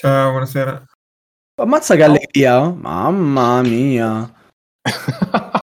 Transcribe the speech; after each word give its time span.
Ciao, 0.00 0.30
buonasera. 0.30 0.84
Ammazza 1.56 1.96
che 1.96 2.04
allegria, 2.04 2.60
oh. 2.60 2.72
mamma 2.72 3.60
mia. 3.62 4.32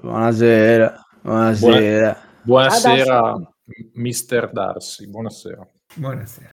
buonasera, 0.00 1.04
buonasera. 1.20 2.16
Buonasera, 2.44 3.34
mister 3.94 4.52
Darcy, 4.52 5.08
buonasera. 5.08 5.68
Buonasera. 5.96 6.53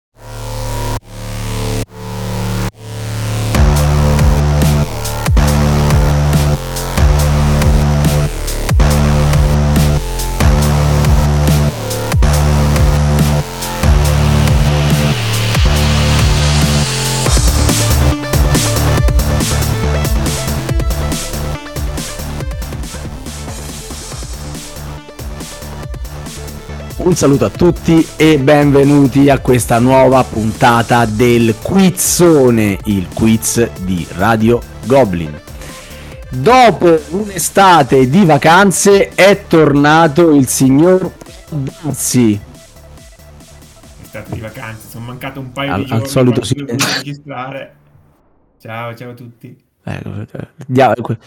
Un 27.07 27.15
saluto 27.15 27.45
a 27.45 27.49
tutti 27.49 28.05
e 28.17 28.37
benvenuti 28.37 29.29
a 29.29 29.39
questa 29.39 29.79
nuova 29.79 30.25
puntata 30.25 31.05
del 31.05 31.55
Quizzone, 31.61 32.77
il 32.83 33.07
quiz 33.13 33.65
di 33.85 34.05
Radio 34.17 34.61
Goblin. 34.85 35.39
Dopo 36.29 36.99
un'estate 37.11 38.09
di 38.09 38.25
vacanze 38.25 39.15
è 39.15 39.45
tornato 39.47 40.35
il 40.35 40.47
signor 40.47 41.13
Darsi. 41.49 42.37
Estate 44.03 44.33
di 44.33 44.41
vacanze, 44.41 44.89
sono 44.89 45.05
mancato 45.05 45.39
un 45.39 45.53
paio 45.53 45.73
Al- 45.75 45.85
di 45.85 45.91
al 45.91 45.97
giorni. 45.99 46.11
solito 46.11 46.43
sì. 46.43 46.65
registrare. 46.67 47.75
Ciao, 48.59 48.93
ciao 48.93 49.11
a 49.11 49.13
tutti. 49.13 49.57
Ecco, 49.81 50.09
eh, 50.33 50.47
dia- 50.67 50.93
que- 50.93 51.17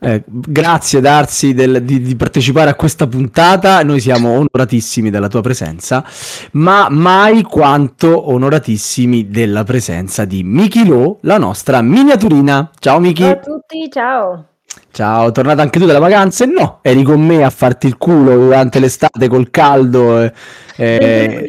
eh, 0.00 0.22
grazie 0.26 1.00
Darsi 1.00 1.54
del- 1.54 1.82
di, 1.82 2.00
di 2.00 2.14
partecipare 2.16 2.70
a 2.70 2.74
questa 2.74 3.06
puntata, 3.06 3.82
noi 3.82 4.00
siamo 4.00 4.30
onoratissimi 4.30 5.10
della 5.10 5.28
tua 5.28 5.40
presenza, 5.40 6.04
ma 6.52 6.88
mai 6.90 7.42
quanto 7.42 8.30
onoratissimi 8.30 9.28
della 9.30 9.64
presenza 9.64 10.24
di 10.24 10.42
Miki 10.42 10.86
Lo, 10.86 11.18
la 11.22 11.38
nostra 11.38 11.80
miniaturina. 11.82 12.70
Ciao 12.78 12.98
Miki, 13.00 13.22
Ciao 13.22 13.32
a 13.32 13.36
tutti, 13.36 13.90
ciao. 13.90 14.44
ciao, 14.90 15.32
tornata 15.32 15.62
anche 15.62 15.78
tu 15.78 15.86
dalle 15.86 15.98
vacanze? 15.98 16.46
No, 16.46 16.80
eri 16.82 17.02
con 17.02 17.24
me 17.24 17.42
a 17.44 17.50
farti 17.50 17.86
il 17.86 17.96
culo 17.96 18.34
durante 18.36 18.78
l'estate 18.80 19.28
col 19.28 19.48
caldo. 19.50 20.20
eh, 20.20 20.32
eh. 20.76 21.48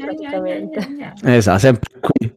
Esatto, 1.24 1.60
sempre 1.60 1.90
qui. 2.00 2.34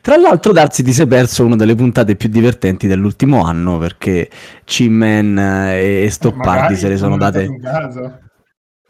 Tra 0.00 0.16
l'altro, 0.16 0.52
Darsi 0.52 0.82
ti 0.82 0.92
sei 0.92 1.06
perso 1.06 1.44
una 1.44 1.56
delle 1.56 1.74
puntate 1.74 2.16
più 2.16 2.28
divertenti 2.28 2.86
dell'ultimo 2.86 3.44
anno 3.44 3.78
perché 3.78 4.28
Cimmen 4.64 5.38
e 5.38 6.08
Stoppardi 6.10 6.76
se 6.76 6.88
le 6.88 6.96
sono 6.96 7.16
date. 7.16 7.48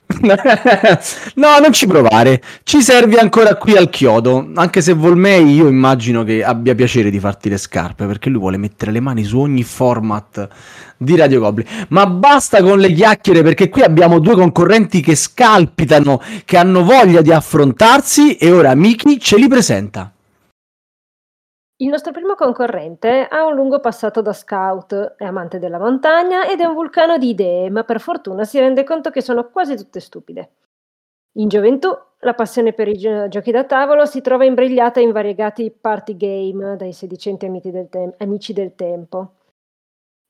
no, 1.34 1.58
non 1.60 1.72
ci 1.72 1.86
provare. 1.86 2.42
Ci 2.62 2.82
servi 2.82 3.16
ancora 3.16 3.56
qui 3.56 3.76
al 3.76 3.90
chiodo. 3.90 4.50
Anche 4.54 4.80
se 4.80 4.92
Volmei, 4.92 5.54
io 5.54 5.66
immagino 5.66 6.22
che 6.24 6.44
abbia 6.44 6.74
piacere 6.74 7.10
di 7.10 7.18
farti 7.18 7.48
le 7.48 7.56
scarpe 7.56 8.06
perché 8.06 8.28
lui 8.28 8.40
vuole 8.40 8.56
mettere 8.56 8.92
le 8.92 9.00
mani 9.00 9.24
su 9.24 9.38
ogni 9.38 9.62
format 9.62 10.48
di 10.96 11.16
Radio 11.16 11.40
Goblin. 11.40 11.66
Ma 11.88 12.06
basta 12.06 12.62
con 12.62 12.78
le 12.78 12.92
chiacchiere 12.92 13.42
perché 13.42 13.68
qui 13.68 13.82
abbiamo 13.82 14.18
due 14.18 14.34
concorrenti 14.34 15.00
che 15.00 15.16
scalpitano, 15.16 16.20
che 16.44 16.56
hanno 16.56 16.84
voglia 16.84 17.20
di 17.20 17.32
affrontarsi 17.32 18.36
e 18.36 18.52
ora 18.52 18.74
Miki 18.74 19.18
ce 19.18 19.36
li 19.36 19.48
presenta. 19.48 20.13
Il 21.78 21.88
nostro 21.88 22.12
primo 22.12 22.36
concorrente 22.36 23.26
ha 23.26 23.44
un 23.44 23.56
lungo 23.56 23.80
passato 23.80 24.22
da 24.22 24.32
scout, 24.32 25.16
è 25.16 25.24
amante 25.24 25.58
della 25.58 25.80
montagna 25.80 26.46
ed 26.48 26.60
è 26.60 26.64
un 26.64 26.74
vulcano 26.74 27.18
di 27.18 27.30
idee, 27.30 27.68
ma 27.68 27.82
per 27.82 28.00
fortuna 28.00 28.44
si 28.44 28.60
rende 28.60 28.84
conto 28.84 29.10
che 29.10 29.20
sono 29.20 29.50
quasi 29.50 29.74
tutte 29.76 29.98
stupide. 29.98 30.52
In 31.32 31.48
gioventù, 31.48 31.88
la 32.20 32.34
passione 32.34 32.74
per 32.74 32.86
i 32.86 32.96
gio- 32.96 33.26
giochi 33.26 33.50
da 33.50 33.64
tavolo 33.64 34.06
si 34.06 34.20
trova 34.20 34.44
imbrigliata 34.44 35.00
in 35.00 35.10
variegati 35.10 35.72
party 35.72 36.16
game 36.16 36.76
dai 36.76 36.92
sedicenti 36.92 37.50
del, 37.50 37.88
tem- 37.88 38.14
amici 38.18 38.52
del 38.52 38.76
tempo. 38.76 39.32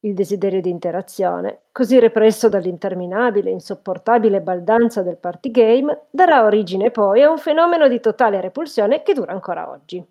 Il 0.00 0.15
desiderio 0.15 0.62
di 0.62 0.71
interazione, 0.71 1.65
così 1.72 1.99
represso 1.99 2.49
dall'interminabile 2.49 3.50
insopportabile 3.50 4.41
baldanza 4.41 5.03
del 5.03 5.19
party 5.19 5.50
game, 5.50 6.06
darà 6.09 6.43
origine 6.43 6.91
poi 6.91 7.22
a 7.22 7.31
un 7.31 7.38
fenomeno 7.38 7.87
di 7.87 8.00
totale 8.00 8.41
repulsione 8.41 9.03
che 9.03 9.12
dura 9.12 9.32
ancora 9.32 9.69
oggi. 9.69 10.03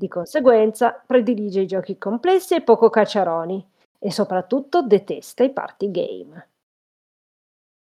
Di 0.00 0.08
conseguenza, 0.08 0.98
predilige 1.06 1.60
i 1.60 1.66
giochi 1.66 1.98
complessi 1.98 2.54
e 2.54 2.62
poco 2.62 2.88
cacciaroni 2.88 3.62
e 3.98 4.10
soprattutto 4.10 4.80
detesta 4.80 5.44
i 5.44 5.52
party 5.52 5.90
game. 5.90 6.48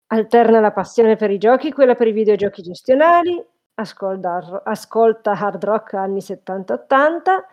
Alterna 0.07 0.59
la 0.59 0.73
passione 0.73 1.15
per 1.15 1.31
i 1.31 1.37
giochi, 1.37 1.71
quella 1.71 1.95
per 1.95 2.07
i 2.07 2.11
videogiochi 2.11 2.61
gestionali, 2.61 3.41
ascolta, 3.75 4.63
ascolta 4.65 5.31
hard 5.31 5.63
rock 5.63 5.93
anni 5.93 6.19
70-80 6.19 7.45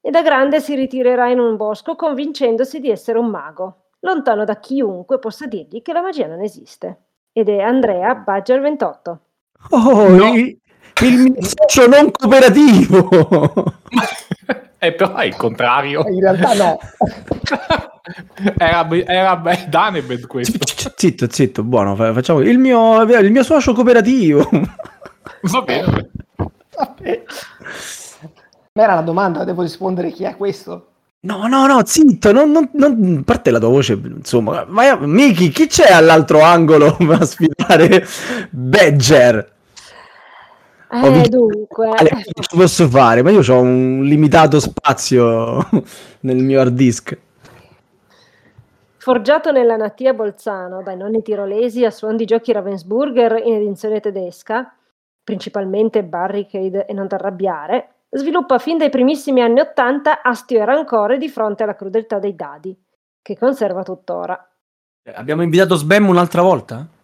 e 0.00 0.10
da 0.10 0.22
grande 0.22 0.62
si 0.62 0.74
ritirerà 0.74 1.28
in 1.28 1.38
un 1.38 1.56
bosco 1.56 1.94
convincendosi 1.94 2.80
di 2.80 2.88
essere 2.88 3.18
un 3.18 3.26
mago, 3.26 3.90
lontano 3.98 4.46
da 4.46 4.56
chiunque 4.56 5.18
possa 5.18 5.44
dirgli 5.46 5.82
che 5.82 5.92
la 5.92 6.00
magia 6.00 6.26
non 6.26 6.40
esiste. 6.40 7.08
Ed 7.30 7.50
è 7.50 7.60
Andrea 7.60 8.14
Badger 8.14 8.62
28. 8.62 9.20
Oh, 9.72 10.08
No. 10.08 10.32
Il 11.02 11.18
mio 11.30 11.34
socio 11.42 11.86
non 11.86 12.10
cooperativo. 12.10 13.08
Eh, 14.80 14.92
però 14.92 15.16
è 15.16 15.24
il 15.24 15.34
contrario. 15.34 16.04
In 16.08 16.20
realtà 16.20 16.54
no. 16.54 16.78
era, 18.56 18.88
era 19.06 19.36
be- 19.36 19.66
Danebed 19.68 20.28
questo. 20.28 20.56
zitto, 20.94 21.26
zitto, 21.28 21.64
buono, 21.64 21.96
fa- 21.96 22.12
facciamo 22.12 22.38
il 22.42 22.58
mio, 22.58 23.02
il 23.02 23.32
mio 23.32 23.42
socio 23.42 23.72
cooperativo. 23.72 24.48
Va 25.42 25.62
bene. 25.62 26.10
Vabbè. 26.76 27.22
Ma 28.74 28.82
era 28.84 28.94
la 28.94 29.00
domanda, 29.00 29.42
devo 29.42 29.62
rispondere 29.62 30.12
chi 30.12 30.22
è 30.22 30.36
questo? 30.36 30.86
No, 31.22 31.48
no, 31.48 31.66
no, 31.66 31.84
zitto, 31.84 32.30
non, 32.30 32.52
non, 32.52 32.70
non- 32.74 33.22
parte 33.24 33.50
la 33.50 33.58
tua 33.58 33.70
voce, 33.70 33.94
insomma, 34.00 34.64
vai 34.68 34.86
a- 34.90 34.96
Miki, 35.00 35.48
chi 35.48 35.66
c'è 35.66 35.90
all'altro 35.92 36.40
angolo 36.40 36.96
a 37.10 37.24
sfidare 37.24 38.06
Badger? 38.50 39.56
Ho 40.90 40.96
Eh, 41.06 41.10
vinto- 41.10 41.28
dunque, 41.36 41.88
Ale, 41.90 42.08
che 42.08 42.32
ci 42.40 42.56
posso 42.56 42.88
fare? 42.88 43.22
Ma 43.22 43.30
io 43.30 43.40
ho 43.40 43.60
un 43.60 44.02
limitato 44.04 44.58
spazio 44.58 45.58
nel 46.20 46.36
mio 46.38 46.60
hard 46.60 46.72
disk. 46.74 47.18
Forgiato 48.96 49.52
nella 49.52 49.76
natia 49.76 50.12
Bolzano 50.12 50.82
dai 50.82 50.96
nonni 50.96 51.22
tirolesi 51.22 51.84
a 51.84 51.90
suon 51.90 52.16
di 52.16 52.24
giochi 52.24 52.52
Ravensburger 52.52 53.40
in 53.44 53.54
edizione 53.54 54.00
tedesca, 54.00 54.74
principalmente 55.24 56.02
Barricade 56.04 56.84
e 56.86 56.92
Non 56.92 57.06
t'arrabbiare, 57.08 57.88
sviluppa 58.10 58.58
fin 58.58 58.76
dai 58.78 58.90
primissimi 58.90 59.40
anni 59.42 59.60
Ottanta 59.60 60.22
astio 60.22 60.60
e 60.60 60.64
rancore 60.64 61.16
di 61.18 61.28
fronte 61.28 61.62
alla 61.62 61.74
crudeltà 61.74 62.18
dei 62.18 62.34
dadi, 62.34 62.76
che 63.22 63.36
conserva 63.38 63.82
tuttora. 63.82 64.46
Abbiamo 65.14 65.42
invitato 65.42 65.74
Sbam 65.74 66.08
un'altra 66.08 66.42
volta? 66.42 66.86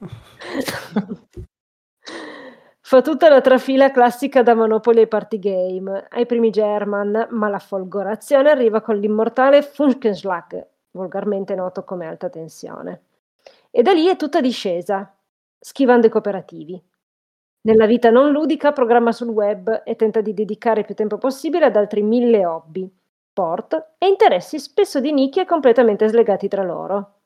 Fa 2.88 3.02
tutta 3.02 3.28
la 3.28 3.42
trafila 3.42 3.90
classica 3.90 4.42
da 4.42 4.54
Monopoly 4.54 5.00
ai 5.00 5.08
party 5.08 5.38
game, 5.38 6.06
ai 6.08 6.24
primi 6.24 6.48
German, 6.48 7.28
ma 7.32 7.50
la 7.50 7.58
folgorazione 7.58 8.48
arriva 8.48 8.80
con 8.80 8.96
l'immortale 8.96 9.60
Funkenschlag, 9.60 10.66
volgarmente 10.92 11.54
noto 11.54 11.84
come 11.84 12.06
alta 12.06 12.30
tensione. 12.30 13.02
E 13.70 13.82
da 13.82 13.92
lì 13.92 14.06
è 14.06 14.16
tutta 14.16 14.40
discesa, 14.40 15.14
schivando 15.58 16.06
i 16.06 16.08
cooperativi. 16.08 16.82
Nella 17.60 17.84
vita 17.84 18.08
non 18.08 18.32
ludica 18.32 18.72
programma 18.72 19.12
sul 19.12 19.28
web 19.28 19.82
e 19.84 19.94
tenta 19.94 20.22
di 20.22 20.32
dedicare 20.32 20.82
più 20.82 20.94
tempo 20.94 21.18
possibile 21.18 21.66
ad 21.66 21.76
altri 21.76 22.00
mille 22.00 22.46
hobby, 22.46 22.90
sport 23.28 23.96
e 23.98 24.06
interessi 24.06 24.58
spesso 24.58 24.98
di 24.98 25.12
nicchie 25.12 25.44
completamente 25.44 26.08
slegati 26.08 26.48
tra 26.48 26.62
loro. 26.62 27.16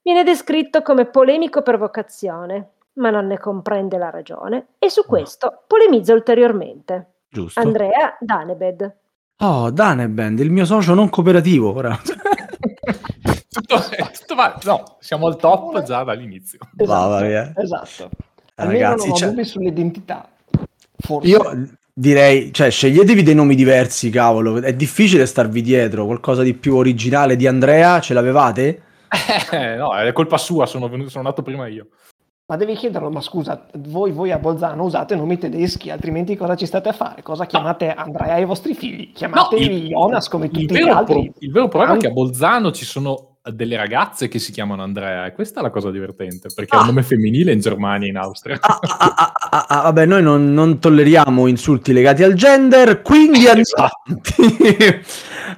Viene 0.00 0.24
descritto 0.24 0.80
come 0.80 1.04
polemico 1.04 1.60
per 1.60 1.76
vocazione, 1.76 2.70
ma 2.98 3.10
non 3.10 3.26
ne 3.26 3.38
comprende 3.38 3.96
la 3.98 4.10
ragione 4.10 4.66
e 4.78 4.90
su 4.90 5.04
questo 5.04 5.62
polemizza 5.66 6.12
ulteriormente. 6.12 7.14
Giusto. 7.30 7.60
Andrea 7.60 8.16
Danebed. 8.20 8.96
Oh, 9.38 9.70
Daneband, 9.70 10.38
il 10.40 10.50
mio 10.50 10.64
socio 10.64 10.94
non 10.94 11.08
cooperativo. 11.08 11.74
Ora. 11.74 11.96
Tutto, 13.50 13.76
tutto 14.18 14.34
va- 14.34 14.58
No, 14.64 14.96
siamo 15.00 15.26
al 15.26 15.36
top 15.36 15.82
già 15.82 16.04
dall'inizio. 16.04 16.58
Va, 16.84 17.06
va. 17.06 17.26
Esatto. 17.56 18.04
Eh, 18.04 18.62
Almeno 18.62 18.80
ragazzi, 18.80 19.08
non 19.08 19.14
ho 19.14 19.16
cioè- 19.34 19.44
sull'identità. 19.44 20.28
Forse. 20.96 21.28
Io 21.28 21.68
direi, 21.92 22.52
cioè, 22.52 22.70
sceglietevi 22.70 23.22
dei 23.22 23.34
nomi 23.34 23.54
diversi, 23.54 24.10
cavolo. 24.10 24.60
È 24.60 24.72
difficile 24.74 25.26
starvi 25.26 25.60
dietro. 25.62 26.06
Qualcosa 26.06 26.42
di 26.42 26.54
più 26.54 26.76
originale 26.76 27.36
di 27.36 27.46
Andrea, 27.46 28.00
ce 28.00 28.14
l'avevate? 28.14 28.82
Eh, 29.50 29.76
no, 29.76 29.94
è 29.96 30.12
colpa 30.12 30.36
sua, 30.36 30.66
sono, 30.66 30.88
venuto, 30.88 31.08
sono 31.10 31.24
nato 31.24 31.42
prima 31.42 31.66
io. 31.66 31.88
Ma 32.50 32.56
devi 32.56 32.74
chiederlo, 32.76 33.10
ma 33.10 33.20
scusa, 33.20 33.66
voi, 33.74 34.10
voi 34.10 34.32
a 34.32 34.38
Bolzano 34.38 34.82
usate 34.84 35.14
nomi 35.14 35.36
tedeschi, 35.36 35.90
altrimenti 35.90 36.34
cosa 36.34 36.56
ci 36.56 36.64
state 36.64 36.88
a 36.88 36.92
fare? 36.94 37.20
Cosa 37.22 37.44
chiamate 37.44 37.92
Andrea 37.92 38.36
e 38.36 38.40
i 38.40 38.44
vostri 38.46 38.72
figli? 38.72 39.12
Chiamatevi 39.12 39.64
il- 39.82 39.88
Jonas 39.88 40.28
come 40.28 40.46
Il 40.46 40.52
tutti 40.52 40.82
gli 40.82 40.88
altri. 40.88 41.24
pro- 41.30 41.32
il 41.40 41.52
vero 41.52 41.68
problema 41.68 41.90
è 41.92 41.94
Anche- 41.96 42.06
che 42.06 42.10
a 42.10 42.14
Bolzano 42.14 42.72
ci 42.72 42.86
sono 42.86 43.27
delle 43.50 43.76
ragazze 43.76 44.28
che 44.28 44.38
si 44.38 44.52
chiamano 44.52 44.82
Andrea 44.82 45.24
e 45.26 45.32
questa 45.32 45.60
è 45.60 45.62
la 45.62 45.70
cosa 45.70 45.90
divertente 45.90 46.48
perché 46.54 46.74
è 46.74 46.78
Ah. 46.78 46.82
un 46.82 46.86
nome 46.88 47.02
femminile 47.02 47.52
in 47.52 47.60
Germania 47.60 48.06
e 48.06 48.10
in 48.10 48.16
Austria. 48.18 48.58
Ah, 48.60 48.78
ah, 48.80 49.14
ah, 49.16 49.32
ah, 49.50 49.66
ah, 49.68 49.80
vabbè, 49.82 50.04
noi 50.06 50.22
non, 50.22 50.52
non 50.52 50.78
tolleriamo 50.78 51.46
insulti 51.46 51.92
legati 51.92 52.22
al 52.22 52.34
gender, 52.34 53.00
quindi 53.02 53.46
andiamo 53.48 53.60
Esatto. 53.60 53.92
avanti. 54.06 55.00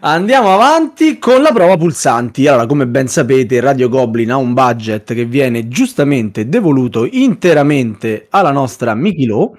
andiamo 0.00 0.54
avanti 0.54 1.18
con 1.18 1.42
la 1.42 1.52
prova 1.52 1.76
pulsanti. 1.76 2.46
Allora, 2.46 2.66
come 2.66 2.86
ben 2.86 3.08
sapete, 3.08 3.60
Radio 3.60 3.88
Goblin 3.88 4.30
ha 4.32 4.36
un 4.36 4.52
budget 4.54 5.12
che 5.12 5.24
viene 5.24 5.66
giustamente 5.68 6.48
devoluto 6.48 7.06
interamente 7.10 8.26
alla 8.30 8.52
nostra 8.52 8.94
Mickey 8.94 9.24
Lo 9.26 9.56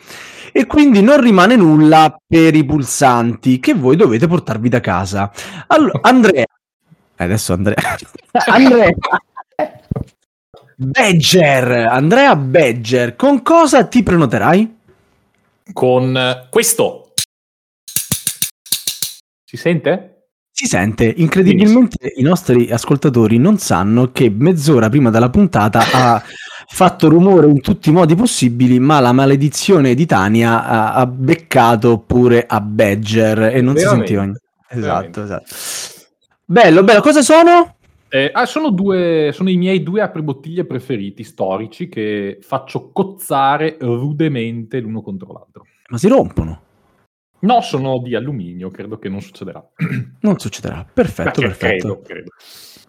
e 0.54 0.66
quindi 0.66 1.02
non 1.02 1.22
rimane 1.22 1.56
nulla 1.56 2.16
per 2.28 2.56
i 2.56 2.64
pulsanti 2.66 3.60
che 3.60 3.74
voi 3.74 3.96
dovete 3.96 4.28
portarvi 4.28 4.70
da 4.70 4.80
casa. 4.80 5.32
Allora, 5.68 6.00
Andrea, 6.02 6.42
eh, 6.44 6.46
adesso 7.24 7.54
Andrea, 7.54 7.98
Andrea. 8.48 8.92
Badger, 10.76 11.72
Andrea 11.90 12.36
Badger, 12.36 13.16
con 13.16 13.42
cosa 13.44 13.86
ti 13.86 14.02
prenoterai? 14.02 14.78
Con 15.74 16.18
eh, 16.18 16.48
questo. 16.50 17.14
Si 19.46 19.58
sente? 19.58 20.08
Si 20.54 20.66
sente, 20.66 21.14
incredibilmente 21.18 22.14
i 22.16 22.22
nostri 22.24 22.70
ascoltatori 22.72 23.38
non 23.38 23.58
sanno 23.58 24.12
che 24.12 24.30
mezz'ora 24.30 24.90
prima 24.90 25.10
della 25.10 25.30
puntata 25.30 25.82
ha 25.92 26.24
fatto 26.68 27.10
rumore 27.10 27.48
in 27.48 27.62
tutti 27.62 27.90
i 27.90 27.92
modi 27.92 28.16
possibili, 28.16 28.80
ma 28.80 29.00
la 29.00 29.12
maledizione 29.12 29.94
di 29.94 30.06
Tania 30.06 30.64
ha, 30.66 30.94
ha 30.94 31.06
beccato 31.06 32.00
pure 32.00 32.46
a 32.48 32.60
Badger 32.62 33.56
e 33.56 33.62
non 33.62 33.76
si 33.76 33.84
Veramente, 33.84 34.08
sentiva 34.08 34.22
niente. 34.24 34.42
veramente. 34.70 35.20
Esatto, 35.20 35.24
esatto. 35.24 35.81
Bello, 36.52 36.84
bello, 36.84 37.00
cosa 37.00 37.22
sono? 37.22 37.78
Eh, 38.10 38.30
ah, 38.34 38.46
sono, 38.46 38.72
due, 38.72 39.32
sono 39.34 39.50
i 39.50 39.56
miei 39.56 39.84
due 39.84 40.02
apribottiglie 40.02 40.66
preferiti 40.66 41.24
storici 41.24 41.88
che 41.88 42.40
faccio 42.42 42.92
cozzare 42.92 43.78
rudemente 43.80 44.82
l'uno 44.82 45.02
contro 45.02 45.32
l'altro. 45.32 45.66
Ma 45.88 45.98
si 45.98 46.10
rompono. 46.10 46.62
No, 47.40 47.62
sono 47.62 48.00
di 48.00 48.16
alluminio, 48.16 48.70
credo 48.70 49.00
che 49.00 49.08
non 49.08 49.22
succederà. 49.22 49.66
Non 50.20 50.40
succederà. 50.40 50.86
Perfetto, 50.94 51.40
perfetto. 51.40 52.02
Credo, 52.02 52.02
credo. 52.02 52.32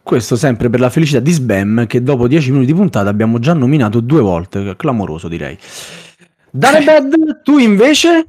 Questo 0.03 0.35
sempre 0.35 0.69
per 0.69 0.81
la 0.81 0.91
felicità 0.91 1.21
di 1.21 1.31
Sbam 1.31 1.87
che 1.87 2.03
dopo 2.03 2.27
10 2.27 2.51
minuti 2.51 2.67
di 2.67 2.75
puntata 2.75 3.09
abbiamo 3.09 3.39
già 3.39 3.53
nominato 3.53 4.01
due 4.01 4.23
volte, 4.23 4.75
clamoroso 4.75 5.29
direi. 5.29 5.57
Danebed, 6.51 7.43
tu 7.47 7.59
invece? 7.59 8.27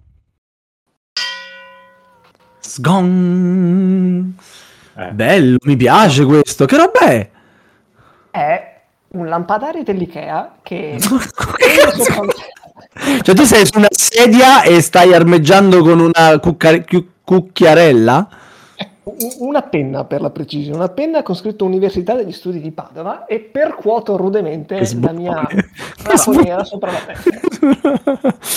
Sgong. 2.60 4.34
Eh. 4.96 5.12
Bello, 5.12 5.58
mi 5.64 5.76
piace 5.76 6.26
questo. 6.26 6.66
Che 6.66 6.78
roba 6.78 7.00
è? 7.00 7.30
È 8.32 8.82
un 9.10 9.28
lampadario 9.28 9.84
dell'Ikea 9.84 10.56
che... 10.62 10.98
che 11.00 11.76
cazzo? 11.80 12.26
Cioè 13.22 13.36
tu 13.36 13.44
sei 13.44 13.66
su 13.66 13.78
una 13.78 13.88
sedia 13.90 14.62
e 14.62 14.82
stai 14.82 15.14
armeggiando 15.14 15.82
con 15.82 16.00
una 16.00 16.38
cucca- 16.40 16.84
cucchiarella? 17.24 18.30
Una 19.40 19.62
penna 19.64 20.06
per 20.06 20.22
la 20.22 20.30
precisione, 20.30 20.78
una 20.78 20.88
penna 20.88 21.24
con 21.24 21.36
scritto 21.36 21.66
Università 21.66 22.16
degli 22.16 22.32
Studi 22.32 22.62
di 22.62 22.72
Padova 22.72 23.26
e 23.26 23.40
percuoto 23.42 24.16
rudemente 24.16 24.80
la 25.02 25.12
mia 25.12 25.46
ramponiera 26.04 26.64
sopra 26.64 26.92
la 26.92 27.00
testa. 27.00 27.30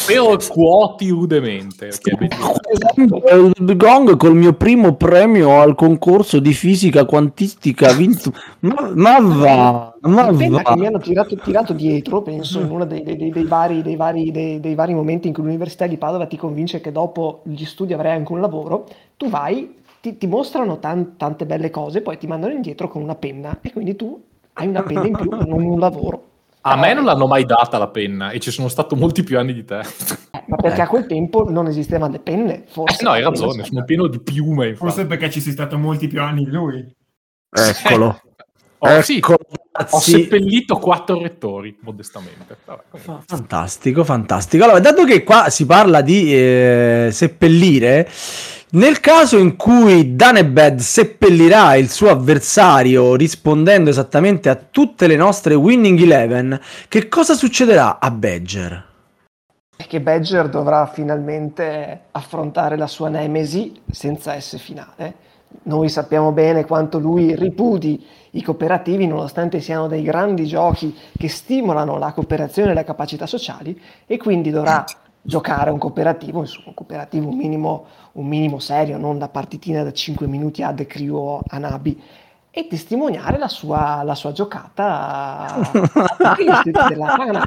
Però 0.06 0.36
cuoti 0.48 1.08
rudemente. 1.08 1.90
bellissimo. 2.16 2.52
Esatto. 2.70 3.52
Il 3.56 3.76
Gong 3.76 4.16
col 4.16 4.36
mio 4.36 4.52
primo 4.52 4.94
premio 4.94 5.60
al 5.60 5.74
concorso 5.74 6.38
di 6.38 6.52
fisica 6.52 7.04
quantistica 7.06 7.92
vinto. 7.92 8.32
Ma, 8.60 8.92
ma 8.94 9.18
va, 9.20 9.94
ma 10.02 10.32
penna 10.32 10.62
va. 10.62 10.72
che 10.74 10.78
mi 10.78 10.86
hanno 10.86 10.98
tirato, 11.00 11.34
tirato 11.36 11.72
dietro, 11.72 12.22
penso, 12.22 12.60
in 12.60 12.70
uno 12.70 12.84
dei, 12.86 13.02
dei- 13.02 13.16
dei- 13.16 13.30
dei 13.32 13.44
vari, 13.44 13.82
dei, 13.82 13.96
vari, 13.96 14.30
dei- 14.30 14.60
dei 14.60 14.76
vari 14.76 14.94
momenti 14.94 15.26
in 15.26 15.34
cui 15.34 15.42
l'Università 15.42 15.88
di 15.88 15.96
Padova 15.96 16.26
ti 16.26 16.36
convince 16.36 16.80
che 16.80 16.92
dopo 16.92 17.40
gli 17.44 17.64
studi 17.64 17.92
avrai 17.92 18.12
anche 18.12 18.30
un 18.32 18.40
lavoro, 18.40 18.86
tu 19.16 19.28
vai, 19.28 19.75
ti, 20.06 20.18
ti 20.18 20.26
mostrano 20.28 20.78
tan- 20.78 21.16
tante 21.16 21.46
belle 21.46 21.70
cose, 21.70 22.00
poi 22.00 22.16
ti 22.16 22.28
mandano 22.28 22.52
indietro 22.52 22.88
con 22.88 23.02
una 23.02 23.16
penna 23.16 23.58
e 23.60 23.72
quindi 23.72 23.96
tu 23.96 24.22
hai 24.52 24.68
una 24.68 24.82
penna 24.82 25.06
in 25.06 25.16
più, 25.16 25.30
ma 25.34 25.44
non 25.44 25.64
un 25.64 25.78
lavoro. 25.80 26.30
A 26.60 26.76
me 26.76 26.94
non 26.94 27.04
l'hanno 27.04 27.26
mai 27.26 27.44
data 27.44 27.78
la 27.78 27.88
penna 27.88 28.30
e 28.30 28.40
ci 28.40 28.50
sono 28.50 28.68
stato 28.68 28.96
molti 28.96 29.22
più 29.22 29.38
anni 29.38 29.52
di 29.52 29.64
te. 29.64 29.78
Eh, 29.78 30.44
ma 30.46 30.56
perché 30.56 30.80
a 30.80 30.88
quel 30.88 31.06
tempo 31.06 31.48
non 31.48 31.68
esistevano 31.68 32.12
le 32.12 32.18
penne, 32.18 32.64
forse. 32.66 33.00
Eh, 33.00 33.04
no, 33.04 33.10
hai 33.10 33.22
ragione, 33.22 33.62
so. 33.62 33.68
sono 33.68 33.84
pieno 33.84 34.08
di 34.08 34.20
piume. 34.20 34.68
infatti. 34.68 34.84
Forse 34.84 35.06
perché 35.06 35.30
ci 35.30 35.40
sei 35.40 35.52
stato 35.52 35.78
molti 35.78 36.08
più 36.08 36.20
anni 36.20 36.44
di 36.44 36.50
lui. 36.50 36.94
Eccolo. 37.50 38.20
Oh, 38.86 39.02
sì, 39.02 39.16
Eccolo, 39.16 39.38
ho 39.90 39.98
seppellito 39.98 40.76
quattro 40.78 41.20
rettori, 41.20 41.76
modestamente. 41.80 42.56
Vabbè, 42.64 42.82
Fantastico, 43.26 44.04
fantastico. 44.04 44.64
Allora, 44.64 44.80
dato 44.80 45.04
che 45.04 45.22
qua 45.24 45.50
si 45.50 45.66
parla 45.66 46.00
di 46.00 46.34
eh, 46.34 47.08
seppellire, 47.10 48.08
nel 48.70 49.00
caso 49.00 49.38
in 49.38 49.56
cui 49.56 50.16
Danebed 50.16 50.78
seppellirà 50.78 51.76
il 51.76 51.90
suo 51.90 52.10
avversario 52.10 53.14
rispondendo 53.14 53.90
esattamente 53.90 54.48
a 54.48 54.56
tutte 54.56 55.06
le 55.06 55.16
nostre 55.16 55.54
winning 55.54 56.00
eleven, 56.00 56.60
che 56.88 57.08
cosa 57.08 57.34
succederà 57.34 57.98
a 57.98 58.10
Badger? 58.10 58.84
che 59.86 60.00
Badger 60.00 60.48
dovrà 60.48 60.86
finalmente 60.86 62.06
affrontare 62.12 62.76
la 62.76 62.86
sua 62.86 63.08
nemesi 63.08 63.80
senza 63.90 64.38
S 64.40 64.56
finale. 64.58 65.25
Noi 65.62 65.88
sappiamo 65.88 66.32
bene 66.32 66.64
quanto 66.64 66.98
lui 66.98 67.34
ripudi 67.34 68.04
i 68.32 68.42
cooperativi, 68.42 69.06
nonostante 69.06 69.60
siano 69.60 69.88
dei 69.88 70.02
grandi 70.02 70.46
giochi 70.46 70.96
che 71.16 71.28
stimolano 71.28 71.98
la 71.98 72.12
cooperazione 72.12 72.72
e 72.72 72.74
le 72.74 72.84
capacità 72.84 73.26
sociali, 73.26 73.80
e 74.06 74.16
quindi 74.16 74.50
dovrà 74.50 74.84
giocare 75.22 75.70
un 75.70 75.78
cooperativo, 75.78 76.40
insomma, 76.40 76.68
un 76.68 76.74
cooperativo 76.74 77.28
un 77.28 77.36
minimo, 77.36 77.86
un 78.12 78.26
minimo 78.26 78.58
serio, 78.58 78.98
non 78.98 79.18
da 79.18 79.28
partitina 79.28 79.82
da 79.82 79.92
5 79.92 80.26
minuti 80.26 80.62
a 80.62 80.72
The 80.72 80.86
Crew 80.86 81.16
o 81.16 81.42
a 81.46 81.58
Nabi, 81.58 82.00
e 82.50 82.66
testimoniare 82.68 83.36
la 83.36 83.48
sua, 83.48 84.02
la 84.02 84.14
sua 84.14 84.32
giocata 84.32 85.56
della 86.88 87.16
Rana 87.16 87.44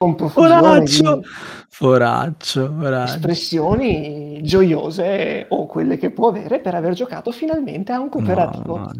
con 0.00 0.14
profusione 0.14 0.56
Foraccio, 0.62 1.16
di 1.16 1.26
foraccio, 1.68 2.72
foraccio. 2.74 3.12
espressioni 3.12 4.40
gioiose 4.42 5.44
o 5.50 5.66
quelle 5.66 5.98
che 5.98 6.10
può 6.10 6.28
avere 6.28 6.58
per 6.60 6.74
aver 6.74 6.94
giocato 6.94 7.30
finalmente 7.32 7.92
a 7.92 8.00
un 8.00 8.08
cooperativo. 8.08 8.78
No, 8.78 8.84
no. 8.84 8.92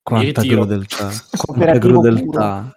Quanta 0.00 0.42
crudeltà. 0.42 1.10
Quanta 1.44 1.78
crudeltà. 1.78 2.76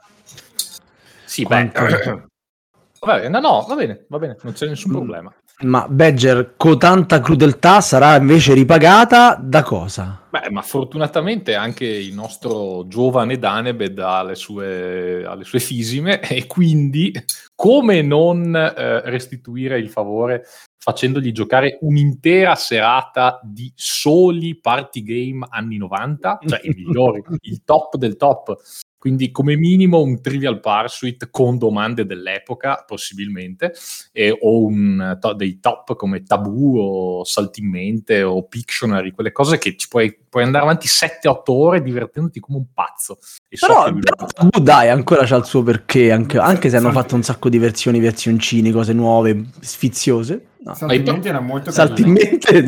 Sì, 1.25 1.43
beh. 1.43 1.69
Quanto- 1.71 2.25
Vabbè, 3.05 3.29
no, 3.29 3.39
no, 3.39 3.65
va 3.67 3.75
bene, 3.75 4.05
va 4.09 4.17
bene, 4.17 4.37
non 4.41 4.53
c'è 4.53 4.67
nessun 4.67 4.89
Mm. 4.91 4.95
problema. 4.95 5.33
Ma 5.59 5.87
Badger, 5.89 6.53
con 6.55 6.77
tanta 6.77 7.19
crudeltà, 7.19 7.81
sarà 7.81 8.15
invece 8.17 8.53
ripagata 8.53 9.39
da 9.41 9.63
cosa? 9.63 10.21
Beh, 10.29 10.51
ma 10.51 10.61
fortunatamente 10.61 11.55
anche 11.55 11.85
il 11.85 12.13
nostro 12.13 12.85
giovane 12.87 13.39
Danebed 13.39 13.97
ha 13.97 14.21
le 14.21 14.35
sue, 14.35 15.25
ha 15.25 15.33
le 15.33 15.43
sue 15.43 15.59
fisime 15.59 16.19
e 16.29 16.45
quindi 16.45 17.11
come 17.55 18.03
non 18.03 18.55
eh, 18.55 19.01
restituire 19.09 19.79
il 19.79 19.89
favore 19.89 20.45
facendogli 20.87 21.33
giocare 21.33 21.79
un'intera 21.81 22.55
serata 22.55 23.41
di 23.43 23.69
soli 23.75 24.57
party 24.57 25.03
game 25.03 25.45
anni 25.49 25.75
90, 25.77 26.39
cioè 26.47 26.61
i 26.63 26.69
migliori, 26.69 27.21
il 27.41 27.63
top 27.65 27.97
del 27.97 28.15
top. 28.15 28.55
Quindi 28.97 29.31
come 29.31 29.55
minimo 29.55 30.01
un 30.01 30.21
Trivial 30.21 30.59
Pursuit 30.59 31.29
con 31.29 31.57
domande 31.57 32.05
dell'epoca, 32.05 32.83
possibilmente, 32.85 33.73
e- 34.11 34.35
o 34.41 34.65
un, 34.65 35.17
to- 35.19 35.33
dei 35.33 35.59
top 35.59 35.95
come 35.95 36.23
Tabù 36.23 36.77
o 36.77 37.23
Saltimmente 37.23 38.23
o 38.23 38.47
Pictionary, 38.47 39.11
quelle 39.11 39.31
cose 39.31 39.59
che 39.59 39.75
ci 39.77 39.87
puoi, 39.87 40.17
puoi 40.27 40.43
andare 40.43 40.63
avanti 40.63 40.87
7-8 40.87 41.51
ore 41.51 41.81
divertendoti 41.81 42.39
come 42.39 42.57
un 42.57 42.65
pazzo. 42.73 43.19
E 43.47 43.55
so 43.55 43.67
Però, 43.67 43.83
però 43.93 44.25
Tabù, 44.25 44.59
dai, 44.59 44.89
ancora 44.89 45.25
c'ha 45.25 45.37
il 45.37 45.45
suo 45.45 45.61
perché, 45.61 46.11
anche, 46.11 46.39
anche 46.39 46.69
se 46.69 46.77
hanno 46.77 46.91
fatto 46.91 47.15
un 47.15 47.23
sacco 47.23 47.49
di 47.49 47.59
versioni, 47.59 47.99
versioncini, 47.99 48.71
cose 48.71 48.93
nuove, 48.93 49.45
sfiziose. 49.59 50.47
No. 50.63 50.73
Saltimenti 50.73 51.27
era 51.27 51.39
molto 51.39 51.71
carino. 51.71 51.95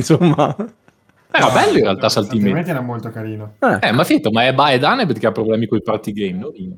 Salti 0.02 0.74
insomma. 1.32 1.52
Era 1.52 1.66
bello 1.66 1.78
in 1.78 1.84
realtà 1.84 2.10
Saltimenti. 2.10 2.70
Era 2.70 2.82
molto 2.82 3.10
carino. 3.10 3.54
Eh, 3.60 3.88
Eh, 3.88 3.92
ma 3.92 4.04
finito, 4.04 4.32
ma 4.32 4.46
è, 4.46 4.54
ba- 4.54 4.70
è 4.70 4.80
Danebed 4.80 5.18
che 5.20 5.28
ha 5.28 5.32
problemi 5.32 5.68
con 5.68 5.78
i 5.78 5.82
party 5.82 6.12
game, 6.12 6.38
non 6.38 6.52
io. 6.56 6.78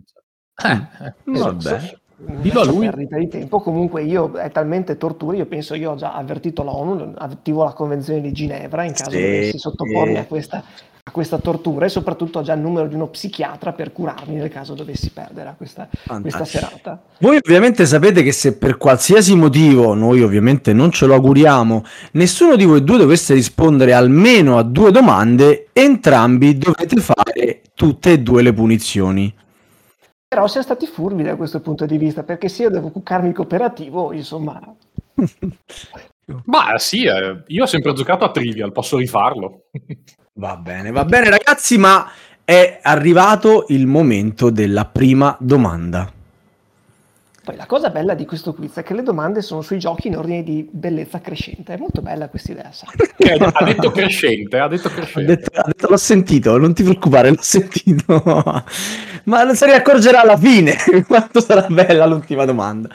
Eh, 0.63 0.71
eh. 1.05 1.39
vabbè. 1.39 1.99
Dillo 2.23 2.61
a 2.61 2.65
lui. 2.65 2.87
Per 2.87 3.17
di 3.17 3.27
tempo, 3.27 3.61
comunque 3.61 4.03
io 4.03 4.33
è 4.33 4.51
talmente 4.51 4.95
tortura, 4.97 5.37
io 5.37 5.47
penso 5.47 5.73
io 5.73 5.91
ho 5.91 5.95
già 5.95 6.13
avvertito 6.13 6.61
la 6.63 6.75
ONU, 6.75 7.13
attivo 7.17 7.63
la 7.63 7.73
convenzione 7.73 8.21
di 8.21 8.31
Ginevra 8.31 8.83
in 8.83 8.93
caso 8.93 9.09
Sì. 9.09 9.19
dovessi 9.21 9.57
sottopormi 9.57 10.17
a 10.17 10.25
questa 10.27 10.63
a 11.03 11.11
questa 11.11 11.39
tortura 11.39 11.85
e 11.85 11.89
soprattutto 11.89 12.39
ho 12.39 12.41
già 12.41 12.53
il 12.53 12.61
numero 12.61 12.87
di 12.87 12.93
uno 12.95 13.07
psichiatra 13.07 13.73
per 13.73 13.91
curarmi 13.91 14.35
nel 14.35 14.49
caso 14.49 14.73
dovessi 14.73 15.09
perdere 15.11 15.53
questa, 15.57 15.89
questa 16.21 16.45
serata. 16.45 17.01
Voi 17.19 17.37
ovviamente 17.37 17.85
sapete 17.85 18.21
che 18.23 18.31
se 18.31 18.57
per 18.57 18.77
qualsiasi 18.77 19.35
motivo, 19.35 19.93
noi 19.93 20.21
ovviamente 20.21 20.73
non 20.73 20.91
ce 20.91 21.07
lo 21.07 21.15
auguriamo, 21.15 21.83
nessuno 22.13 22.55
di 22.55 22.65
voi 22.65 22.83
due 22.83 22.97
dovesse 22.97 23.33
rispondere 23.33 23.93
almeno 23.93 24.57
a 24.57 24.63
due 24.63 24.91
domande, 24.91 25.69
entrambi 25.73 26.57
dovete 26.57 27.01
fare 27.01 27.61
tutte 27.73 28.13
e 28.13 28.19
due 28.19 28.43
le 28.43 28.53
punizioni. 28.53 29.33
Però 30.27 30.47
siamo 30.47 30.65
stati 30.65 30.85
furbi 30.85 31.23
da 31.23 31.35
questo 31.35 31.59
punto 31.59 31.85
di 31.85 31.97
vista, 31.97 32.23
perché 32.23 32.47
se 32.47 32.63
io 32.63 32.69
devo 32.69 32.89
cuccarmi 32.89 33.29
il 33.29 33.35
cooperativo, 33.35 34.13
insomma... 34.13 34.61
Ma 36.45 36.77
sì, 36.77 37.03
eh, 37.03 37.43
io 37.47 37.63
ho 37.63 37.65
sempre 37.65 37.91
giocato 37.91 38.23
a 38.23 38.31
Trivial, 38.31 38.71
posso 38.71 38.95
rifarlo. 38.97 39.63
Va 40.41 40.55
bene, 40.55 40.89
va 40.89 41.05
bene 41.05 41.29
ragazzi, 41.29 41.77
ma 41.77 42.09
è 42.43 42.79
arrivato 42.81 43.65
il 43.67 43.85
momento 43.85 44.49
della 44.49 44.85
prima 44.85 45.37
domanda. 45.39 46.11
Poi 47.43 47.55
la 47.55 47.67
cosa 47.67 47.91
bella 47.91 48.15
di 48.15 48.25
questo 48.25 48.51
quiz 48.55 48.73
è 48.77 48.81
che 48.81 48.95
le 48.95 49.03
domande 49.03 49.43
sono 49.43 49.61
sui 49.61 49.77
giochi 49.77 50.07
in 50.07 50.17
ordine 50.17 50.41
di 50.41 50.67
bellezza 50.67 51.21
crescente. 51.21 51.75
È 51.75 51.77
molto 51.77 52.01
bella 52.01 52.27
questa 52.27 52.53
idea. 52.53 52.71
Sai? 52.71 52.89
Ha 53.53 53.63
detto 53.63 53.91
crescente, 53.91 54.57
ha 54.57 54.67
detto 54.67 54.89
crescente. 54.89 55.31
Ha 55.31 55.35
detto, 55.35 55.59
ha 55.59 55.63
detto, 55.67 55.87
l'ho 55.87 55.97
sentito, 55.97 56.57
non 56.57 56.73
ti 56.73 56.81
preoccupare, 56.81 57.29
l'ho 57.29 57.37
sentito. 57.39 58.23
Ma 59.25 59.53
se 59.53 59.65
ne 59.67 59.73
accorgerà 59.73 60.21
alla 60.21 60.37
fine 60.37 60.75
quanto 61.05 61.39
sarà 61.39 61.67
bella 61.69 62.07
l'ultima 62.07 62.45
domanda. 62.45 62.89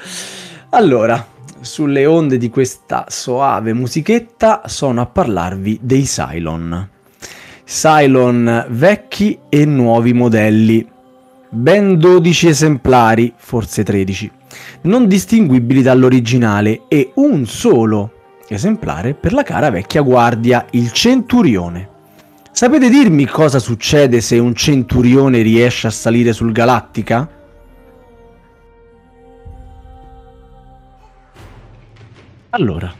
Allora, 0.70 1.24
sulle 1.60 2.06
onde 2.06 2.38
di 2.38 2.50
questa 2.50 3.04
soave 3.06 3.72
musichetta 3.72 4.62
sono 4.66 5.00
a 5.00 5.06
parlarvi 5.06 5.78
dei 5.80 6.02
Cylon. 6.02 6.94
Cylon 7.68 8.66
vecchi 8.68 9.40
e 9.48 9.64
nuovi 9.64 10.12
modelli. 10.12 10.88
Ben 11.48 11.98
12 11.98 12.46
esemplari, 12.46 13.32
forse 13.36 13.82
13, 13.82 14.30
non 14.82 15.08
distinguibili 15.08 15.82
dall'originale 15.82 16.82
e 16.86 17.10
un 17.14 17.44
solo 17.44 18.12
esemplare 18.46 19.14
per 19.14 19.32
la 19.32 19.42
cara 19.42 19.70
vecchia 19.70 20.02
guardia, 20.02 20.64
il 20.70 20.92
Centurione. 20.92 21.88
Sapete 22.52 22.88
dirmi 22.88 23.26
cosa 23.26 23.58
succede 23.58 24.20
se 24.20 24.38
un 24.38 24.54
Centurione 24.54 25.42
riesce 25.42 25.88
a 25.88 25.90
salire 25.90 26.32
sul 26.32 26.52
Galattica? 26.52 27.28
Allora, 32.50 32.94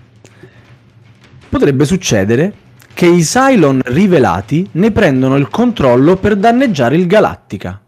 potrebbe 1.49 1.85
succedere 1.85 2.65
che 2.97 3.05
i 3.05 3.23
Cylon 3.25 3.83
rivelati 3.85 4.67
ne 4.73 4.91
prendono 4.91 5.37
il 5.37 5.51
controllo 5.51 6.17
per 6.17 6.35
danneggiare 6.35 6.97
il 6.97 7.07
Galattica. 7.07 7.79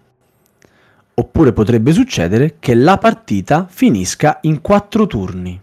Oppure 1.14 1.54
potrebbe 1.54 1.92
succedere 1.94 2.56
che 2.58 2.74
la 2.74 2.98
partita 2.98 3.66
finisca 3.70 4.40
in 4.42 4.60
quattro 4.60 5.06
turni. 5.06 5.58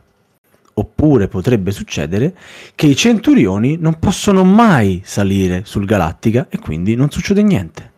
Oppure 0.73 1.27
potrebbe 1.27 1.69
succedere 1.69 2.35
che 2.73 2.87
i 2.87 2.95
Centurioni 2.95 3.77
non 3.79 3.99
possono 3.99 4.43
mai 4.43 5.03
salire 5.05 5.61
sul 5.63 5.85
Galattica 5.85 6.47
e 6.49 6.57
quindi 6.57 6.95
non 6.95 7.11
succede 7.11 7.43
niente. 7.43 7.91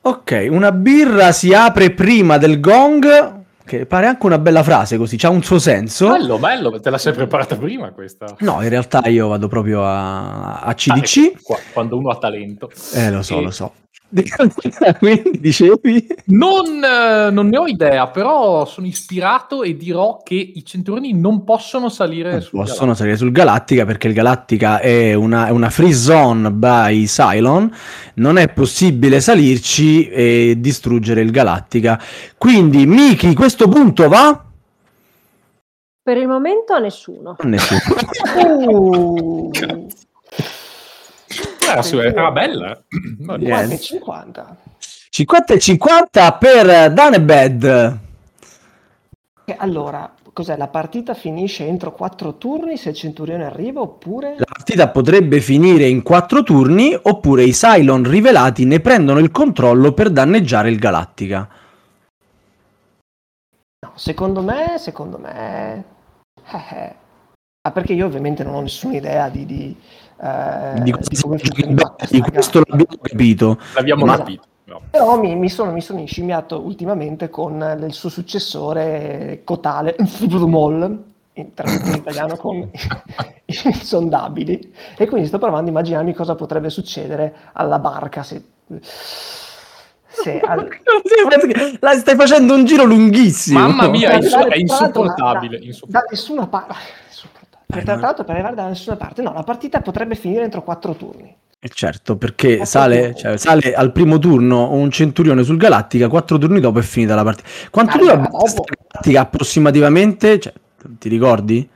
Ok, 0.00 0.48
una 0.50 0.72
birra 0.72 1.30
si 1.30 1.54
apre 1.54 1.92
prima 1.92 2.38
del 2.38 2.58
gong 2.58 3.41
che 3.78 3.86
pare 3.86 4.06
anche 4.06 4.26
una 4.26 4.38
bella 4.38 4.62
frase 4.62 4.98
così, 4.98 5.16
c'ha 5.16 5.30
un 5.30 5.42
suo 5.42 5.58
senso. 5.58 6.10
Bello, 6.10 6.38
bello, 6.38 6.78
te 6.78 6.90
la 6.90 6.98
sei 6.98 7.14
preparata 7.14 7.56
prima 7.56 7.90
questa? 7.92 8.36
No, 8.40 8.62
in 8.62 8.68
realtà 8.68 9.00
io 9.08 9.28
vado 9.28 9.48
proprio 9.48 9.82
a, 9.82 10.60
a 10.60 10.74
CDC. 10.74 11.32
Ah, 11.50 11.58
quando 11.72 11.96
uno 11.96 12.10
ha 12.10 12.18
talento. 12.18 12.70
Eh, 12.92 13.10
lo 13.10 13.22
so, 13.22 13.38
e... 13.38 13.42
lo 13.42 13.50
so. 13.50 13.72
Quindi 14.98 15.40
dicevi? 15.40 16.06
Non, 16.26 16.84
eh, 16.84 17.30
non, 17.30 17.48
ne 17.48 17.56
ho 17.56 17.66
idea, 17.66 18.08
però 18.08 18.66
sono 18.66 18.86
ispirato 18.86 19.62
e 19.62 19.76
dirò 19.76 20.20
che 20.22 20.34
i 20.34 20.62
centurioni 20.64 21.18
non 21.18 21.44
possono 21.44 21.88
salire 21.88 22.32
non 22.32 22.40
sul 22.42 22.58
possono 22.58 22.78
Galattica. 22.78 22.94
salire 22.94 23.16
sul 23.16 23.32
Galattica 23.32 23.86
perché 23.86 24.08
il 24.08 24.14
Galattica 24.14 24.80
è 24.80 25.14
una, 25.14 25.46
è 25.46 25.50
una, 25.50 25.70
free 25.70 25.94
zone 25.94 26.50
by 26.50 27.06
Cylon. 27.06 27.74
Non 28.14 28.36
è 28.36 28.48
possibile 28.48 29.20
salirci 29.20 30.08
e 30.08 30.56
distruggere 30.58 31.22
il 31.22 31.30
Galattica. 31.30 31.98
Quindi, 32.36 32.84
Miki, 32.84 33.32
questo 33.34 33.66
punto 33.68 34.08
va? 34.08 34.44
Per 36.02 36.16
il 36.16 36.28
momento 36.28 36.74
a 36.74 36.78
nessuno. 36.80 37.36
A 37.38 37.46
nessuno. 37.46 37.80
uh. 38.68 39.50
Eh, 41.80 42.06
era 42.06 42.30
bella. 42.30 42.82
50 42.88 43.62
e 43.62 43.78
50. 43.78 44.56
50 45.10 45.54
e 45.54 45.58
50 45.58 46.32
per 46.34 46.92
Danebed. 46.92 47.98
Allora, 49.58 50.10
cos'è? 50.32 50.56
La 50.56 50.68
partita 50.68 51.14
finisce 51.14 51.66
entro 51.66 51.92
4 51.92 52.38
turni 52.38 52.76
se 52.76 52.90
il 52.90 52.94
Centurione 52.94 53.44
arriva 53.44 53.80
oppure... 53.80 54.36
La 54.38 54.46
partita 54.50 54.88
potrebbe 54.88 55.40
finire 55.40 55.86
in 55.86 56.02
4 56.02 56.42
turni 56.42 56.98
oppure 57.00 57.44
i 57.44 57.52
Cylon 57.52 58.04
rivelati 58.04 58.64
ne 58.64 58.80
prendono 58.80 59.18
il 59.18 59.30
controllo 59.30 59.92
per 59.92 60.10
danneggiare 60.10 60.70
il 60.70 60.78
Galattica. 60.78 61.48
No, 63.80 63.92
secondo 63.94 64.42
me, 64.42 64.76
secondo 64.78 65.18
me... 65.18 65.84
Eh, 66.50 66.76
eh. 66.76 66.94
Ah, 67.64 67.70
perché 67.70 67.92
io 67.92 68.06
ovviamente 68.06 68.42
non 68.44 68.54
ho 68.54 68.60
nessuna 68.60 68.96
idea 68.96 69.28
di... 69.28 69.44
di 69.44 69.76
eh, 70.22 70.74
di, 70.82 70.82
di, 70.84 70.92
questo 70.92 72.62
l'abbiamo 72.64 72.96
capito. 73.02 73.58
L'abbiamo 73.74 74.04
Ma... 74.04 74.16
capito. 74.18 74.42
No. 74.64 74.80
Però 74.88 75.20
mi, 75.20 75.34
mi, 75.34 75.50
sono, 75.50 75.72
mi 75.72 75.80
sono 75.80 75.98
inscimmiato 75.98 76.60
ultimamente 76.60 77.28
con 77.28 77.78
il 77.84 77.92
suo 77.92 78.08
successore 78.08 79.40
Cotale, 79.42 79.96
Moll, 80.30 80.82
in, 81.32 81.50
in 81.56 81.94
italiano 81.94 82.36
con 82.36 82.70
insondabili, 83.44 84.72
e 84.96 85.08
quindi 85.08 85.26
sto 85.26 85.38
provando 85.38 85.66
a 85.66 85.72
immaginarmi 85.72 86.14
cosa 86.14 86.36
potrebbe 86.36 86.70
succedere 86.70 87.34
alla 87.54 87.80
barca 87.80 88.22
se... 88.22 88.42
se 90.06 90.38
al... 90.46 90.68
La 91.80 91.94
stai 91.94 92.14
facendo 92.14 92.54
un 92.54 92.64
giro 92.64 92.84
lunghissimo. 92.84 93.58
Mamma 93.58 93.88
mia, 93.88 94.10
è, 94.10 94.20
è 94.20 94.56
insopportabile. 94.56 95.58
Da, 95.58 95.64
da, 95.64 95.86
da 95.88 96.04
nessuna 96.08 96.46
parte. 96.46 97.00
Eh, 97.74 97.82
tra 97.82 97.96
l'altro 97.96 98.24
per 98.24 98.34
arrivare 98.34 98.54
da 98.54 98.66
nessuna 98.68 98.96
parte, 98.96 99.22
no, 99.22 99.32
la 99.32 99.42
partita 99.42 99.80
potrebbe 99.80 100.14
finire 100.14 100.44
entro 100.44 100.62
quattro 100.62 100.94
turni. 100.94 101.34
Eh 101.64 101.68
certo, 101.68 102.16
perché 102.16 102.64
sale, 102.64 103.14
cioè, 103.14 103.36
sale, 103.36 103.72
al 103.72 103.92
primo 103.92 104.18
turno 104.18 104.72
un 104.72 104.90
centurione 104.90 105.44
sul 105.44 105.56
Galattica, 105.56 106.08
quattro 106.08 106.36
turni 106.36 106.58
dopo 106.58 106.80
è 106.80 106.82
finita 106.82 107.14
la 107.14 107.22
partita. 107.22 107.48
Quanto 107.70 107.98
dura 107.98 108.16
la 108.16 108.28
Galattica 108.28 109.20
approssimativamente? 109.20 110.40
Cioè, 110.40 110.52
ti 110.98 111.08
ricordi? 111.08 111.68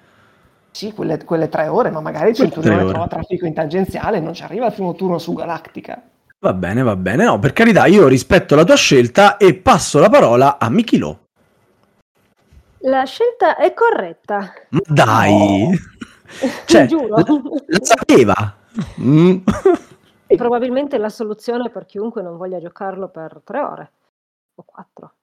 Sì, 0.72 0.92
quelle, 0.92 1.22
quelle, 1.24 1.48
tre 1.48 1.68
ore, 1.68 1.90
ma 1.90 2.00
magari 2.00 2.30
il 2.30 2.36
centurione 2.36 2.84
trova 2.84 3.06
traffico 3.06 3.46
in 3.46 3.54
tangenziale 3.54 4.16
e 4.16 4.20
non 4.20 4.34
ci 4.34 4.42
arriva 4.42 4.66
al 4.66 4.74
primo 4.74 4.94
turno 4.94 5.18
su 5.18 5.32
Galactica. 5.34 6.02
Va 6.40 6.52
bene, 6.52 6.82
va 6.82 6.96
bene. 6.96 7.24
No, 7.24 7.38
per 7.38 7.52
carità, 7.52 7.86
io 7.86 8.08
rispetto 8.08 8.54
la 8.56 8.64
tua 8.64 8.76
scelta 8.76 9.36
e 9.36 9.54
passo 9.54 10.00
la 10.00 10.10
parola 10.10 10.58
a 10.58 10.68
Michilo. 10.68 11.25
La 12.86 13.04
scelta 13.04 13.56
è 13.56 13.74
corretta. 13.74 14.52
Ma 14.70 14.80
dai! 14.86 15.68
No. 15.68 15.70
Cioè, 16.66 16.86
Giuro. 16.90 17.16
La, 17.16 17.24
la 17.66 17.78
sapeva! 17.82 18.56
Mm. 19.00 19.38
Probabilmente 20.26 20.98
la 20.98 21.08
soluzione 21.08 21.70
per 21.70 21.86
chiunque 21.86 22.22
non 22.22 22.36
voglia 22.36 22.60
giocarlo 22.60 23.08
per 23.08 23.40
tre 23.44 23.60
ore 23.60 23.90
o 24.56 24.64
quattro. 24.64 25.14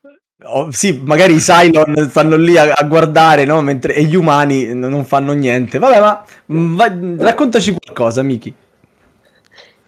Oh, 0.43 0.72
sì, 0.72 1.01
magari 1.03 1.36
i 1.36 1.39
Cylon 1.39 2.10
stanno 2.10 2.36
lì 2.36 2.58
a, 2.58 2.74
a 2.74 2.84
guardare, 2.86 3.46
no? 3.46 3.62
Mentre 3.62 4.01
gli 4.03 4.15
umani 4.15 4.74
non 4.74 5.05
fanno 5.05 5.34
niente. 5.34 5.77
Vabbè, 5.77 6.00
ma 6.00 6.25
mm, 6.51 6.75
va, 6.75 7.25
raccontaci 7.25 7.75
qualcosa, 7.77 8.24
Miki. 8.24 8.53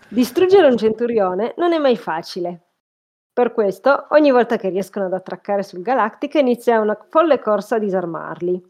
Distruggere 0.10 0.67
un 0.67 0.77
centurione 0.77 1.53
non 1.58 1.74
è 1.74 1.77
mai 1.77 1.98
facile. 1.98 2.64
Per 3.36 3.51
questo, 3.51 4.06
ogni 4.12 4.32
volta 4.32 4.56
che 4.56 4.70
riescono 4.70 5.08
ad 5.08 5.13
attraccare 5.13 5.62
sul 5.62 5.82
Galactica 5.82 6.39
inizia 6.39 6.80
una 6.80 6.98
folle 7.10 7.39
corsa 7.39 7.75
a 7.75 7.80
disarmarli 7.80 8.63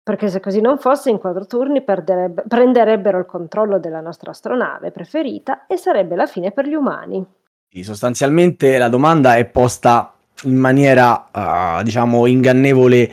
perché 0.00 0.28
se 0.28 0.38
così 0.38 0.60
non 0.60 0.78
fosse 0.78 1.10
in 1.10 1.18
quattro 1.18 1.44
turni 1.46 1.82
prenderebbero 1.82 3.18
il 3.18 3.26
controllo 3.26 3.80
della 3.80 4.00
nostra 4.00 4.30
astronave 4.30 4.92
preferita 4.92 5.66
e 5.66 5.76
sarebbe 5.76 6.14
la 6.14 6.26
fine 6.26 6.52
per 6.52 6.68
gli 6.68 6.74
umani. 6.74 7.26
Sì, 7.68 7.82
sostanzialmente 7.82 8.78
la 8.78 8.88
domanda 8.88 9.34
è 9.34 9.44
posta 9.46 10.14
in 10.44 10.54
maniera, 10.54 11.26
uh, 11.32 11.82
diciamo, 11.82 12.26
ingannevole 12.26 13.10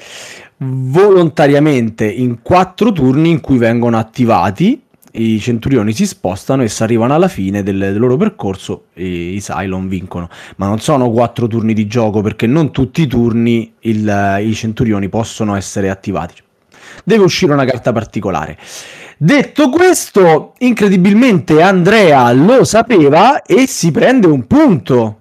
volontariamente 0.58 2.06
in 2.06 2.44
quattro 2.44 2.92
turni 2.92 3.32
in 3.32 3.42
cui 3.42 3.58
vengono 3.58 3.98
attivati 3.98 4.80
i 5.13 5.39
centurioni 5.39 5.93
si 5.93 6.05
spostano 6.05 6.63
e 6.63 6.70
si 6.70 6.84
arrivano 6.84 7.13
alla 7.13 7.27
fine 7.27 7.63
del, 7.63 7.77
del, 7.77 8.00
loro 8.00 8.17
percorso 8.17 8.86
e 8.93 9.34
i 9.34 9.41
Cylon 9.41 9.88
vincono. 9.88 10.29
Ma 10.58 10.67
non 10.67 10.79
sono 10.79 11.10
quattro 11.12 11.48
turni 11.48 11.74
di 11.74 11.88
gioco 11.88 12.22
perché 12.22 12.48
non 12.48 12.72
tutti 12.72 13.01
i 13.01 13.08
turni 13.08 13.74
il, 13.82 14.38
i 14.41 14.53
centurioni 14.53 15.10
possono 15.10 15.55
essere 15.55 15.89
attivati 15.89 16.36
deve 17.03 17.24
uscire 17.24 17.53
una 17.53 17.65
carta 17.65 17.91
particolare. 17.91 18.58
Detto 19.17 19.70
questo, 19.70 20.53
incredibilmente 20.60 21.62
Andrea 21.62 22.32
lo 22.34 22.63
sapeva 22.63 23.41
e 23.41 23.67
si 23.67 23.91
prende 23.91 24.27
un 24.27 24.46
punto. 24.48 25.20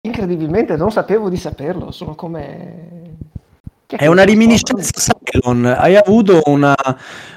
Incredibilmente 0.00 0.76
non 0.76 0.90
sapevo 0.90 1.28
di 1.28 1.36
saperlo, 1.36 1.90
sono 1.90 2.14
come... 2.14 3.16
È 3.90 4.06
una 4.06 4.24
reminiscenza 4.24 5.14
Cylon. 5.24 5.64
Hai 5.64 5.96
avuto 5.96 6.42
una, 6.46 6.74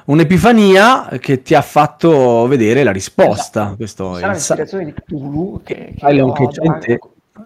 un'epifania 0.05 1.07
che 1.19 1.41
ti 1.41 1.55
ha 1.55 1.61
fatto 1.61 2.45
vedere 2.47 2.83
la 2.83 2.91
risposta. 2.91 3.61
Esatto. 3.61 3.75
Questo 3.77 4.17
è 4.17 4.19
Sarà 4.19 4.33
il 4.33 4.39
sa- 4.39 4.55
l'ispirazione 4.55 4.85
di 4.85 4.93
Cthulhu 4.93 5.61
che, 5.63 5.75
che 5.75 5.93
Cylon 5.97 6.33
che 6.33 6.43
ho 6.43 6.47
c'è 6.49 6.63
in 6.65 6.77
te. 6.81 6.99
davanti. 6.99 6.99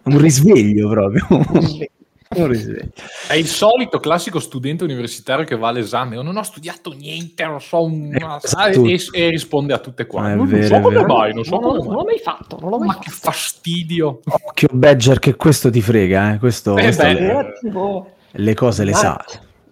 un 0.03 0.17
risveglio 0.19 0.89
proprio. 0.89 1.25
Un 1.29 1.45
risveglio. 1.59 1.89
un 2.35 2.47
risveglio. 2.47 2.89
È 3.27 3.35
il 3.35 3.45
solito 3.45 3.99
classico 3.99 4.39
studente 4.39 4.83
universitario 4.83 5.45
che 5.45 5.55
va 5.55 5.67
all'esame. 5.67 6.15
Io 6.15 6.23
non 6.23 6.35
ho 6.37 6.43
studiato 6.43 6.91
niente, 6.91 7.45
non 7.45 7.61
so 7.61 7.83
una... 7.83 8.39
Esatto. 8.41 8.85
e, 8.85 8.99
e 9.13 9.29
risponde 9.29 9.73
a 9.73 9.77
tutte 9.77 10.07
quante. 10.07 10.31
È 10.31 10.35
non 10.35 10.47
vero, 10.47 10.65
so 10.67 10.75
è 10.77 10.81
come 10.81 11.05
mai, 11.05 11.31
non 11.31 11.43
so 11.43 11.59
Non, 11.59 11.61
l'ho- 11.61 11.69
come 11.77 11.83
non 11.83 11.93
l'ho 11.93 12.03
mai. 12.05 12.05
mai 12.15 12.19
fatto, 12.23 12.57
non 12.59 12.69
l'ho 12.71 12.77
mai 12.79 12.87
Ma 12.87 12.93
fatto. 12.93 13.03
che 13.05 13.11
fastidio. 13.11 14.19
Occhio 14.25 14.67
Badger 14.71 15.19
che 15.19 15.35
questo 15.35 15.69
ti 15.69 15.81
frega, 15.83 16.33
eh. 16.33 16.37
questo, 16.39 16.75
Eh 16.75 16.81
questo 16.81 17.03
beh. 17.03 17.13
Relativo 17.13 18.09
le 18.35 18.53
cose 18.53 18.83
le 18.83 18.93
sa. 18.93 19.23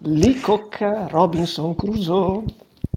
Leacock, 0.06 1.08
Robinson 1.10 1.74
Crusoe, 1.74 2.44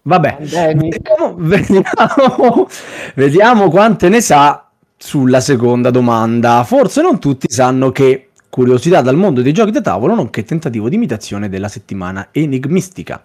Vabbè, 0.08 0.38
vediamo, 0.40 1.36
vediamo, 1.36 2.70
vediamo 3.16 3.70
quante 3.70 4.08
ne 4.08 4.22
sa 4.22 4.70
sulla 4.96 5.42
seconda 5.42 5.92
domanda. 5.92 6.64
Forse 6.64 7.02
non 7.02 7.20
tutti 7.20 7.48
sanno 7.50 7.92
che 7.92 8.30
curiosità 8.50 9.02
dal 9.02 9.18
mondo 9.18 9.42
dei 9.42 9.52
giochi 9.52 9.72
da 9.72 9.82
tavolo, 9.82 10.16
nonché 10.16 10.46
tentativo 10.46 10.88
di 10.88 10.96
imitazione 10.96 11.50
della 11.50 11.68
settimana 11.68 12.30
enigmistica. 12.32 13.22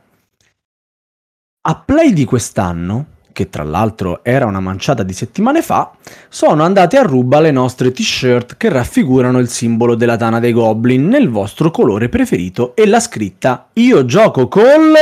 A 1.65 1.79
Play 1.79 2.13
di 2.13 2.25
quest'anno, 2.25 3.07
che 3.33 3.49
tra 3.49 3.63
l'altro 3.63 4.21
era 4.23 4.47
una 4.47 4.61
manciata 4.61 5.03
di 5.03 5.13
settimane 5.13 5.63
fa, 5.63 5.93
sono 6.29 6.63
andate 6.63 6.97
a 6.97 7.03
ruba 7.03 7.41
le 7.41 7.51
nostre 7.51 7.91
t-shirt 7.93 8.57
che 8.57 8.69
raffigurano 8.69 9.39
il 9.39 9.49
simbolo 9.49 9.95
della 9.95 10.17
Tana 10.17 10.39
dei 10.39 10.53
Goblin 10.53 11.09
nel 11.09 11.29
vostro 11.29 11.71
colore 11.71 12.09
preferito 12.09 12.77
e 12.77 12.87
la 12.87 13.01
scritta 13.01 13.69
Io 13.75 14.05
gioco 14.05 14.49
col... 14.49 14.93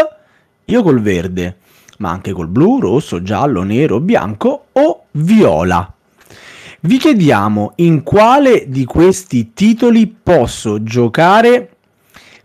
Io 0.65 0.83
col 0.83 1.01
verde, 1.01 1.57
ma 1.99 2.11
anche 2.11 2.33
col 2.33 2.47
blu, 2.47 2.79
rosso, 2.79 3.23
giallo, 3.23 3.65
nero, 3.65 3.99
bianco 3.99 4.67
o 4.73 5.05
viola. 5.11 5.93
Vi 6.83 6.97
chiediamo 6.97 7.73
in 7.77 8.03
quale 8.03 8.65
di 8.69 8.85
questi 8.85 9.53
titoli 9.53 10.07
posso 10.07 10.83
giocare 10.83 11.77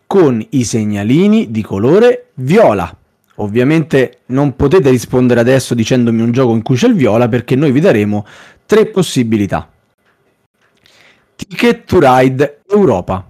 con 0.08 0.46
i 0.50 0.64
segnalini 0.64 1.52
di 1.52 1.62
colore 1.62 2.32
viola. 2.34 2.94
Ovviamente 3.36 4.20
non 4.28 4.56
potete 4.56 4.90
rispondere 4.90 5.42
adesso 5.42 5.74
dicendomi 5.74 6.22
un 6.22 6.32
gioco 6.32 6.54
in 6.54 6.62
cui 6.62 6.78
c'è 6.78 6.88
il 6.88 6.94
viola 6.94 7.28
perché 7.28 7.56
noi 7.56 7.72
vi 7.72 7.82
daremo 7.82 8.26
tre 8.66 8.86
possibilità. 8.86 9.70
Ticket 11.36 11.84
to 11.84 12.00
Ride 12.00 12.62
Europa, 12.70 13.28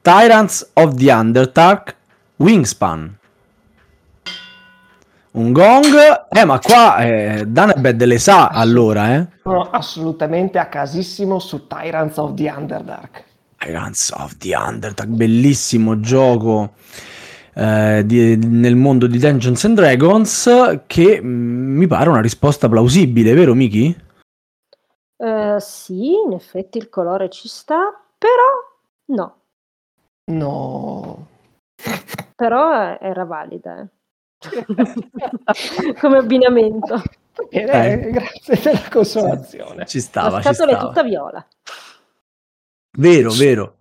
Tyrants 0.00 0.70
of 0.74 0.94
the 0.94 1.10
Underdark, 1.10 1.96
Wingspan. 2.36 3.18
Un 5.32 5.52
gong, 5.52 5.94
eh 6.30 6.44
ma 6.44 6.58
qua 6.60 6.98
eh, 6.98 7.44
Danebed 7.46 8.04
le 8.04 8.18
sa 8.18 8.46
allora, 8.48 9.16
eh. 9.16 9.26
Sono 9.42 9.68
assolutamente 9.70 10.58
a 10.58 10.68
casissimo 10.68 11.40
su 11.40 11.66
Tyrants 11.66 12.16
of 12.18 12.34
the 12.34 12.48
Underdark. 12.48 13.24
Tyrants 13.58 14.12
of 14.16 14.36
the 14.38 14.54
Underdark, 14.54 15.08
bellissimo 15.08 15.98
gioco 15.98 16.74
eh, 17.56 18.02
di- 18.04 18.36
nel 18.36 18.76
mondo 18.76 19.06
di 19.06 19.18
Dungeons 19.18 19.64
and 19.64 19.76
Dragons 19.76 20.82
che 20.86 21.20
mm, 21.22 21.76
mi 21.78 21.86
pare 21.86 22.10
una 22.10 22.20
risposta 22.20 22.68
plausibile, 22.68 23.32
vero 23.32 23.54
Miki? 23.54 23.96
Eh, 25.18 25.56
sì, 25.60 26.12
in 26.26 26.32
effetti 26.34 26.76
il 26.76 26.90
colore 26.90 27.30
ci 27.30 27.48
sta, 27.48 27.98
però 28.18 29.14
no, 29.16 29.40
No. 30.32 31.28
però 32.34 32.90
eh, 32.92 32.98
era 33.00 33.24
valida. 33.24 33.80
eh. 33.80 33.88
Come 35.98 36.18
abbinamento. 36.18 37.02
Bene, 37.50 37.92
Eh. 37.92 38.10
grazie 38.10 38.60
della 38.62 38.88
consolazione. 38.90 39.86
Ci 39.86 40.00
stava, 40.00 40.36
La 40.36 40.42
ci 40.42 40.54
scatola 40.54 40.76
è 40.78 40.80
tutta 40.80 41.02
viola. 41.02 41.46
Vero, 42.98 43.30
vero. 43.32 43.75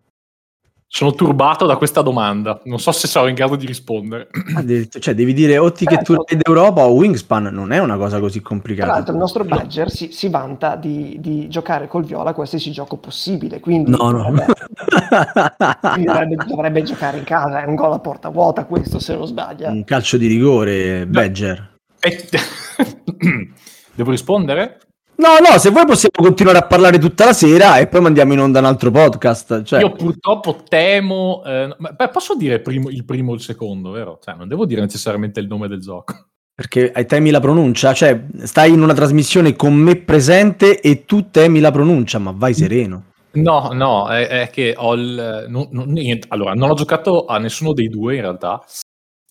Sono 0.95 1.13
turbato 1.13 1.65
da 1.65 1.75
questa 1.75 2.01
domanda. 2.01 2.61
Non 2.63 2.79
so 2.79 2.93
se 2.93 3.09
sarò 3.09 3.27
in 3.27 3.35
grado 3.35 3.57
di 3.57 3.65
rispondere. 3.65 4.29
Addirittura- 4.55 5.03
Cioè, 5.03 5.13
devi 5.13 5.33
dire 5.33 5.57
o 5.57 5.69
Ticket 5.73 6.03
to 6.03 6.13
Certo. 6.13 6.25
Ride 6.29 6.43
Europa 6.45 6.85
o 6.85 6.93
Wingspan, 6.93 7.49
non 7.51 7.73
è 7.73 7.79
una 7.79 7.97
cosa 7.97 8.17
così 8.21 8.39
Tra 8.39 8.47
complicata. 8.47 8.91
l'altro 8.93 9.11
il 9.11 9.19
nostro 9.19 9.43
Badger 9.43 9.91
si, 9.91 10.13
si 10.13 10.29
vanta 10.29 10.77
di, 10.77 11.17
di 11.19 11.49
giocare 11.49 11.89
col 11.89 12.05
viola 12.05 12.29
a 12.29 12.33
qualsiasi 12.33 12.71
gioco 12.71 12.95
possibile, 12.95 13.59
quindi 13.59 13.91
No, 13.91 14.09
no. 14.09 14.23
dovrebbe, 14.23 14.53
quindi 15.81 16.05
dovrebbe, 16.05 16.35
dovrebbe 16.47 16.83
giocare 16.83 17.17
in 17.17 17.25
casa, 17.25 17.61
è 17.61 17.65
un 17.65 17.75
gol 17.75 17.91
a 17.91 17.99
porta 17.99 18.29
vuota 18.29 18.63
questo 18.63 18.97
se 18.99 19.17
non 19.17 19.27
sbaglia. 19.27 19.71
Un 19.71 19.83
calcio 19.83 20.15
di 20.15 20.27
rigore, 20.27 21.05
Badger. 21.07 21.77
E- 21.99 22.25
Devo 23.95 24.11
rispondere? 24.11 24.79
No, 25.17 25.37
no, 25.39 25.57
se 25.57 25.69
vuoi 25.69 25.85
possiamo 25.85 26.27
continuare 26.27 26.57
a 26.57 26.63
parlare 26.67 26.97
tutta 26.97 27.25
la 27.25 27.33
sera 27.33 27.77
e 27.77 27.87
poi 27.87 28.01
mandiamo 28.01 28.33
in 28.33 28.39
onda 28.39 28.59
un 28.59 28.65
altro 28.65 28.91
podcast. 28.91 29.63
Cioè, 29.63 29.79
Io 29.79 29.91
purtroppo 29.93 30.63
temo. 30.67 31.41
eh, 31.45 31.75
beh, 31.77 32.09
posso 32.09 32.35
dire 32.35 32.59
primo- 32.59 32.89
il 32.89 33.05
primo 33.05 33.31
o 33.31 33.35
il 33.35 33.41
secondo, 33.41 33.91
vero? 33.91 34.19
Cioè, 34.23 34.35
non 34.35 34.47
devo 34.47 34.65
dire 34.65 34.81
necessariamente 34.81 35.39
il 35.39 35.47
nome 35.47 35.67
del 35.67 35.79
gioco. 35.79 36.27
Perché 36.55 36.91
temi 37.05 37.31
la 37.31 37.39
pronuncia, 37.41 37.93
cioè 37.93 38.27
stai 38.43 38.71
in 38.71 38.81
una 38.81 38.93
trasmissione 38.93 39.55
con 39.55 39.73
me 39.73 39.97
presente 39.97 40.79
e 40.79 41.03
tu 41.05 41.29
temi 41.29 41.59
la 41.59 41.71
pronuncia, 41.71 42.17
ma 42.17 42.31
vai 42.33 42.53
sereno. 42.53 43.11
No, 43.31 43.71
no, 43.73 44.07
è, 44.07 44.27
è 44.27 44.49
che 44.49 44.73
ho 44.77 44.93
il. 44.93 45.45
non- 45.49 45.67
non- 45.71 45.89
niente. 45.89 46.27
Allora, 46.29 46.53
non 46.53 46.69
ho 46.69 46.73
giocato 46.73 47.25
a 47.25 47.37
nessuno 47.39 47.73
dei 47.73 47.89
due 47.89 48.15
in 48.15 48.21
realtà, 48.21 48.63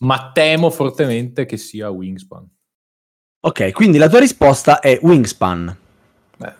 ma 0.00 0.30
temo 0.34 0.68
fortemente 0.68 1.46
che 1.46 1.56
sia 1.56 1.88
Wingspan. 1.88 2.46
Ok, 3.46 3.72
quindi 3.72 3.98
la 3.98 4.08
tua 4.08 4.20
risposta 4.20 4.80
è 4.80 4.98
Wingspan. 5.02 5.76
Eh, 6.38 6.52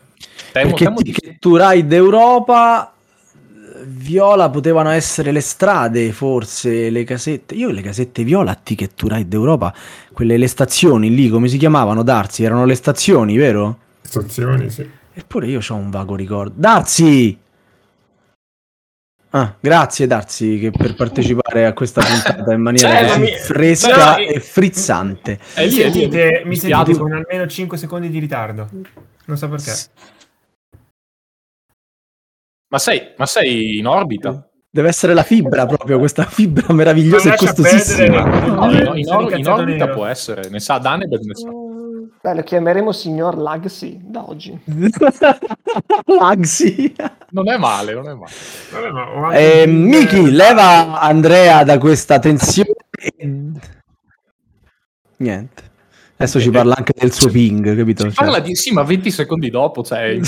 temo, 0.52 0.68
perché 0.68 0.84
temo 0.84 1.00
di. 1.00 1.12
Ticket 1.12 1.38
to 1.38 1.56
Ride 1.56 1.96
Europa, 1.96 2.92
eh, 3.32 3.84
viola 3.86 4.50
potevano 4.50 4.90
essere 4.90 5.32
le 5.32 5.40
strade, 5.40 6.12
forse 6.12 6.90
le 6.90 7.04
casette. 7.04 7.54
Io 7.54 7.70
le 7.70 7.80
casette 7.80 8.22
viola 8.22 8.50
a 8.50 8.58
Ticket 8.62 8.92
to 8.96 9.08
Ride 9.08 9.34
Europa, 9.34 9.74
quelle 10.12 10.36
le 10.36 10.46
stazioni 10.46 11.14
lì, 11.14 11.30
come 11.30 11.48
si 11.48 11.56
chiamavano 11.56 12.02
Darsi? 12.02 12.44
Erano 12.44 12.66
le 12.66 12.74
stazioni, 12.74 13.38
vero? 13.38 13.78
Istruzioni, 14.02 14.68
sì. 14.68 14.86
Eppure 15.14 15.46
io 15.46 15.60
ho 15.66 15.74
un 15.74 15.88
vago 15.88 16.14
ricordo. 16.14 16.52
Darsi! 16.54 17.38
Ah, 19.34 19.52
grazie 19.58 20.06
Darsi 20.06 20.58
che 20.60 20.70
per 20.70 20.94
partecipare 20.96 21.66
a 21.66 21.72
questa 21.72 22.02
puntata 22.02 22.52
in 22.52 22.60
maniera 22.60 22.88
Cioè, 23.00 23.06
così 23.08 23.20
mi- 23.20 23.36
fresca 23.36 24.16
e 24.16 24.38
frizzante. 24.38 25.40
È 25.54 25.64
mi 25.64 25.70
lì, 25.70 25.78
è 25.78 25.82
lì, 25.82 25.82
è 25.82 25.86
lì. 25.86 26.00
sentite, 26.00 26.42
mi 26.44 26.56
sentite 26.56 26.98
con 26.98 27.12
almeno 27.12 27.46
5 27.48 27.76
secondi 27.76 28.10
di 28.10 28.18
ritardo. 28.20 28.68
Non 29.24 29.36
so 29.36 29.48
perché. 29.48 29.72
Ma 32.68 32.78
sei, 32.78 33.12
ma 33.16 33.26
sei 33.26 33.78
in 33.78 33.86
orbita? 33.86 34.48
Deve 34.70 34.88
essere 34.88 35.14
la 35.14 35.22
fibra 35.24 35.66
proprio, 35.66 35.98
questa 35.98 36.24
fibra 36.30 36.72
meravigliosa 36.72 37.34
e 37.34 37.36
costosissima. 37.36 38.24
No, 38.24 38.70
in, 38.96 39.08
or- 39.08 39.36
in 39.36 39.48
orbita 39.48 39.88
può 39.88 40.06
essere, 40.06 40.48
ne 40.48 40.60
sa 40.60 40.78
Danebed, 40.78 41.22
ne 41.22 41.34
sa. 41.34 41.48
Beh, 42.20 42.34
lo 42.34 42.42
chiameremo 42.42 42.92
signor 42.92 43.36
Lagsi 43.36 43.98
da 44.00 44.28
oggi. 44.28 44.56
Maxi. 46.18 46.94
Non 47.34 47.48
è 47.50 47.56
male, 47.56 47.94
non 47.94 48.08
è 48.08 48.14
male. 48.14 48.32
Anche 49.26 49.62
Eh, 49.62 49.66
Miki, 49.66 50.30
leva 50.30 51.00
Andrea 51.00 51.64
da 51.64 51.78
questa 51.78 52.20
tensione. 52.20 52.70
Niente. 55.16 55.62
Adesso 56.16 56.38
ci 56.40 56.50
parla 56.50 56.76
anche 56.76 56.92
del 56.96 57.12
suo 57.12 57.28
ping, 57.30 57.76
capito? 57.76 58.04
Si 58.08 58.14
Cioè- 58.14 58.24
parla 58.24 58.38
di 58.40 58.54
sì, 58.54 58.70
ma 58.72 58.84
20 58.84 59.10
secondi 59.10 59.50
dopo, 59.50 59.82
cioè, 59.82 60.14
No, 60.16 60.24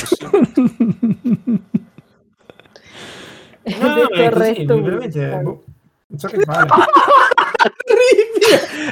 è 3.62 3.72
così, 3.72 4.06
corretto 4.08 4.82
veramente, 4.82 5.40
boh, 5.42 5.64
non 6.08 6.18
so 6.18 6.28
che 6.28 6.40
fare. 6.44 6.66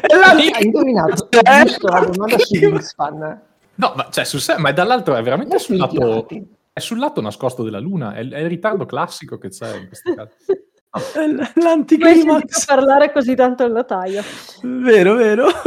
È 0.02 0.14
la- 0.16 0.30
Hai 0.30 0.64
indovinato 0.64 1.28
Eh? 1.42 1.64
giusto 1.64 1.86
la 1.88 2.00
domanda 2.00 2.38
su 2.38 2.54
Wingspan. 2.56 3.40
No, 3.76 3.92
ma 3.96 4.08
cioè, 4.10 4.24
sul 4.24 4.40
se- 4.40 4.58
ma 4.58 4.70
dall'altro 4.72 5.16
è 5.16 5.22
veramente 5.22 5.56
lato, 5.68 5.92
tirati. 5.92 6.46
È 6.74 6.80
sul 6.80 6.98
lato 6.98 7.20
nascosto 7.20 7.62
della 7.62 7.78
Luna, 7.78 8.14
è, 8.14 8.28
è 8.28 8.40
il 8.40 8.48
ritardo 8.48 8.84
classico 8.84 9.38
che 9.38 9.48
c'è 9.48 9.76
in 9.76 9.86
questi 9.86 10.12
casi. 10.12 10.34
è 11.14 11.24
l- 11.26 11.50
L'anticlimax. 11.62 12.64
parlare 12.66 13.12
così 13.12 13.36
tanto 13.36 13.64
il 13.64 13.70
notaio. 13.72 14.22
Vero, 14.62 15.14
vero. 15.14 15.46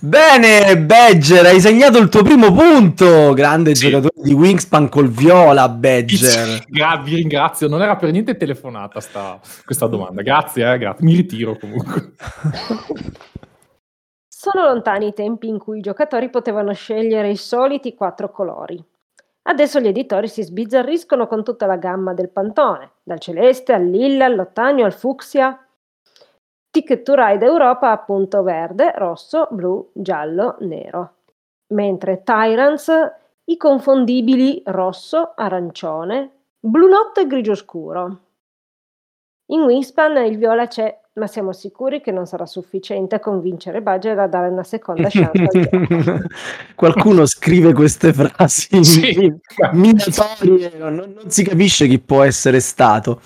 Bene, 0.00 0.76
Badger, 0.78 1.46
hai 1.46 1.60
segnato 1.60 1.98
il 1.98 2.08
tuo 2.08 2.22
primo 2.22 2.52
punto. 2.52 3.32
Grande 3.32 3.76
Sì. 3.76 3.88
giocatore 3.90 4.12
di 4.22 4.32
Wingspan 4.34 4.88
col 4.88 5.08
viola, 5.08 5.68
Badger. 5.68 6.64
Gra- 6.68 7.00
vi 7.02 7.14
ringrazio, 7.14 7.68
non 7.68 7.80
era 7.80 7.94
per 7.96 8.10
niente 8.10 8.36
telefonata 8.36 8.98
sta, 9.00 9.38
questa 9.64 9.86
domanda. 9.86 10.22
Grazie, 10.22 10.72
eh, 10.72 10.78
grazie. 10.78 11.04
Mi 11.06 11.14
ritiro 11.14 11.56
comunque. 11.56 12.12
Sono 14.44 14.66
lontani 14.66 15.06
i 15.06 15.14
tempi 15.14 15.48
in 15.48 15.58
cui 15.58 15.78
i 15.78 15.80
giocatori 15.80 16.28
potevano 16.28 16.74
scegliere 16.74 17.30
i 17.30 17.36
soliti 17.36 17.94
quattro 17.94 18.30
colori. 18.30 18.78
Adesso 19.44 19.80
gli 19.80 19.86
editori 19.86 20.28
si 20.28 20.42
sbizzarriscono 20.42 21.26
con 21.26 21.42
tutta 21.42 21.64
la 21.64 21.76
gamma 21.76 22.12
del 22.12 22.28
pantone, 22.28 22.90
dal 23.02 23.18
celeste 23.20 23.72
al 23.72 23.86
lilla, 23.86 24.26
all'ottagno, 24.26 24.84
al 24.84 24.92
fucsia. 24.92 25.66
Ticket 26.68 27.02
to 27.04 27.14
Ride 27.14 27.42
Europa 27.42 27.90
appunto 27.90 28.42
verde, 28.42 28.92
rosso, 28.96 29.48
blu, 29.50 29.90
giallo, 29.94 30.56
nero. 30.58 31.14
Mentre 31.68 32.22
Tyrants 32.22 32.92
i 33.44 33.56
confondibili 33.56 34.60
rosso, 34.66 35.32
arancione, 35.34 36.32
blu 36.60 36.86
notte 36.86 37.22
e 37.22 37.26
grigio 37.26 37.54
scuro. 37.54 38.18
In 39.46 39.62
Wingspan 39.62 40.18
il 40.26 40.36
viola 40.36 40.66
c'è, 40.66 41.00
ma 41.14 41.26
siamo 41.28 41.52
sicuri 41.52 42.00
che 42.00 42.10
non 42.10 42.26
sarà 42.26 42.44
sufficiente 42.46 43.14
a 43.14 43.20
convincere 43.20 43.80
Badger 43.82 44.18
a 44.18 44.26
dare 44.26 44.48
una 44.48 44.64
seconda 44.64 45.08
chance. 45.10 45.70
Qualcuno 46.74 47.24
scrive 47.26 47.72
queste 47.72 48.12
frasi 48.12 48.82
Sì. 48.84 49.32
minatorie, 49.72 50.72
non, 50.76 50.94
non 50.94 51.30
si 51.30 51.44
capisce 51.44 51.86
chi 51.86 52.00
può 52.00 52.22
essere 52.22 52.60
stato. 52.60 53.20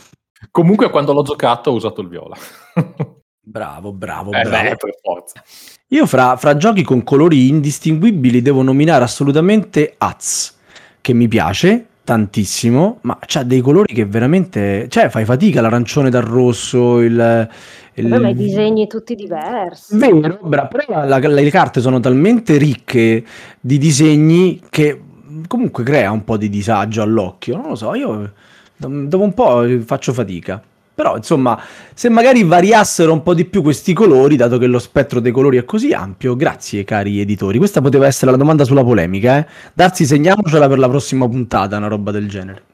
Comunque 0.51 0.91
quando 0.91 1.13
l'ho 1.13 1.23
giocato 1.23 1.71
ho 1.71 1.75
usato 1.75 2.01
il 2.03 2.09
viola. 2.09 2.37
Bravo, 3.49 3.93
bravo, 3.95 4.31
Eh, 4.33 4.43
bravo. 4.43 4.69
beh, 4.69 4.77
per 4.77 4.95
forza. 5.01 5.43
Io 5.89 6.05
fra, 6.07 6.37
fra 6.37 6.55
giochi 6.59 6.83
con 6.83 7.03
colori 7.03 7.49
indistinguibili 7.49 8.43
devo 8.43 8.61
nominare 8.61 9.05
assolutamente 9.05 9.95
Az, 9.97 10.55
che 11.01 11.15
mi 11.15 11.29
piace 11.29 11.87
tantissimo, 12.09 13.01
ma 13.03 13.19
c'ha 13.27 13.43
dei 13.43 13.61
colori 13.61 13.93
che 13.93 14.07
veramente... 14.07 14.87
Cioè, 14.89 15.11
fai 15.11 15.27
fatica, 15.27 15.61
l'arancione 15.61 16.09
dal 16.09 16.23
rosso, 16.23 17.01
il... 17.01 17.49
il... 17.95 18.09
Vabbè, 18.09 18.29
i 18.29 18.35
disegni 18.35 18.87
tutti 18.87 19.15
diversi. 19.15 19.95
Vero, 19.99 20.39
però 20.49 20.69
la- 20.89 21.05
la- 21.05 21.19
le 21.19 21.51
carte 21.51 21.83
sono 21.83 22.01
talmente 22.01 22.57
ricche 22.57 23.23
di 23.61 23.77
disegni 23.77 24.63
che 24.71 24.99
comunque 25.47 25.85
crea 25.85 26.11
un 26.11 26.25
po' 26.25 26.39
di 26.39 26.49
disagio 26.49 27.03
all'occhio. 27.03 27.57
Non 27.57 27.69
lo 27.69 27.75
so, 27.75 27.95
io 27.95 28.33
do- 28.75 28.89
dopo 29.07 29.23
un 29.25 29.35
po' 29.35 29.67
faccio 29.85 30.15
fatica. 30.15 30.63
Però, 30.99 31.17
insomma, 31.17 31.63
se 31.95 32.09
magari 32.09 32.43
variassero 32.43 33.13
un 33.13 33.23
po' 33.23 33.33
di 33.33 33.45
più 33.45 33.63
questi 33.63 33.93
colori, 33.93 34.35
dato 34.35 34.59
che 34.59 34.67
lo 34.67 34.81
spettro 34.81 35.21
dei 35.21 35.31
colori 35.31 35.57
è 35.57 35.65
così 35.65 35.93
ampio, 35.93 36.35
grazie 36.35 36.83
cari 36.83 37.21
editori. 37.21 37.59
Questa 37.59 37.81
poteva 37.81 38.09
essere 38.09 38.33
la 38.33 38.37
domanda 38.37 38.65
sulla 38.65 38.83
polemica, 38.83 39.39
eh? 39.39 39.47
Darsi 39.73 40.05
segniamocela 40.05 40.67
per 40.67 40.81
la 40.81 40.89
prossima 40.89 41.29
puntata, 41.29 41.77
una 41.77 41.87
roba 41.87 42.11
del 42.11 42.29
genere. 42.29 42.65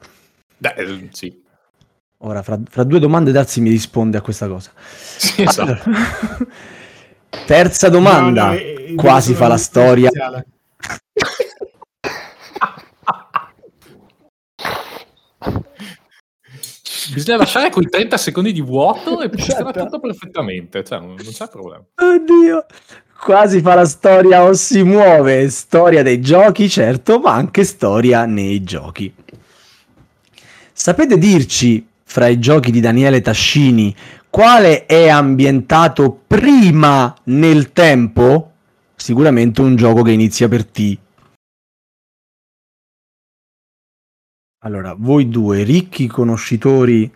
Beh, 0.56 0.72
eh, 0.74 1.08
sì. 1.12 1.38
Ora, 2.20 2.40
fra, 2.40 2.58
fra 2.66 2.84
due 2.84 2.98
domande, 2.98 3.30
Darsi 3.30 3.60
mi 3.60 3.68
risponde 3.68 4.16
a 4.16 4.22
questa 4.22 4.48
cosa. 4.48 4.70
Sì, 4.74 5.42
esatto. 5.42 5.90
Terza 7.44 7.90
domanda. 7.90 8.46
No, 8.46 8.52
no, 8.52 8.58
eh, 8.58 8.94
Quasi 8.96 9.34
sono 9.34 9.36
fa 9.36 9.48
la 9.48 9.58
storia. 9.58 10.10
Bisogna 17.12 17.38
lasciare 17.38 17.70
quei 17.70 17.88
30 17.88 18.16
secondi 18.16 18.52
di 18.52 18.60
vuoto 18.60 19.20
e 19.20 19.28
funziona 19.28 19.70
Esatto. 19.70 19.84
tutto 19.84 20.00
perfettamente. 20.00 20.82
Cioè, 20.84 20.98
non, 21.00 21.14
non 21.22 21.32
c'è 21.32 21.48
problema. 21.48 21.82
Oddio, 21.96 22.66
quasi 23.20 23.60
fa 23.60 23.74
la 23.74 23.84
storia 23.84 24.44
o 24.44 24.52
si 24.54 24.82
muove. 24.82 25.48
Storia 25.50 26.02
dei 26.02 26.20
giochi, 26.20 26.68
certo, 26.68 27.18
ma 27.18 27.32
anche 27.32 27.64
storia 27.64 28.24
nei 28.24 28.62
giochi. 28.62 29.12
Sapete 30.72 31.18
dirci, 31.18 31.86
fra 32.04 32.26
i 32.26 32.38
giochi 32.38 32.70
di 32.70 32.80
Daniele 32.80 33.20
Tascini, 33.20 33.94
quale 34.30 34.86
è 34.86 35.08
ambientato 35.08 36.20
prima 36.26 37.14
nel 37.24 37.72
tempo? 37.72 38.50
Sicuramente 38.96 39.60
un 39.60 39.76
gioco 39.76 40.02
che 40.02 40.10
inizia 40.12 40.48
per 40.48 40.64
T. 40.64 40.98
Allora, 44.64 44.94
voi 44.96 45.28
due 45.28 45.62
ricchi 45.62 46.06
conoscitori 46.06 47.12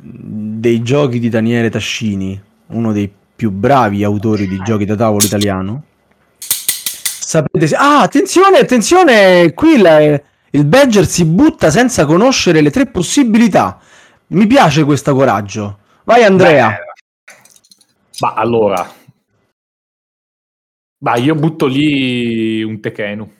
dei 0.00 0.82
giochi 0.82 1.18
di 1.18 1.28
Daniele 1.28 1.68
Tascini, 1.68 2.40
uno 2.68 2.92
dei 2.92 3.12
più 3.36 3.50
bravi 3.50 4.02
autori 4.02 4.48
di 4.48 4.58
giochi 4.62 4.86
da 4.86 4.96
tavolo 4.96 5.22
italiano. 5.22 5.84
Sapete 6.38 7.66
se... 7.66 7.76
Ah, 7.76 8.00
attenzione, 8.00 8.58
attenzione, 8.60 9.52
qui 9.52 9.74
il, 9.74 10.22
il 10.52 10.64
Badger 10.64 11.06
si 11.06 11.26
butta 11.26 11.70
senza 11.70 12.06
conoscere 12.06 12.62
le 12.62 12.70
tre 12.70 12.86
possibilità. 12.86 13.78
Mi 14.28 14.46
piace 14.46 14.84
questo 14.84 15.14
coraggio. 15.14 15.80
Vai 16.04 16.24
Andrea. 16.24 16.68
Beh, 16.68 16.76
ma 18.20 18.32
allora. 18.32 18.90
Ma 21.02 21.16
io 21.16 21.34
butto 21.34 21.66
lì 21.66 22.62
un 22.62 22.80
Tekenu. 22.80 23.32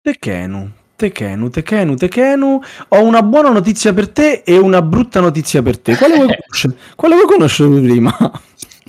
Tekenu, 0.00 0.72
Tekenu, 1.02 1.50
Tekenu, 1.50 1.96
Tekenu. 1.96 2.60
Ho 2.88 3.02
una 3.02 3.22
buona 3.24 3.50
notizia 3.50 3.92
per 3.92 4.08
te 4.10 4.42
e 4.44 4.56
una 4.56 4.80
brutta 4.82 5.18
notizia 5.18 5.60
per 5.60 5.80
te. 5.80 5.96
Quale 5.96 6.14
vuoi 6.14 6.28
conoscere? 6.38 6.76
Quale 6.94 7.14
vuoi 7.16 7.26
conoscere 7.26 7.80
prima? 7.80 8.16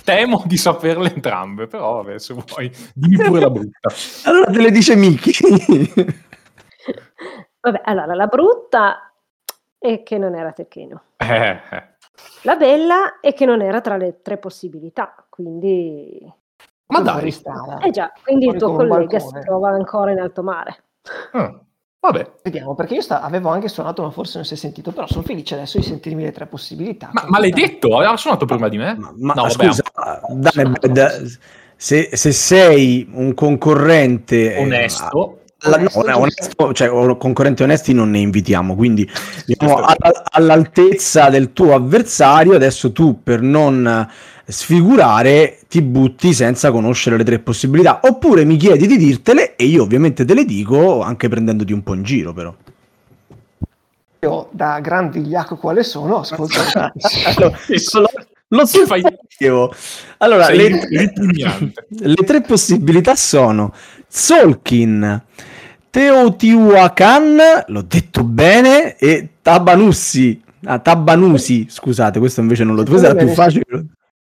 Temo 0.04 0.44
di 0.46 0.56
saperle 0.56 1.12
entrambe, 1.12 1.66
però 1.66 2.02
vabbè, 2.02 2.18
se 2.20 2.34
vuoi, 2.34 2.70
dimmi 2.94 3.16
pure 3.16 3.40
la 3.40 3.50
brutta. 3.50 3.88
Allora 4.30 4.52
te 4.52 4.60
le 4.60 4.70
dice 4.70 4.94
Miki. 4.94 5.32
Vabbè, 7.60 7.80
allora, 7.82 8.14
la 8.14 8.26
brutta 8.26 9.12
è 9.76 10.02
che 10.04 10.18
non 10.18 10.36
era 10.36 10.52
Tekkeno. 10.52 11.02
Eh, 11.16 11.60
eh. 11.70 11.88
La 12.42 12.54
bella 12.54 13.18
è 13.20 13.34
che 13.34 13.44
non 13.44 13.60
era 13.60 13.80
tra 13.80 13.96
le 13.96 14.20
tre 14.22 14.36
possibilità, 14.38 15.16
quindi... 15.28 16.32
Ma 16.86 17.00
dai. 17.00 17.34
Eh 17.82 17.90
già, 17.90 18.12
quindi 18.22 18.46
il 18.46 18.56
tuo 18.56 18.76
collega 18.76 19.18
si 19.18 19.32
trova 19.40 19.70
ancora 19.70 20.12
in 20.12 20.20
alto 20.20 20.42
mare. 20.42 20.84
Ah, 21.32 21.58
vabbè. 22.10 22.30
Vediamo, 22.42 22.74
perché 22.74 22.94
io 22.94 23.00
sta- 23.00 23.20
avevo 23.22 23.48
anche 23.50 23.68
suonato, 23.68 24.02
ma 24.02 24.10
forse 24.10 24.36
non 24.36 24.46
si 24.46 24.54
è 24.54 24.56
sentito, 24.56 24.90
però 24.92 25.06
sono 25.06 25.22
felice 25.22 25.54
adesso 25.54 25.78
di 25.78 25.84
sentirmi 25.84 26.22
le 26.22 26.32
tre 26.32 26.46
possibilità. 26.46 27.10
Ma, 27.12 27.24
ma 27.28 27.38
l'hai 27.38 27.50
detto? 27.50 27.96
Aveva 27.96 28.16
suonato 28.16 28.44
prima 28.46 28.68
di 28.68 28.78
me? 28.78 28.94
Ma, 28.98 29.12
ma 29.16 29.34
No, 29.34 29.48
scusa, 29.50 29.82
Danebed, 30.28 31.38
se, 31.76 32.10
se 32.12 32.32
sei 32.32 33.08
un 33.12 33.34
concorrente 33.34 34.54
eh, 34.54 34.62
onesto. 34.62 35.38
alla- 35.60 35.76
Onesto, 35.76 36.02
no, 36.06 36.18
onesto, 36.18 36.72
cioè 36.74 37.16
concorrenti 37.16 37.62
onesti 37.62 37.94
non 37.94 38.10
ne 38.10 38.18
invitiamo, 38.18 38.74
quindi 38.74 39.08
diciamo, 39.46 39.76
alla- 39.76 40.22
all'altezza 40.30 41.30
del 41.30 41.52
tuo 41.54 41.74
avversario, 41.74 42.54
adesso 42.54 42.92
tu 42.92 43.22
per 43.22 43.40
non 43.40 44.06
sfigurare 44.46 45.60
ti 45.68 45.80
butti 45.82 46.32
senza 46.32 46.70
conoscere 46.70 47.16
le 47.16 47.24
tre 47.24 47.38
possibilità, 47.38 48.00
oppure 48.02 48.44
mi 48.44 48.56
chiedi 48.56 48.86
di 48.86 48.96
dirtele 48.96 49.56
e 49.56 49.64
io 49.64 49.82
ovviamente 49.82 50.24
te 50.24 50.34
le 50.34 50.44
dico 50.44 51.02
anche 51.02 51.28
prendendoti 51.28 51.72
un 51.72 51.82
po' 51.82 51.94
in 51.94 52.02
giro 52.02 52.32
però. 52.32 52.54
Io, 54.20 54.48
da 54.52 54.80
gran 54.80 55.10
vigliacco 55.10 55.56
quale 55.56 55.82
sono, 55.82 56.20
ascolto. 56.20 56.58
Allora, 57.36 57.58
lo, 58.48 58.66
sapevo. 58.66 59.74
Allora, 60.18 60.48
le, 60.50 60.86
le 61.88 62.14
tre 62.14 62.40
possibilità 62.42 63.16
sono 63.16 63.74
Solkin, 64.06 65.22
Teotihuacan, 65.90 67.36
l'ho 67.66 67.82
detto 67.82 68.24
bene, 68.24 68.96
e 68.96 69.28
Tabanussi. 69.42 70.42
Ah, 70.64 70.78
Tabanusi, 70.78 71.66
scusate, 71.68 72.18
questo 72.18 72.40
invece 72.40 72.64
non 72.64 72.74
lo 72.74 72.84
questo 72.84 73.06
era 73.06 73.14
più 73.14 73.28
facile. 73.28 73.64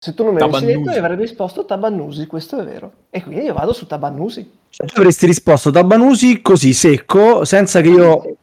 Se 0.03 0.13
tu 0.13 0.25
non 0.25 0.33
me 0.33 0.41
l'avessi 0.41 0.59
Tabannusi. 0.65 0.83
detto, 0.83 0.97
io 0.99 1.05
avrei 1.05 1.17
risposto 1.25 1.63
Tabannusi, 1.65 2.27
questo 2.27 2.59
è 2.59 2.65
vero. 2.65 2.91
E 3.09 3.23
quindi 3.23 3.45
io 3.45 3.53
vado 3.53 3.71
su 3.71 3.87
Tabannusi. 3.87 4.51
Cioè, 4.67 4.85
tu 4.85 4.99
avresti 4.99 5.25
risposto 5.25 5.71
Tabanusi 5.71 6.41
così 6.41 6.73
secco, 6.73 7.45
senza 7.45 7.79
che 7.79 7.87
io 7.87 8.37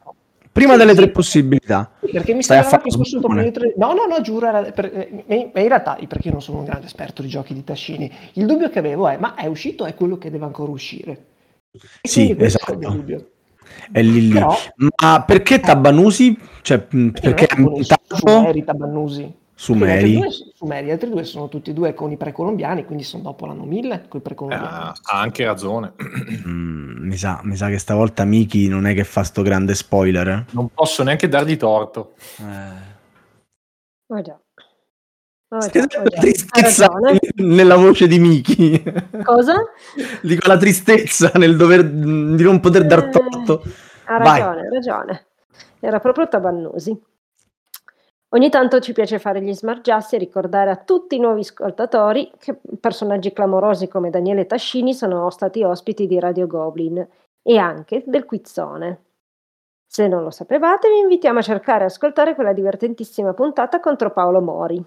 prima 0.51 0.73
Sì, 0.73 0.79
delle 0.79 0.93
sì. 0.93 0.97
tre 0.97 1.11
possibilità. 1.11 1.91
Perché 2.01 2.33
mi 2.33 2.43
sembrava 2.43 2.79
che 2.79 2.91
fosse 2.91 3.17
un 3.17 3.23
più 3.23 3.43
di 3.43 3.51
tre- 3.51 3.75
No, 3.77 3.93
no, 3.93 4.07
no, 4.07 4.23
giuro, 4.23 4.47
era 4.47 4.63
per- 4.73 4.87
eh, 5.27 5.51
ma 5.53 5.61
in 5.61 5.69
realtà, 5.69 5.99
perché 6.09 6.29
io 6.29 6.33
non 6.33 6.41
sono 6.41 6.61
un 6.61 6.65
grande 6.65 6.87
esperto 6.87 7.21
di 7.21 7.29
giochi 7.29 7.53
di 7.53 7.63
Tascini, 7.63 8.11
il 8.33 8.47
dubbio 8.47 8.71
che 8.71 8.79
avevo 8.79 9.07
è, 9.09 9.19
ma 9.19 9.35
è 9.35 9.45
uscito 9.45 9.85
è 9.85 9.93
quello 9.95 10.17
che 10.17 10.31
deve 10.31 10.47
ancora 10.47 10.71
uscire? 10.73 11.25
E 11.73 12.09
Sì, 12.09 12.35
questo 12.35 12.59
è 12.65 12.71
il 12.73 12.79
esatto. 12.79 12.97
dubbio. 12.97 13.31
È 13.93 14.01
lì 14.01 14.29
lì. 14.29 14.33
Però- 14.33 14.57
Ma 15.03 15.25
perché 15.27 15.61
Tabanusi? 15.61 16.39
Cioè, 16.63 16.87
mh, 16.89 17.09
perché 17.21 17.45
è 17.45 17.55
non 17.59 17.65
è 17.65 17.67
con 17.67 17.75
i 17.75 17.85
ambientato 17.85 18.17
Sumeri, 20.61 20.89
gli 20.89 20.91
altri 20.91 21.09
due- 21.09 21.25
sono 21.25 21.49
tutti 21.49 21.71
e 21.71 21.73
due 21.73 21.95
con 21.95 22.11
i 22.11 22.19
precolombiani, 22.19 22.85
quindi 22.85 23.03
sono 23.03 23.23
dopo 23.23 23.47
l'anno 23.47 23.65
1000 23.65 24.05
con 24.09 24.21
i 24.21 24.23
precolombiani. 24.23 24.67
Ah, 24.67 24.95
ha 25.05 25.19
anche 25.19 25.43
ragione. 25.47 25.95
Mm, 26.47 27.07
mi, 27.09 27.17
sa, 27.17 27.41
mi 27.45 27.57
sa 27.57 27.69
che 27.69 27.79
stavolta 27.79 28.25
Miki 28.27 28.69
non 28.69 28.87
è 28.87 28.93
che 28.93 29.05
fa 29.05 29.23
sto 29.23 29.41
grande 29.41 29.75
spoiler. 29.75 30.29
eh. 30.29 30.45
Non 30.51 30.69
posso 30.69 31.03
neanche 31.03 31.29
dargli 31.29 31.57
torto. 31.57 32.13
Oh 34.09 34.21
già. 34.21 34.39
Oh 35.53 35.59
già, 35.67 35.81
oh 35.83 35.87
già. 35.87 36.21
Tristezza 36.21 36.91
nella 37.37 37.77
voce 37.77 38.07
di 38.07 38.19
Miki. 38.19 38.83
Cosa? 39.25 39.55
Dico 40.21 40.47
la 40.47 40.59
tristezza 40.59 41.33
nel 41.37 41.57
dover 41.57 41.89
di 41.89 42.43
non 42.43 42.61
poter 42.61 42.85
dar 42.87 43.09
torto. 43.09 43.63
Ha 44.05 44.19
Vai. 44.19 44.41
ragione, 44.43 44.67
ha 44.67 44.71
ragione. 44.71 45.27
Era 45.81 46.01
proprio 46.01 46.29
Tabannusi. 46.29 47.01
Ogni 48.33 48.49
tanto 48.49 48.79
ci 48.79 48.93
piace 48.93 49.19
fare 49.19 49.43
gli 49.43 49.53
smargiassi 49.53 50.15
e 50.15 50.19
ricordare 50.19 50.71
a 50.71 50.77
tutti 50.77 51.17
i 51.17 51.19
nuovi 51.19 51.41
ascoltatori 51.41 52.31
che 52.39 52.61
personaggi 52.79 53.33
clamorosi 53.33 53.89
come 53.89 54.11
Daniele 54.11 54.47
Tascini 54.47 54.95
sono 54.95 55.29
stati 55.31 55.65
ospiti 55.65 56.07
di 56.07 56.21
Radio 56.21 56.47
Goblin 56.47 57.05
e 57.43 57.57
anche 57.57 58.05
del 58.07 58.25
Quizzone. 58.27 59.05
Se 59.85 60.07
non 60.07 60.23
lo 60.23 60.31
sapevate, 60.31 60.89
vi 60.89 60.99
invitiamo 61.01 61.41
a 61.41 61.43
cercare 61.43 61.83
e 61.83 61.87
ascoltare 61.87 62.37
quella 62.37 62.53
divertentissima 62.53 63.35
puntata 63.35 63.81
contro 63.81 64.13
Paolo 64.13 64.41
Mori. 64.41 64.85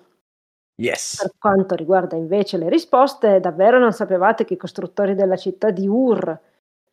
Yes. 0.75 1.17
Per 1.21 1.33
quanto 1.37 1.75
riguarda 1.75 2.15
invece 2.15 2.57
le 2.57 2.69
risposte, 2.69 3.41
davvero 3.41 3.77
non 3.77 3.91
sapevate 3.91 4.45
che 4.45 4.53
i 4.53 4.57
costruttori 4.57 5.15
della 5.15 5.35
città 5.35 5.69
di 5.69 5.85
Ur, 5.85 6.39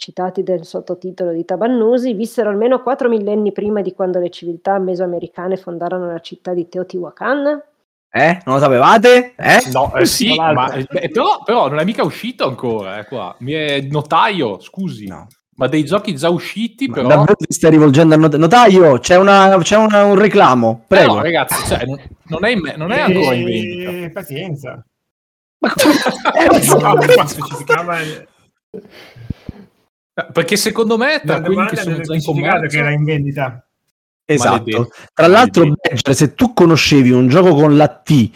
citati 0.00 0.42
del 0.42 0.64
sottotitolo 0.64 1.30
di 1.32 1.44
Tabannusi, 1.44 2.14
vissero 2.14 2.48
almeno 2.48 2.82
quattro 2.82 3.08
millenni 3.10 3.52
prima 3.52 3.82
di 3.82 3.92
quando 3.92 4.18
le 4.18 4.30
civiltà 4.30 4.78
mesoamericane 4.78 5.58
fondarono 5.58 6.06
la 6.10 6.20
città 6.20 6.54
di 6.54 6.68
Teotihuacan? 6.68 7.62
Eh? 8.10 8.40
Non 8.46 8.54
lo 8.56 8.60
sapevate? 8.60 9.34
Eh? 9.36 9.58
No, 9.72 9.94
eh, 9.94 10.06
sì, 10.06 10.34
ma, 10.34 10.72
eh, 10.72 11.10
però, 11.10 11.42
però 11.44 11.68
non 11.68 11.78
è 11.78 11.84
mica 11.84 12.02
uscito 12.02 12.48
ancora, 12.48 12.98
eh, 12.98 13.04
qua. 13.04 13.34
Mi 13.40 13.52
è 13.52 13.80
notaio, 13.82 14.58
scusi. 14.58 15.06
No. 15.06 15.28
Ma 15.56 15.66
dei 15.68 15.84
giochi 15.84 16.16
già 16.16 16.30
usciti, 16.30 16.88
Ma 16.88 16.94
però... 16.94 17.08
Davvero 17.08 17.34
ti 17.34 17.52
stai 17.52 17.70
rivolgendo 17.70 18.14
al 18.14 18.20
not- 18.20 18.36
notaio? 18.36 18.98
C'è, 18.98 19.16
una- 19.16 19.56
c'è 19.60 19.76
una- 19.76 20.04
un 20.04 20.16
reclamo. 20.18 20.80
Eh 20.82 20.84
Prego. 20.88 21.14
no, 21.16 21.22
ragazzi, 21.22 21.66
cioè, 21.66 21.84
non, 21.84 22.44
è, 22.46 22.54
me- 22.56 22.76
non 22.76 22.90
è 22.90 23.00
ancora 23.00 23.34
in 23.34 23.44
vendita. 23.44 24.10
Pazienza. 24.20 24.82
Ma 25.58 25.72
come- 25.74 25.94
Eh, 26.56 26.62
so, 26.62 26.78
No, 26.78 27.26
specificava 27.26 27.98
Perché 30.32 30.56
secondo 30.56 30.96
me, 30.96 31.20
tra 31.24 31.40
quelli 31.40 31.66
che 31.66 31.76
sono 31.76 32.00
già 32.00 32.14
in 32.14 32.22
commercio... 32.22 32.66
che 32.66 32.78
era 32.78 32.90
in 32.90 33.04
vendita. 33.04 33.64
Esatto. 34.24 34.50
Maledetto. 34.50 34.90
Tra 35.12 35.26
l'altro. 35.26 35.64
Badger, 35.64 36.14
se 36.14 36.34
tu 36.34 36.52
conoscevi 36.52 37.10
un 37.10 37.28
gioco 37.28 37.54
con 37.54 37.76
la 37.76 37.88
T 37.88 38.30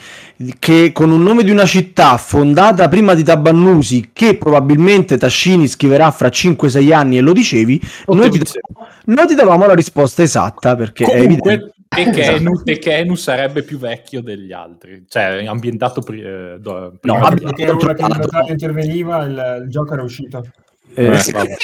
che 0.58 0.90
con 0.92 1.10
un 1.10 1.22
nome 1.22 1.44
di 1.44 1.52
una 1.52 1.64
città 1.64 2.16
fondata 2.16 2.88
prima 2.88 3.14
di 3.14 3.22
Tabannusi, 3.22 4.10
che 4.12 4.36
probabilmente 4.36 5.16
Tascini 5.16 5.68
scriverà 5.68 6.10
fra 6.10 6.28
5-6 6.28 6.92
anni 6.92 7.18
e 7.18 7.20
lo 7.20 7.32
dicevi, 7.32 7.80
noi 8.08 8.30
ti, 8.30 8.38
Ottovice. 8.38 8.60
noi 9.04 9.26
ti 9.26 9.34
davamo 9.34 9.66
la 9.66 9.74
risposta 9.74 10.22
esatta 10.22 10.74
perché 10.74 11.04
è 11.04 11.16
evidente. 11.20 11.40
Comunque, 11.40 11.72
Tekenu, 11.94 12.62
Tekenu 12.64 13.14
sarebbe 13.14 13.62
più 13.62 13.78
vecchio 13.78 14.20
degli 14.20 14.52
altri, 14.52 15.04
cioè 15.08 15.44
ambientato 15.46 16.00
pri- 16.00 16.22
eh, 16.22 16.56
do- 16.58 16.96
prima 16.98 17.18
No, 17.18 17.28
Perché 17.28 17.52
che 17.52 17.62
il 17.62 17.68
controllato. 17.68 18.18
notaio 18.18 18.50
interveniva, 18.50 19.22
il, 19.22 19.60
il 19.62 19.70
gioco 19.70 19.92
era 19.92 20.02
uscito. 20.02 20.44
Eh, 20.94 21.04
Eh, 21.07 21.33
vabbè. 21.33 21.57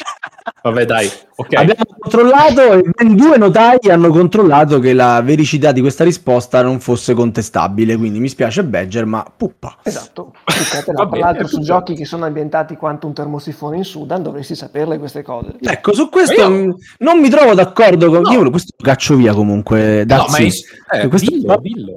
Vabbè, 0.63 0.85
dai, 0.85 1.09
ok. 1.37 1.55
Abbiamo 1.55 1.85
controllato 1.99 2.73
e 2.73 2.83
ben 2.95 3.15
due 3.17 3.39
notai 3.39 3.79
hanno 3.89 4.11
controllato 4.11 4.79
che 4.79 4.93
la 4.93 5.23
vericità 5.23 5.73
di 5.73 5.81
questa 5.81 6.05
risposta 6.05 6.61
non 6.63 6.81
fosse 6.81 7.15
contestabile. 7.15 7.97
Quindi 7.97 8.19
mi 8.21 8.29
spiace, 8.29 8.63
Badger, 8.65 9.07
ma 9.07 9.25
puppa. 9.35 9.79
Esatto. 9.83 10.35
Tra 10.85 11.09
l'altro 11.17 11.47
su 11.47 11.61
giochi 11.61 11.95
che 11.95 12.05
sono 12.05 12.27
ambientati 12.27 12.77
quanto 12.77 13.07
un 13.07 13.15
termosifone 13.15 13.77
in 13.79 13.85
Sudan 13.85 14.23
dovresti 14.23 14.55
saperle 14.55 14.99
queste 14.99 15.23
cose. 15.23 15.55
Ecco, 15.61 15.95
su 15.95 16.09
questo 16.11 16.35
io- 16.35 16.77
non 16.99 17.21
mi 17.21 17.31
trovo 17.31 17.55
d'accordo 17.55 18.11
con 18.11 18.21
No. 18.23 18.31
io. 18.33 18.51
Questo 18.51 18.73
lo 18.77 18.85
caccio 18.85 19.15
via 19.15 19.33
comunque. 19.33 19.99
No, 20.01 20.05
Dazzi. 20.05 20.65
ma 20.89 20.99
è- 20.99 21.05
eh, 21.05 21.09
Questo 21.09 21.31
dillo, 21.31 21.59
dillo. 21.63 21.95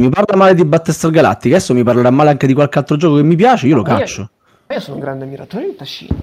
mi 0.00 0.08
parla 0.10 0.36
male 0.36 0.54
di 0.54 0.64
Battlestar 0.64 1.10
Galactica. 1.10 1.56
Adesso 1.56 1.74
mi 1.74 1.82
parlerà 1.82 2.10
male 2.10 2.30
anche 2.30 2.46
di 2.46 2.54
qualche 2.54 2.78
altro 2.78 2.96
gioco 2.96 3.16
che 3.16 3.22
mi 3.24 3.34
piace. 3.36 3.66
Io 3.66 3.76
lo 3.76 3.82
Ma 3.82 3.92
io- 3.92 3.98
caccio. 3.98 4.30
Ma 4.68 4.74
Io 4.74 4.80
sono 4.80 4.96
un 4.96 5.02
grande 5.02 5.24
ammiratore 5.24 5.64
di 5.66 5.74
Tascini. 5.76 6.16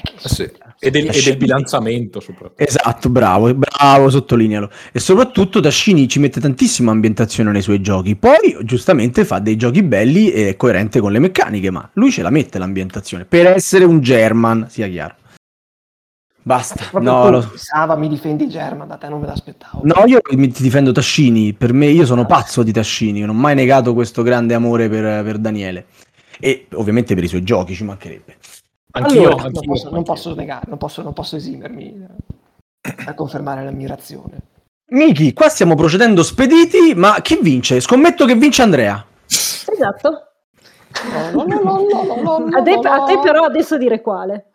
Eh 0.00 0.28
sì. 0.28 0.48
E, 0.80 0.90
del, 0.92 1.08
e 1.08 1.20
del 1.22 1.36
bilanciamento 1.36 2.20
soprattutto. 2.20 2.62
Esatto, 2.62 3.08
bravo, 3.08 3.52
bravo, 3.52 4.08
sottolinealo. 4.10 4.70
E 4.92 5.00
soprattutto 5.00 5.58
Tascini 5.60 6.06
ci 6.06 6.20
mette 6.20 6.40
tantissima 6.40 6.92
ambientazione 6.92 7.50
nei 7.50 7.62
suoi 7.62 7.80
giochi. 7.80 8.14
Poi, 8.14 8.56
giustamente, 8.62 9.24
fa 9.24 9.40
dei 9.40 9.56
giochi 9.56 9.82
belli 9.82 10.30
e 10.30 10.54
coerente 10.56 11.00
con 11.00 11.10
le 11.10 11.18
meccaniche, 11.18 11.70
ma 11.72 11.88
lui 11.94 12.12
ce 12.12 12.22
la 12.22 12.30
mette 12.30 12.58
l'ambientazione 12.58 13.24
per 13.24 13.46
essere 13.48 13.84
un 13.84 14.00
German, 14.00 14.66
sia 14.70 14.86
chiaro. 14.88 15.16
Basta. 16.42 16.86
Proprio 16.90 17.10
No, 17.10 17.30
lo- 17.30 17.52
Sava 17.56 17.96
mi 17.96 18.08
difendi 18.08 18.48
German, 18.48 18.86
da 18.86 18.96
te 18.96 19.08
non 19.08 19.20
me 19.20 19.26
l'aspettavo. 19.26 19.80
no, 19.82 20.04
io 20.06 20.20
mi- 20.30 20.48
ti 20.48 20.62
difendo 20.62 20.92
Tascini. 20.92 21.52
Per 21.54 21.72
me, 21.72 21.86
io 21.86 22.06
sono 22.06 22.24
pazzo 22.24 22.62
di 22.62 22.70
Tascini. 22.72 23.20
Non 23.20 23.30
ho 23.30 23.38
mai 23.38 23.56
negato 23.56 23.92
questo 23.94 24.22
grande 24.22 24.54
amore 24.54 24.88
per, 24.88 25.24
per 25.24 25.38
Daniele. 25.38 25.86
E 26.38 26.66
ovviamente 26.74 27.16
per 27.16 27.24
i 27.24 27.28
suoi 27.28 27.42
giochi, 27.42 27.74
ci 27.74 27.82
mancherebbe. 27.82 28.36
Anch'io, 28.90 29.20
Allora, 29.20 29.36
non, 29.36 29.46
anch'io, 29.46 29.72
posso, 29.72 29.90
non 29.90 30.02
posso 30.02 30.34
negare, 30.34 30.64
non 30.68 30.78
posso, 30.78 31.02
non 31.02 31.12
posso 31.12 31.36
esimermi 31.36 32.06
a 32.80 33.14
confermare 33.14 33.64
l'ammirazione. 33.64 34.40
Miki, 34.90 35.34
qua 35.34 35.48
stiamo 35.48 35.74
procedendo 35.74 36.22
spediti, 36.22 36.94
ma 36.94 37.20
chi 37.20 37.38
vince? 37.42 37.80
Scommetto 37.80 38.24
che 38.24 38.34
vince 38.34 38.62
Andrea. 38.62 39.04
Esatto. 39.26 40.22
No, 41.32 41.44
no, 41.44 41.44
no, 41.44 41.60
no, 41.60 42.02
no, 42.02 42.22
no, 42.22 42.38
no, 42.38 42.56
A 42.56 42.62
te, 42.62 42.72
a 42.72 43.04
te 43.04 43.18
però 43.18 43.44
adesso 43.44 43.76
dire 43.76 44.00
quale. 44.00 44.48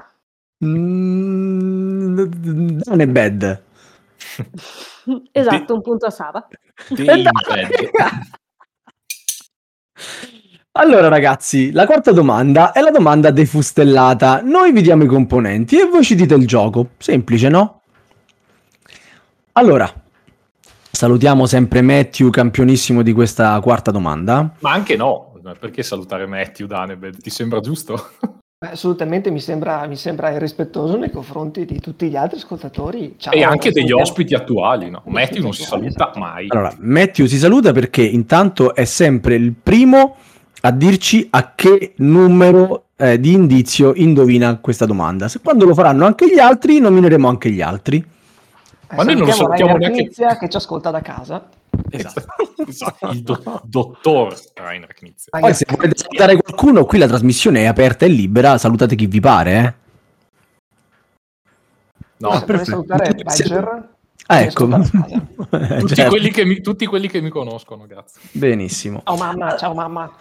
Mm, 0.66 2.80
non 2.86 3.00
è 3.00 3.08
bad. 3.08 3.62
Esatto, 5.32 5.76
un 5.76 5.82
punto 5.82 6.08
a 6.08 6.10
Sava. 6.10 6.48
Allora 10.76 11.08
ragazzi, 11.08 11.72
la 11.72 11.86
quarta 11.86 12.12
domanda 12.12 12.72
è 12.72 12.82
la 12.82 12.90
domanda 12.90 13.30
defustellata. 13.30 14.42
Noi 14.42 14.72
vi 14.72 14.82
diamo 14.82 15.04
i 15.04 15.08
componenti 15.08 15.80
e 15.80 15.86
voi 15.86 16.04
ci 16.04 16.16
dite 16.16 16.34
il 16.34 16.48
gioco. 16.48 16.90
Semplice, 16.98 17.48
no? 17.48 17.82
Allora, 19.52 19.88
salutiamo 20.90 21.46
sempre 21.46 21.84
Matthew, 21.84 22.32
campionissimo 22.32 23.04
di 23.04 23.14
questa 23.14 23.60
quarta 23.60 23.92
domanda. 23.92 24.52
Ma 24.62 24.72
anche 24.72 24.96
no, 24.96 25.34
perché 25.60 25.84
salutare 25.84 26.26
Matthew 26.26 26.66
Danebed? 26.66 27.22
Ti 27.22 27.30
sembra 27.30 27.60
giusto? 27.60 28.10
Beh, 28.58 28.70
Assolutamente 28.70 29.30
mi 29.30 29.42
sembra, 29.42 29.86
mi 29.86 29.96
sembra 29.96 30.32
irrispettoso 30.32 30.98
nei 30.98 31.12
confronti 31.12 31.66
di 31.66 31.80
tutti 31.80 32.10
gli 32.10 32.16
altri 32.16 32.38
ascoltatori. 32.38 33.14
Ciao, 33.20 33.32
e 33.32 33.44
anche 33.44 33.70
degli 33.70 33.92
ospiti 33.92 34.34
attuali, 34.34 34.90
no? 34.90 35.04
Matthew 35.06 35.44
non 35.44 35.54
si 35.54 35.62
saluta 35.62 35.88
esatto. 35.90 36.18
mai. 36.18 36.48
Allora, 36.50 36.74
Matthew 36.80 37.28
si 37.28 37.38
saluta 37.38 37.72
perché 37.74 38.02
intanto 38.02 38.74
è 38.74 38.86
sempre 38.86 39.36
il 39.36 39.54
primo 39.54 40.16
a 40.66 40.72
dirci 40.72 41.28
a 41.30 41.54
che 41.56 41.94
numero 41.98 42.86
eh, 42.96 43.20
di 43.20 43.34
indizio 43.34 43.94
indovina 43.96 44.58
questa 44.60 44.86
domanda. 44.86 45.28
Se 45.28 45.40
quando 45.42 45.66
lo 45.66 45.74
faranno 45.74 46.06
anche 46.06 46.32
gli 46.34 46.40
altri, 46.40 46.80
nomineremo 46.80 47.28
anche 47.28 47.50
gli 47.50 47.62
altri. 47.62 47.98
Eh, 47.98 48.96
Ma 48.96 49.04
noi 49.04 49.16
non 49.16 49.26
lo 49.26 49.32
salutiamo 49.34 49.72
sappiamo 49.72 49.78
neanche- 49.78 50.04
Knizia, 50.04 50.38
che 50.38 50.48
ci 50.48 50.56
ascolta 50.58 50.90
da 50.90 51.02
casa. 51.02 51.50
Esatto. 51.90 52.26
Esatto, 52.66 53.10
il 53.10 53.22
do- 53.24 53.62
dottor 53.66 54.34
Rainer 54.54 54.94
Knizia. 54.94 55.28
Ah, 55.32 55.40
Poi 55.40 55.54
se 55.54 55.66
volete 55.68 55.98
salutare 55.98 56.38
qualcuno, 56.42 56.86
qui 56.86 56.98
la 56.98 57.08
trasmissione 57.08 57.64
è 57.64 57.66
aperta 57.66 58.06
e 58.06 58.08
libera, 58.08 58.58
salutate 58.58 58.96
chi 58.96 59.06
vi 59.08 59.20
pare, 59.20 59.52
eh. 59.58 59.74
No, 62.18 62.30
se 62.30 62.46
volete 62.46 62.46
perfetto. 62.46 62.70
salutare 62.72 63.14
Badger, 63.16 63.90
Ah, 64.28 64.38
che 64.40 64.44
ecco. 64.46 64.68
tutti, 65.80 65.96
Certo. 65.96 66.10
quelli 66.10 66.32
che 66.32 66.46
mi, 66.46 66.62
tutti 66.62 66.86
quelli 66.86 67.08
che 67.08 67.22
mi 67.22 67.30
conoscono, 67.30 67.86
grazie. 67.86 68.22
Benissimo. 68.32 69.02
Ciao 69.06 69.18
mamma, 69.18 69.58
ciao 69.58 69.74
mamma. 69.74 70.12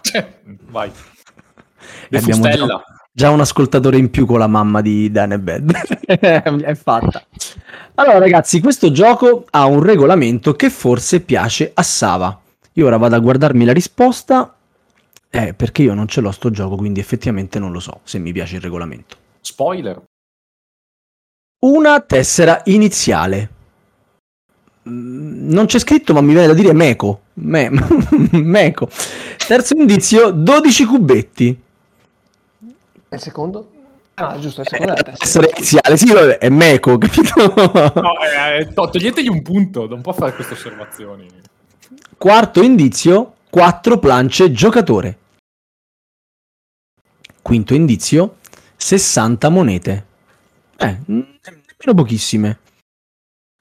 Vai. 0.69 0.89
E 0.89 2.07
De 2.09 2.17
abbiamo 2.17 2.49
già, 2.49 2.83
già 3.11 3.29
un 3.29 3.39
ascoltatore 3.39 3.97
in 3.97 4.09
più 4.09 4.25
con 4.25 4.39
la 4.39 4.47
mamma 4.47 4.81
di 4.81 5.11
Dan 5.11 5.33
e 5.33 5.39
Bed. 5.39 5.71
è 6.07 6.75
fatta. 6.75 7.23
Allora, 7.95 8.17
ragazzi, 8.19 8.59
questo 8.59 8.91
gioco 8.91 9.45
ha 9.49 9.65
un 9.65 9.81
regolamento 9.81 10.53
che 10.53 10.69
forse 10.69 11.21
piace 11.21 11.71
a 11.73 11.83
Sava. 11.83 12.41
Io 12.73 12.85
ora 12.85 12.97
vado 12.97 13.15
a 13.15 13.19
guardarmi 13.19 13.65
la 13.65 13.73
risposta. 13.73 14.55
Eh, 15.29 15.53
perché 15.53 15.81
io 15.81 15.93
non 15.93 16.07
ce 16.07 16.21
l'ho 16.21 16.31
sto 16.31 16.51
gioco, 16.51 16.75
quindi 16.75 16.99
effettivamente 16.99 17.57
non 17.57 17.71
lo 17.71 17.79
so 17.79 18.01
se 18.03 18.19
mi 18.19 18.31
piace 18.31 18.55
il 18.55 18.61
regolamento. 18.61 19.17
Spoiler. 19.41 20.01
Una 21.59 22.01
tessera 22.01 22.61
iniziale. 22.65 23.49
Mm, 24.89 25.49
Non 25.51 25.65
c'è 25.65 25.79
scritto, 25.79 26.13
ma 26.13 26.21
mi 26.21 26.33
viene 26.33 26.47
da 26.47 26.53
dire 26.53 26.73
Meco. 26.73 27.21
Me- 27.35 27.69
Meco. 28.31 28.89
Terzo 29.47 29.75
indizio, 29.75 30.31
12 30.31 30.85
cubetti. 30.85 31.61
Il 33.09 33.19
secondo? 33.19 33.69
Ah, 34.15 34.37
giusto, 34.39 34.61
il 34.61 34.67
secondo 34.67 34.93
è 34.93 34.95
la 34.97 35.03
testa. 35.03 35.25
Tessera 35.25 35.47
iniziale, 35.55 35.97
sì, 35.97 36.11
vabbè, 36.13 36.37
è 36.37 36.49
Meco, 36.49 36.97
capito? 36.99 37.53
No, 37.95 38.13
eh, 38.21 38.59
eh, 38.59 38.73
to- 38.73 38.89
toglietegli 38.89 39.27
un 39.27 39.41
punto, 39.41 39.87
non 39.87 40.01
può 40.01 40.13
fare 40.13 40.33
queste 40.33 40.53
osservazioni. 40.53 41.27
Quarto 42.17 42.61
indizio, 42.61 43.35
4 43.49 43.97
plance 43.99 44.51
giocatore. 44.51 45.17
Quinto 47.41 47.73
indizio, 47.73 48.37
60 48.75 49.49
monete. 49.49 50.05
Eh, 50.77 50.97
mm, 51.11 51.19
nemmeno 51.19 51.93
pochissime. 51.95 52.59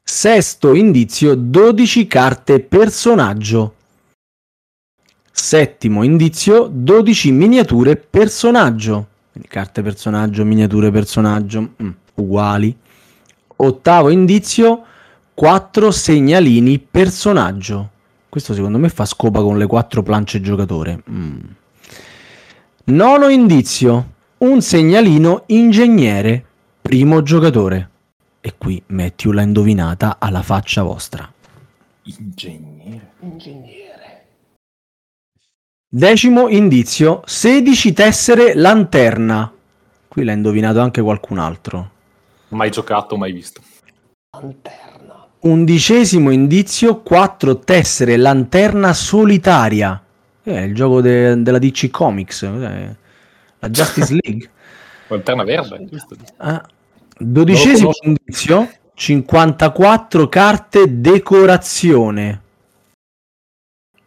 Sesto 0.05 0.75
indizio, 0.75 1.35
12 1.35 2.07
carte 2.07 2.61
personaggio. 2.61 3.75
Settimo 5.31 6.03
indizio, 6.03 6.69
12 6.71 7.31
miniature 7.31 7.97
personaggio. 7.97 9.07
Quindi 9.31 9.49
carte 9.49 9.81
personaggio, 9.81 10.45
miniature 10.45 10.91
personaggio, 10.91 11.75
mm, 11.83 11.91
uguali. 12.17 12.77
Ottavo 13.57 14.11
indizio, 14.11 14.85
4 15.35 15.91
segnalini 15.91 16.79
personaggio. 16.79 17.91
Questo 18.29 18.55
secondo 18.55 18.79
me 18.79 18.89
fa 18.89 19.05
scopa 19.05 19.41
con 19.41 19.57
le 19.57 19.67
quattro 19.67 20.03
plance 20.03 20.41
giocatore. 20.41 21.03
Mm. 21.09 21.39
Nono 22.85 23.29
indizio. 23.29 24.11
Un 24.39 24.61
segnalino 24.61 25.45
ingegnere, 25.47 26.45
primo 26.83 27.23
giocatore. 27.23 27.91
E 28.45 28.55
qui 28.59 28.83
Matthew 28.87 29.31
l'ha 29.33 29.43
indovinata 29.43 30.17
alla 30.19 30.43
faccia 30.43 30.83
vostra. 30.83 31.31
Ingegnere. 32.03 33.13
Ingegnere. 33.21 34.25
Decimo 35.89 36.49
indizio. 36.49 37.23
16 37.25 37.93
tessere 37.93 38.55
lanterna. 38.55 39.53
Qui 40.09 40.25
l'ha 40.25 40.33
indovinato 40.33 40.81
anche 40.81 41.01
qualcun 41.03 41.39
altro. 41.39 41.91
Mai 42.49 42.71
giocato, 42.71 43.17
mai 43.17 43.31
visto. 43.33 43.61
Lanterna. 44.37 45.27
Undicesimo 45.41 46.31
indizio, 46.31 47.01
4 47.01 47.61
tessere 47.61 48.17
lanterna 48.17 48.93
solitaria. 48.93 50.03
Eh, 50.43 50.53
È 50.53 50.61
il 50.63 50.75
gioco 50.75 51.01
de- 51.01 51.41
della 51.43 51.59
DC 51.59 51.91
Comics, 51.91 52.43
eh, 52.43 52.97
la 53.61 53.71
Justice 53.71 54.13
League. 54.21 54.51
Lanterna 55.07 55.45
verde, 55.45 55.85
giusto? 55.89 56.17
Ah. 56.39 56.67
Dodicesimo 57.25 57.91
indizio, 58.03 58.69
54 58.95 60.29
carte 60.29 61.01
decorazione. 61.01 62.43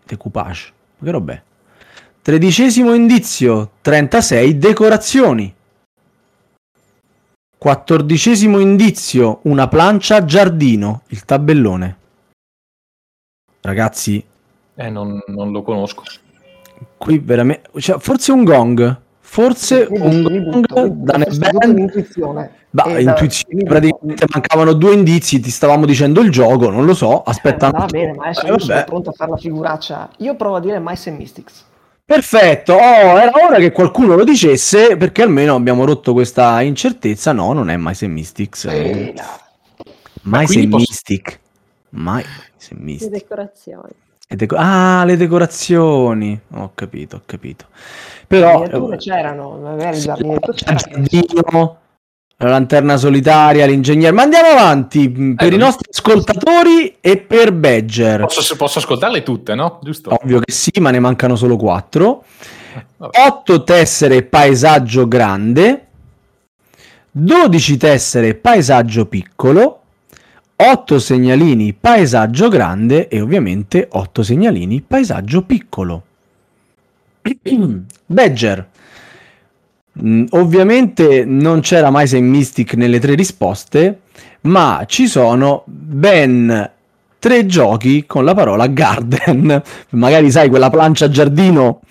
Decoupage. 0.06 0.74
Che 1.02 1.12
roba 1.12 1.34
è? 1.34 1.42
Tredicesimo 2.22 2.94
indizio, 2.94 3.72
36 3.82 4.58
decorazioni. 4.58 5.54
Quattordicesimo 7.58 8.60
indizio, 8.60 9.40
una 9.44 9.68
plancia 9.68 10.26
giardino, 10.26 11.04
il 11.08 11.24
tabellone. 11.24 11.98
Ragazzi, 13.62 14.24
Eh, 14.76 14.90
non, 14.90 15.22
non 15.28 15.52
lo 15.52 15.62
conosco. 15.64 16.04
qui 16.98 17.18
veramente... 17.20 17.70
cioè, 17.80 17.98
forse 18.00 18.32
un 18.34 18.44
gong. 18.44 19.02
Forse 19.36 19.86
un 19.90 20.62
gong 20.62 20.94
da 21.04 21.18
l'intuizione. 21.66 22.52
Bah, 22.70 22.86
E 22.86 23.04
da- 23.04 23.12
intuizione, 23.12 23.54
butto. 23.56 23.66
praticamente 23.70 24.26
mancavano 24.32 24.72
due 24.72 24.94
indizi, 24.94 25.42
ti 25.42 25.50
stavamo 25.50 25.86
dicendo 25.86 26.22
il 26.22 26.32
gioco, 26.32 26.70
non 26.70 26.86
lo 26.86 26.94
so, 26.94 27.22
aspetta. 27.22 27.66
Eh, 27.68 27.72
un 27.74 27.80
va 27.80 27.86
bene, 27.86 28.14
ma 28.14 28.24
adesso 28.28 28.46
Eh, 28.46 28.48
io 28.50 28.60
sono 28.60 28.84
pronto 28.86 29.10
a 29.10 29.14
fare 29.14 29.32
la 29.32 29.38
figuraccia. 29.38 30.10
Io 30.20 30.36
provo 30.36 30.56
a 30.56 30.60
dire 30.62 30.80
Mice 30.82 31.10
and 31.10 31.20
Mystics. 31.20 31.66
Perfetto, 32.06 32.74
oh, 32.76 32.78
era 32.80 33.32
ora 33.46 33.58
che 33.58 33.74
qualcuno 33.74 34.16
lo 34.16 34.24
dicesse 34.24 34.96
perché 34.96 35.24
almeno 35.24 35.56
abbiamo 35.56 35.84
rotto 35.84 36.14
questa 36.14 36.62
incertezza. 36.62 37.34
No, 37.34 37.52
non 37.52 37.70
è 37.70 37.76
Mice 37.78 38.06
and 38.06 38.14
Mystics. 38.14 38.64
Eh, 38.66 39.14
no. 39.18 39.24
Mice 40.22 40.60
and 40.62 40.70
posso- 40.70 40.86
Mystic. 40.88 41.40
Mice 41.90 42.28
and 42.72 42.80
Le 42.80 42.86
Mystic. 42.86 43.10
decorazioni. 43.12 43.90
E 44.28 44.36
deco- 44.36 44.56
ah, 44.58 45.04
le 45.06 45.18
decorazioni. 45.18 46.40
Ho 46.56 46.72
capito, 46.74 47.18
ho 47.18 47.22
capito. 47.26 47.66
Però... 48.28 48.62
Le 48.62 48.66
miniature 48.66 48.98
c'erano, 48.98 49.60
magari 49.62 50.00
giardino, 50.00 51.78
la 52.38 52.50
lanterna 52.50 52.98
solitaria, 52.98 53.66
l'ingegnere. 53.66 54.12
Ma 54.12 54.24
andiamo 54.24 54.50
avanti 54.50 55.08
mh, 55.08 55.36
per 55.36 55.52
Eh, 55.52 55.56
i 55.56 55.60
nostri 55.60 55.90
ascoltatori 55.92 56.98
e 57.00 57.18
per 57.18 57.54
Badger. 57.54 58.22
Posso, 58.22 58.56
posso 58.56 58.80
ascoltarle 58.80 59.24
tutte, 59.24 59.56
no? 59.56 59.80
Giusto? 59.82 60.10
Ovvio 60.12 60.40
che 60.40 60.52
sì, 60.52 60.72
ma 60.80 60.90
ne 60.90 61.00
mancano 61.00 61.36
solo 61.36 61.56
4. 61.56 62.24
Vabbè. 62.98 63.20
8 63.28 63.64
tessere 63.64 64.24
paesaggio 64.24 65.08
grande, 65.08 65.88
12 67.12 67.78
tessere 67.78 68.34
paesaggio 68.36 69.06
piccolo, 69.06 69.84
8 70.58 71.00
segnalini 71.00 71.74
paesaggio 71.74 72.48
grande 72.48 73.10
e 73.10 73.20
ovviamente 73.20 73.90
8 73.92 74.24
segnalini 74.24 74.82
paesaggio 74.82 75.42
piccolo. 75.42 76.04
Badger. 78.06 78.70
Mm, 80.02 80.26
ovviamente 80.32 81.26
non 81.26 81.60
c'era 81.60 81.90
mai 81.90 82.08
Sei 82.08 82.22
Mystic 82.22 82.76
nelle 82.76 83.00
tre 83.00 83.16
risposte, 83.16 84.00
ma 84.42 84.84
ci 84.88 85.08
sono 85.08 85.64
ben 85.66 86.72
tre 87.20 87.46
giochi 87.46 88.06
con 88.06 88.24
la 88.24 88.34
parola 88.34 88.68
garden. 88.68 89.62
Magari 89.92 90.32
sai 90.32 90.48
quella 90.48 90.70
plancia 90.70 91.10
giardino. 91.10 91.82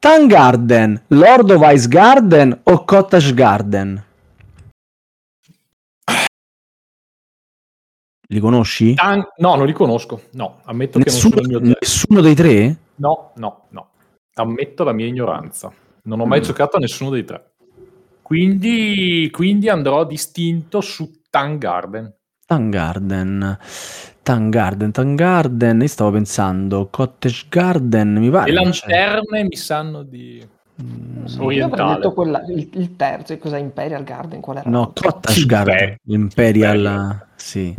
Tan 0.00 0.26
Garden, 0.26 0.98
Lord 1.08 1.50
of 1.50 1.62
Ice 1.72 1.86
Garden 1.86 2.58
o 2.62 2.84
Cottage 2.84 3.34
Garden? 3.34 4.02
Li 8.32 8.38
conosci? 8.38 8.94
Tan- 8.94 9.26
no, 9.38 9.56
non 9.56 9.66
li 9.66 9.72
conosco. 9.72 10.22
No, 10.32 10.60
ammetto 10.64 10.98
che 11.00 11.04
Nessuno, 11.06 11.34
non 11.36 11.44
sono 11.44 11.56
il 11.58 11.62
mio 11.64 11.76
nessuno 11.80 12.20
dei 12.20 12.34
tre? 12.36 12.76
No, 12.96 13.32
no, 13.36 13.64
no. 13.70 13.88
Ammetto 14.34 14.84
la 14.84 14.92
mia 14.92 15.06
ignoranza. 15.06 15.72
Non 16.04 16.20
ho 16.20 16.26
mai 16.26 16.38
Mm. 16.38 16.42
giocato 16.44 16.76
a 16.76 16.80
nessuno 16.80 17.10
dei 17.10 17.24
tre. 17.24 17.50
Quindi, 18.22 19.28
quindi 19.32 19.68
andrò 19.68 20.04
distinto 20.04 20.80
su 20.80 21.10
Tan 21.28 21.58
Garden. 21.58 22.14
Tan 22.46 22.70
Garden, 22.70 23.58
Tan 24.22 24.48
Garden, 24.50 24.92
Tan 24.92 25.14
Garden. 25.16 25.80
Io 25.80 25.88
stavo 25.88 26.12
pensando 26.12 26.86
Cottage 26.88 27.46
Garden. 27.48 28.12
Mi 28.18 28.30
pare. 28.30 28.52
Le 28.52 28.58
che 28.58 28.62
lanterne 28.64 29.42
mi 29.44 29.56
sanno 29.56 30.02
di... 30.04 30.40
Mm, 30.80 31.24
Io 31.26 31.32
avrei 31.34 31.46
Orientale. 31.46 31.94
detto 31.96 32.12
quella, 32.12 32.44
il, 32.48 32.68
il 32.74 32.94
terzo, 32.96 33.36
cos'è 33.38 33.58
Imperial 33.58 34.04
Garden? 34.04 34.40
Qual 34.40 34.56
era? 34.58 34.70
No, 34.70 34.92
Cottage. 34.94 35.44
Garden. 35.46 35.96
Imperial. 36.04 36.76
Imperial. 36.76 37.26
Sì. 37.34 37.76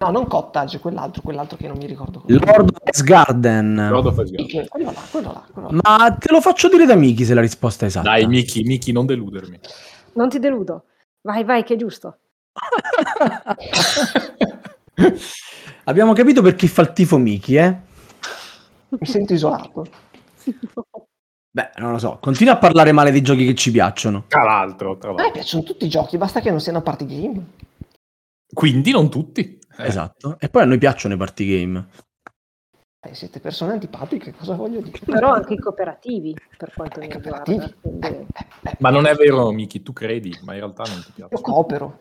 No, 0.00 0.10
non 0.10 0.28
Cottage, 0.28 0.78
quell'altro, 0.78 1.22
quell'altro 1.22 1.56
che 1.56 1.66
non 1.66 1.76
mi 1.76 1.86
ricordo. 1.86 2.22
Lord 2.26 2.70
of 2.72 2.88
Ice 2.92 3.02
Garden. 3.02 3.88
Lord 3.90 4.06
of 4.06 4.16
Ice 4.18 4.26
Sì, 4.26 4.32
Garden. 4.34 4.46
che- 4.62 4.68
Quello 4.68 4.90
là, 4.92 5.00
quello 5.10 5.32
là, 5.32 5.44
quello 5.52 5.68
là. 5.70 5.80
Ma 5.82 6.16
te 6.16 6.32
lo 6.32 6.40
faccio 6.40 6.68
dire 6.68 6.86
da 6.86 6.94
Miki 6.94 7.24
se 7.24 7.34
la 7.34 7.40
risposta 7.40 7.84
è 7.84 7.88
esatta. 7.88 8.08
Dai, 8.08 8.26
Miki, 8.26 8.62
Miki, 8.62 8.92
non 8.92 9.06
deludermi. 9.06 9.58
Non 10.12 10.28
ti 10.28 10.38
deludo. 10.38 10.84
Vai, 11.22 11.42
vai, 11.44 11.64
che 11.64 11.74
è 11.74 11.76
giusto. 11.76 12.18
Abbiamo 15.84 16.12
capito 16.12 16.42
per 16.42 16.54
chi 16.54 16.68
fa 16.68 16.82
il 16.82 16.92
tifo 16.92 17.16
Miki, 17.18 17.56
eh? 17.56 17.76
Mi 18.90 19.06
sento 19.06 19.32
isolato. 19.32 19.86
Beh, 21.50 21.70
non 21.78 21.92
lo 21.92 21.98
so. 21.98 22.18
Continua 22.20 22.52
a 22.54 22.58
parlare 22.58 22.92
male 22.92 23.10
dei 23.10 23.22
giochi 23.22 23.46
che 23.46 23.54
ci 23.54 23.70
piacciono. 23.70 24.24
Tra 24.28 24.44
l'altro, 24.44 24.96
tra 24.98 25.10
A 25.10 25.14
me 25.14 25.18
l'altro. 25.22 25.40
piacciono 25.40 25.62
tutti 25.64 25.86
i 25.86 25.88
giochi, 25.88 26.18
basta 26.18 26.40
che 26.40 26.50
non 26.50 26.60
siano 26.60 26.82
party 26.82 27.06
game. 27.06 27.46
Quindi 28.52 28.90
non 28.92 29.08
tutti. 29.10 29.57
Eh, 29.78 29.86
Esatto. 29.86 30.36
E 30.40 30.48
poi 30.48 30.62
a 30.62 30.64
noi 30.64 30.78
piacciono 30.78 31.14
i 31.14 31.16
party 31.16 31.46
game. 31.46 31.88
Eh, 33.00 33.14
siete 33.14 33.38
persone 33.38 33.72
antipatiche, 33.72 34.32
cosa 34.32 34.56
voglio 34.56 34.80
dire? 34.80 34.98
Però 35.04 35.32
anche 35.32 35.54
i 35.54 35.58
cooperativi, 35.58 36.36
per 36.56 36.72
quanto 36.74 36.98
mi 36.98 37.06
riguarda. 37.08 37.42
quindi- 37.80 38.06
Eh, 38.06 38.26
eh, 38.62 38.76
Ma 38.80 38.90
non 38.90 39.06
è 39.06 39.14
vero, 39.14 39.52
Miki, 39.52 39.82
tu 39.82 39.92
credi, 39.92 40.36
ma 40.42 40.54
in 40.54 40.58
realtà 40.60 40.82
non 40.82 41.00
ti 41.00 41.12
io 41.16 41.28
piace. 41.28 41.42
coopero. 41.42 42.00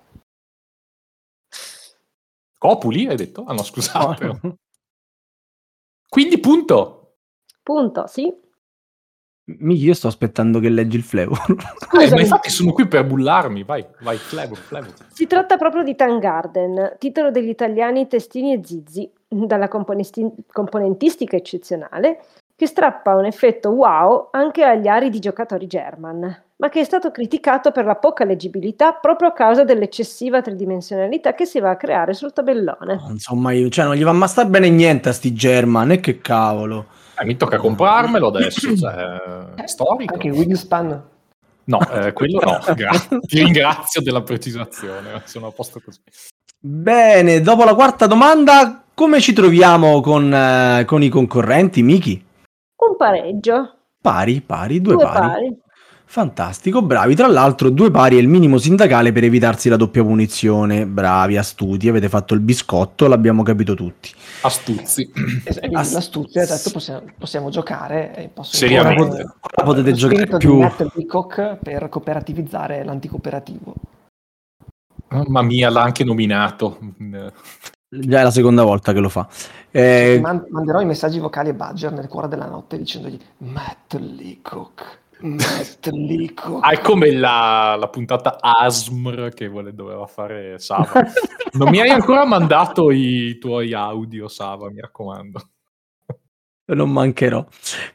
Copuli, 2.58 3.08
hai 3.08 3.16
detto? 3.16 3.44
Ah 3.46 3.54
no, 3.54 3.62
scusate. 3.62 4.40
Quindi 6.10 6.40
punto. 6.40 7.18
Punto, 7.62 8.08
sì. 8.08 8.34
Miki, 9.50 9.86
io 9.86 9.94
sto 9.94 10.08
aspettando 10.08 10.60
che 10.60 10.70
leggi 10.70 10.98
il 10.98 11.04
flavor. 11.04 11.40
Eh, 11.98 12.00
ma 12.00 12.02
Scusami. 12.04 12.22
infatti 12.22 12.50
sono 12.50 12.74
qui 12.74 12.88
per 12.88 13.06
bullarmi. 13.06 13.64
Vai, 13.64 13.86
vai, 14.02 14.18
flavor, 14.18 14.58
flavor. 14.58 14.94
Si 15.08 15.26
tratta 15.26 15.58
proprio 15.58 15.84
di 15.84 15.96
Tan 15.96 16.20
Garden, 16.20 16.96
titolo 17.00 17.32
degli 17.32 17.48
italiani 17.50 18.08
Testini 18.08 18.54
e 18.54 18.62
Zizi, 18.64 19.10
dalla 19.28 19.68
componesti- 19.68 20.30
componentistica 20.52 21.36
eccezionale, 21.38 22.20
che 22.56 22.68
strappa 22.68 23.16
un 23.16 23.26
effetto 23.26 23.70
wow 23.70 24.30
anche 24.32 24.64
agli 24.64 24.88
aridi 24.88 25.20
giocatori 25.20 25.66
German, 25.66 26.44
ma 26.58 26.70
che 26.70 26.82
è 26.82 26.84
stato 26.84 27.12
criticato 27.12 27.72
per 27.72 27.86
la 27.86 27.96
poca 27.96 28.26
leggibilità 28.26 28.94
proprio 28.94 29.30
a 29.30 29.34
causa 29.34 29.64
dell'eccessiva 29.64 30.42
tridimensionalità 30.42 31.34
che 31.34 31.46
si 31.46 31.60
va 31.60 31.72
a 31.72 31.78
creare 31.78 32.14
sul 32.14 32.34
tabellone. 32.34 33.00
Insomma, 33.10 33.54
io, 33.54 33.70
cioè, 33.70 33.86
non 33.86 33.96
gli 33.96 34.04
va 34.04 34.12
ma 34.12 34.28
sta 34.28 34.44
bene 34.46 34.70
niente 34.70 35.10
a 35.10 35.14
sti 35.14 35.34
German, 35.34 35.92
e 35.92 36.00
che 36.00 36.20
cavolo. 36.20 36.86
Eh, 37.20 37.26
mi 37.26 37.36
tocca 37.38 37.58
comprarmelo 37.58 38.28
adesso. 38.34 38.76
Cioè, 38.76 38.94
è 39.56 39.68
storico. 39.68 40.14
Anche 40.14 40.30
Wingspan. 40.30 41.04
No, 41.66 41.80
eh, 41.92 42.14
quello 42.14 42.40
no. 42.40 42.60
Gra- 42.76 42.92
Ti 42.92 43.40
ringrazio 43.44 44.02
della 44.02 44.22
precisazione. 44.22 45.22
Sono 45.26 45.48
a 45.48 45.52
posto 45.52 45.82
così. 45.84 46.00
Bene, 46.60 47.42
dopo 47.42 47.64
la 47.64 47.76
quarta 47.76 48.08
domanda, 48.08 48.84
come 48.94 49.20
ci 49.20 49.34
troviamo 49.34 50.02
con, 50.02 50.34
eh, 50.34 50.86
con 50.86 51.04
i 51.04 51.10
concorrenti, 51.10 51.84
Miki? 51.84 52.26
Un 52.78 52.96
pareggio, 52.96 53.74
Pari, 54.02 54.42
pari, 54.42 54.80
due, 54.82 54.94
due, 54.94 55.04
pari. 55.04 55.28
pari. 55.28 55.58
Fantastico, 56.10 56.82
bravi. 56.82 57.16
Tra 57.16 57.28
l'altro, 57.28 57.70
due 57.70 57.92
pari 57.92 58.16
è 58.16 58.20
il 58.22 58.30
minimo 58.30 58.58
sindacale 58.58 59.12
per 59.12 59.26
evitarsi 59.26 59.68
la 59.68 59.76
doppia 59.76 60.04
punizione. 60.04 60.86
Bravi, 60.88 61.36
astuti, 61.36 61.90
avete 61.90 62.08
fatto 62.08 62.34
il 62.34 62.40
biscotto, 62.40 63.08
l'abbiamo 63.08 63.44
capito 63.44 63.74
tutti. 63.76 64.12
Astuzzi. 64.42 65.12
Es- 65.44 65.58
Ah, 65.62 65.70
L'astuzia, 65.70 66.44
ha 66.44 66.46
detto 66.46 66.72
possiamo, 66.72 67.02
possiamo 67.18 67.50
giocare 67.50 68.32
Seriamente. 68.42 69.02
Ora, 69.02 69.24
pot- 69.24 69.38
ora 69.54 69.64
potete 69.66 69.90
Lo 69.90 69.96
giocare 69.98 70.38
più. 70.38 70.60
per 71.62 71.90
cooperativizzare 71.90 72.84
l'anticooperativo. 72.86 73.76
Mamma 75.10 75.42
mia, 75.42 75.70
l'ha 75.70 75.82
anche 75.84 76.04
nominato. 76.06 76.80
Già 77.90 78.20
è 78.20 78.24
la 78.24 78.32
seconda 78.32 78.64
volta 78.64 78.94
che 78.94 79.00
lo 79.00 79.10
fa. 79.10 79.28
Eh, 79.72 80.20
Man- 80.22 80.46
manderò 80.50 80.80
i 80.80 80.86
messaggi 80.86 81.20
vocali 81.20 81.50
a 81.50 81.54
Badger 81.54 81.92
nel 81.92 82.08
cuore 82.08 82.28
della 82.30 82.48
notte 82.48 82.78
dicendogli 82.78 83.18
Matt 83.40 83.94
Leacock, 83.94 85.00
Leacock. 85.92 86.64
Ah, 86.64 86.72
è 86.72 86.80
come 86.80 87.12
la, 87.12 87.76
la 87.80 87.88
puntata 87.88 88.38
ASMR 88.40 89.32
che 89.34 89.48
vole- 89.48 89.74
doveva 89.74 90.06
fare 90.06 90.60
Sava. 90.60 91.04
non 91.54 91.70
mi 91.70 91.80
hai 91.80 91.90
ancora 91.90 92.26
mandato 92.26 92.92
i 92.92 93.38
tuoi 93.40 93.74
audio, 93.74 94.28
Sava, 94.28 94.70
mi 94.70 94.80
raccomando. 94.80 95.50
non 96.66 96.92
mancherò. 96.92 97.46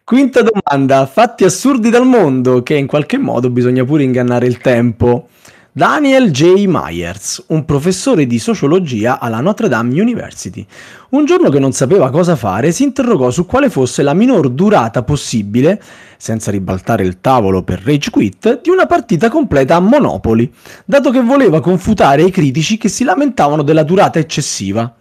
Quinta 0.02 0.42
domanda, 0.42 1.06
fatti 1.06 1.44
assurdi 1.44 1.90
dal 1.90 2.06
mondo 2.06 2.62
che 2.62 2.74
in 2.74 2.86
qualche 2.86 3.18
modo 3.18 3.50
bisogna 3.50 3.84
pure 3.84 4.02
ingannare 4.02 4.46
il 4.46 4.58
tempo. 4.58 5.28
Daniel 5.74 6.30
J. 6.30 6.66
Myers, 6.66 7.44
un 7.46 7.64
professore 7.64 8.26
di 8.26 8.38
sociologia 8.38 9.18
alla 9.18 9.40
Notre 9.40 9.68
Dame 9.68 9.98
University. 9.98 10.66
Un 11.12 11.24
giorno 11.24 11.48
che 11.48 11.58
non 11.58 11.72
sapeva 11.72 12.10
cosa 12.10 12.36
fare, 12.36 12.72
si 12.72 12.82
interrogò 12.82 13.30
su 13.30 13.46
quale 13.46 13.70
fosse 13.70 14.02
la 14.02 14.12
minor 14.12 14.50
durata 14.50 15.02
possibile, 15.02 15.80
senza 16.18 16.50
ribaltare 16.50 17.04
il 17.04 17.22
tavolo 17.22 17.62
per 17.62 17.80
rage 17.82 18.10
quit, 18.10 18.60
di 18.60 18.68
una 18.68 18.84
partita 18.84 19.30
completa 19.30 19.76
a 19.76 19.80
Monopoli, 19.80 20.52
dato 20.84 21.10
che 21.10 21.22
voleva 21.22 21.62
confutare 21.62 22.20
i 22.20 22.30
critici 22.30 22.76
che 22.76 22.90
si 22.90 23.02
lamentavano 23.02 23.62
della 23.62 23.82
durata 23.82 24.18
eccessiva. 24.18 24.94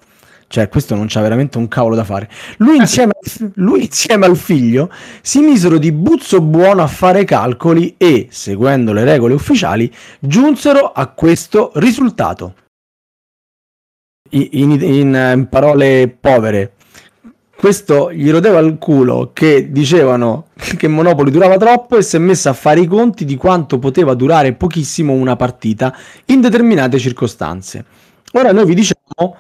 Cioè, 0.52 0.68
questo 0.68 0.96
non 0.96 1.06
c'ha 1.08 1.22
veramente 1.22 1.58
un 1.58 1.70
cavolo 1.70 1.96
da 1.96 2.04
fare. 2.04 2.30
Lui 2.58 2.76
insieme, 2.76 3.14
lui 3.54 3.86
insieme 3.86 4.26
al 4.26 4.36
figlio 4.36 4.92
si 5.22 5.40
misero 5.40 5.78
di 5.78 5.94
buzzo 5.94 6.42
buono 6.42 6.84
a 6.84 6.88
fare 6.88 7.24
calcoli 7.24 7.96
e, 7.96 8.28
seguendo 8.30 8.92
le 8.92 9.06
regole 9.06 9.34
ufficiali, 9.34 9.90
giunsero 10.20 10.92
a 10.92 11.08
questo 11.08 11.72
risultato. 11.76 12.56
In, 14.32 14.48
in- 14.52 14.82
in 14.82 15.48
parole 15.50 16.10
povere, 16.20 16.74
questo 17.56 18.12
gli 18.12 18.30
rodeva 18.30 18.60
il 18.60 18.78
culo 18.78 19.32
che 19.32 19.72
dicevano 19.72 20.48
che 20.78 20.90
Monopoli 20.90 21.32
durava 21.32 21.56
troppo 21.56 21.96
e 21.96 22.02
si 22.02 22.18
è 22.18 22.20
messo 22.20 22.50
a 22.50 22.54
fare 22.54 22.82
i 22.82 22.88
conti 22.88 23.24
di 23.24 23.38
quanto 23.38 23.80
poteva 23.80 24.16
durare 24.16 24.52
pochissimo 24.52 25.14
una 25.14 25.38
partita 25.38 25.96
in 26.26 26.42
determinate 26.42 27.00
circostanze. 27.00 27.86
Ora 28.34 28.52
noi 28.52 28.66
vi 28.66 28.76
diciamo 28.76 29.38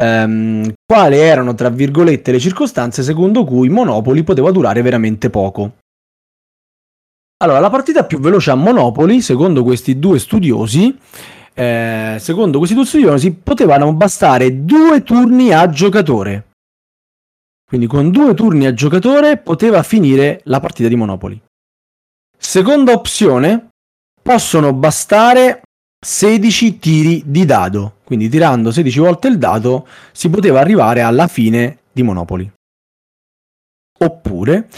ehm, 0.00 0.72
quali 0.86 1.16
erano, 1.18 1.54
tra 1.54 1.68
virgolette, 1.68 2.32
le 2.32 2.38
circostanze 2.38 3.02
secondo 3.02 3.44
cui 3.44 3.68
Monopoli 3.68 4.22
poteva 4.24 4.50
durare 4.50 4.82
veramente 4.82 5.30
poco. 5.30 5.76
Allora, 7.42 7.60
la 7.60 7.70
partita 7.70 8.04
più 8.04 8.18
veloce 8.18 8.50
a 8.50 8.54
Monopoli, 8.54 9.20
secondo 9.22 9.62
questi 9.62 9.98
due 9.98 10.18
studiosi, 10.18 10.98
eh, 11.54 12.16
secondo 12.18 12.58
questi 12.58 12.74
due 12.74 12.84
studiosi, 12.84 13.32
potevano 13.32 13.92
bastare 13.94 14.64
due 14.64 15.02
turni 15.02 15.52
a 15.52 15.68
giocatore. 15.68 16.48
Quindi 17.66 17.86
con 17.86 18.10
due 18.10 18.34
turni 18.34 18.66
a 18.66 18.74
giocatore 18.74 19.36
poteva 19.38 19.82
finire 19.82 20.40
la 20.44 20.60
partita 20.60 20.88
di 20.88 20.96
Monopoli. 20.96 21.40
Seconda 22.36 22.92
opzione, 22.92 23.68
possono 24.20 24.72
bastare 24.74 25.62
16 26.02 26.78
tiri 26.78 27.22
di 27.26 27.44
dado. 27.44 27.96
Quindi 28.04 28.30
tirando 28.30 28.72
16 28.72 28.98
volte 29.00 29.28
il 29.28 29.36
dado 29.36 29.86
si 30.12 30.30
poteva 30.30 30.60
arrivare 30.60 31.02
alla 31.02 31.26
fine 31.26 31.78
di 31.92 32.02
Monopoli. 32.02 32.50
Oppure 33.98 34.68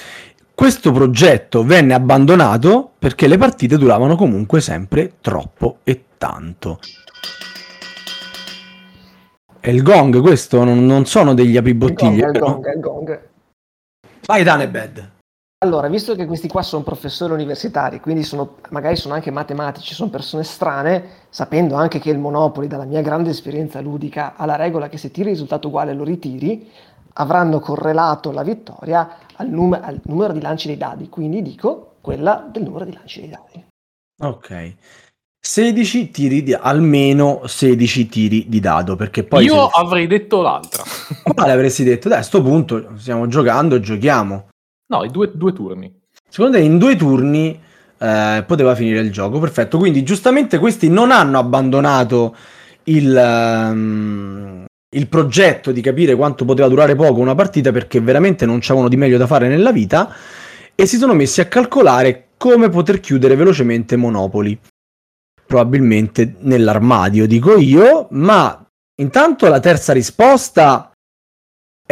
questo 0.53 0.91
progetto 0.91 1.63
venne 1.65 1.95
abbandonato 1.95 2.91
perché 2.99 3.29
le 3.29 3.39
partite 3.39 3.79
duravano 3.79 4.17
comunque 4.17 4.61
sempre 4.61 5.15
troppo 5.21 5.79
e 5.85 6.05
tanto. 6.19 6.81
È 9.61 9.71
il 9.71 9.83
gong 9.83 10.21
questo, 10.21 10.65
non, 10.65 10.85
non 10.85 11.07
sono 11.07 11.35
degli 11.35 11.47
Il 11.47 11.53
gong, 11.53 11.59
apribottiglie. 11.61 12.27
il 12.27 12.39
gong, 12.39 12.75
il 12.75 12.81
gong. 12.81 13.29
Vai 14.27 14.43
Danebed. 14.43 15.11
Allora, 15.63 15.87
visto 15.87 16.17
che 16.17 16.27
questi 16.27 16.49
qua 16.49 16.61
sono 16.63 16.83
professori 16.83 17.33
universitari, 17.33 18.01
quindi 18.01 18.25
sono, 18.25 18.57
magari 18.71 18.97
sono 18.97 19.15
anche 19.15 19.31
matematici, 19.31 19.95
sono 19.95 20.11
persone 20.11 20.43
strane, 20.43 21.05
sapendo 21.31 21.77
anche 21.77 22.01
che 22.01 22.11
il 22.11 22.19
Monopoli, 22.19 22.67
dalla 22.67 22.85
mia 22.85 23.01
grande 23.01 23.31
esperienza 23.31 23.81
ludica, 23.81 24.35
ha 24.37 24.45
la 24.45 24.57
regola 24.57 24.89
che 24.89 24.99
se 24.99 25.13
tiri 25.13 25.29
il 25.29 25.35
risultato 25.35 25.69
uguale 25.69 25.95
lo 25.95 26.03
ritiri, 26.03 26.69
avranno 27.15 27.61
correlato 27.61 28.33
la 28.33 28.43
vittoria 28.43 29.19
al, 29.37 29.49
num- 29.51 29.79
al 29.81 30.01
numero 30.07 30.33
di 30.33 30.41
lanci 30.41 30.67
dei 30.67 30.77
dadi, 30.77 31.09
quindi 31.09 31.43
dico 31.43 31.95
quella 32.01 32.45
del 32.51 32.65
numero 32.65 32.85
di 32.85 32.95
lanci 32.95 33.21
dei 33.21 33.29
dadi. 33.31 33.65
Ok. 34.21 34.75
16 35.45 36.11
tiri 36.11 36.43
di 36.43 36.55
almeno 36.55 37.43
16 37.47 38.07
tiri 38.09 38.49
di 38.49 38.59
dado 38.59 38.97
perché 38.97 39.23
poi 39.23 39.45
Io 39.45 39.69
se- 39.69 39.81
avrei 39.81 40.09
detto 40.09 40.41
l'altra. 40.41 40.83
quale 41.35 41.53
avresti 41.53 41.85
detto 41.85 42.09
dai 42.09 42.19
a 42.19 42.23
sto 42.23 42.43
punto 42.43 42.93
stiamo 42.97 43.27
giocando 43.27 43.81
giochiamo 43.81 44.51
No, 44.93 45.05
i 45.05 45.11
due, 45.11 45.31
due 45.33 45.55
turni. 45.55 45.91
secondo 46.29 46.59
te 46.59 46.63
in 46.63 46.77
due 46.77 46.97
turni 46.97 47.59
eh, 47.97 48.45
poteva 48.47 48.75
finire 48.75 49.01
il 49.01 49.11
gioco 49.11 49.39
perfetto 49.39 49.79
quindi 49.79 50.03
giustamente 50.03 50.59
questi 50.59 50.91
non 50.91 51.11
hanno 51.11 51.39
abbandonato 51.39 52.37
il, 52.85 53.17
ehm, 53.17 54.65
il 54.95 55.09
progetto 55.09 55.73
di 55.73 55.81
capire 55.81 56.15
quanto 56.15 56.45
poteva 56.45 56.69
durare 56.69 56.95
poco 56.95 57.21
una 57.21 57.35
partita 57.35 57.73
perché 57.73 58.01
veramente 58.01 58.45
non 58.45 58.59
c'avevano 58.61 58.91
di 58.91 58.97
meglio 58.99 59.17
da 59.17 59.27
fare 59.27 59.49
nella 59.49 59.73
vita 59.73 60.15
e 60.75 60.85
si 60.85 60.99
sono 60.99 61.15
messi 61.15 61.41
a 61.41 61.47
calcolare 61.47 62.29
come 62.37 62.69
poter 62.69 63.01
chiudere 63.01 63.35
velocemente 63.35 63.97
Monopoli 63.97 64.59
probabilmente 65.47 66.37
nell'armadio, 66.41 67.27
dico 67.27 67.59
io, 67.59 68.09
ma 68.11 68.67
intanto 69.01 69.49
la 69.49 69.61
terza 69.61 69.93
risposta 69.93 70.92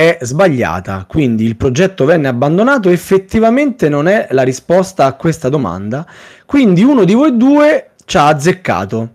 è 0.00 0.16
sbagliata, 0.22 1.04
quindi 1.06 1.44
il 1.44 1.56
progetto 1.56 2.06
venne 2.06 2.28
abbandonato, 2.28 2.88
effettivamente 2.88 3.90
non 3.90 4.08
è 4.08 4.28
la 4.30 4.42
risposta 4.42 5.04
a 5.04 5.12
questa 5.12 5.50
domanda, 5.50 6.06
quindi 6.46 6.82
uno 6.82 7.04
di 7.04 7.12
voi 7.12 7.36
due 7.36 7.90
ci 8.06 8.16
ha 8.16 8.28
azzeccato 8.28 9.10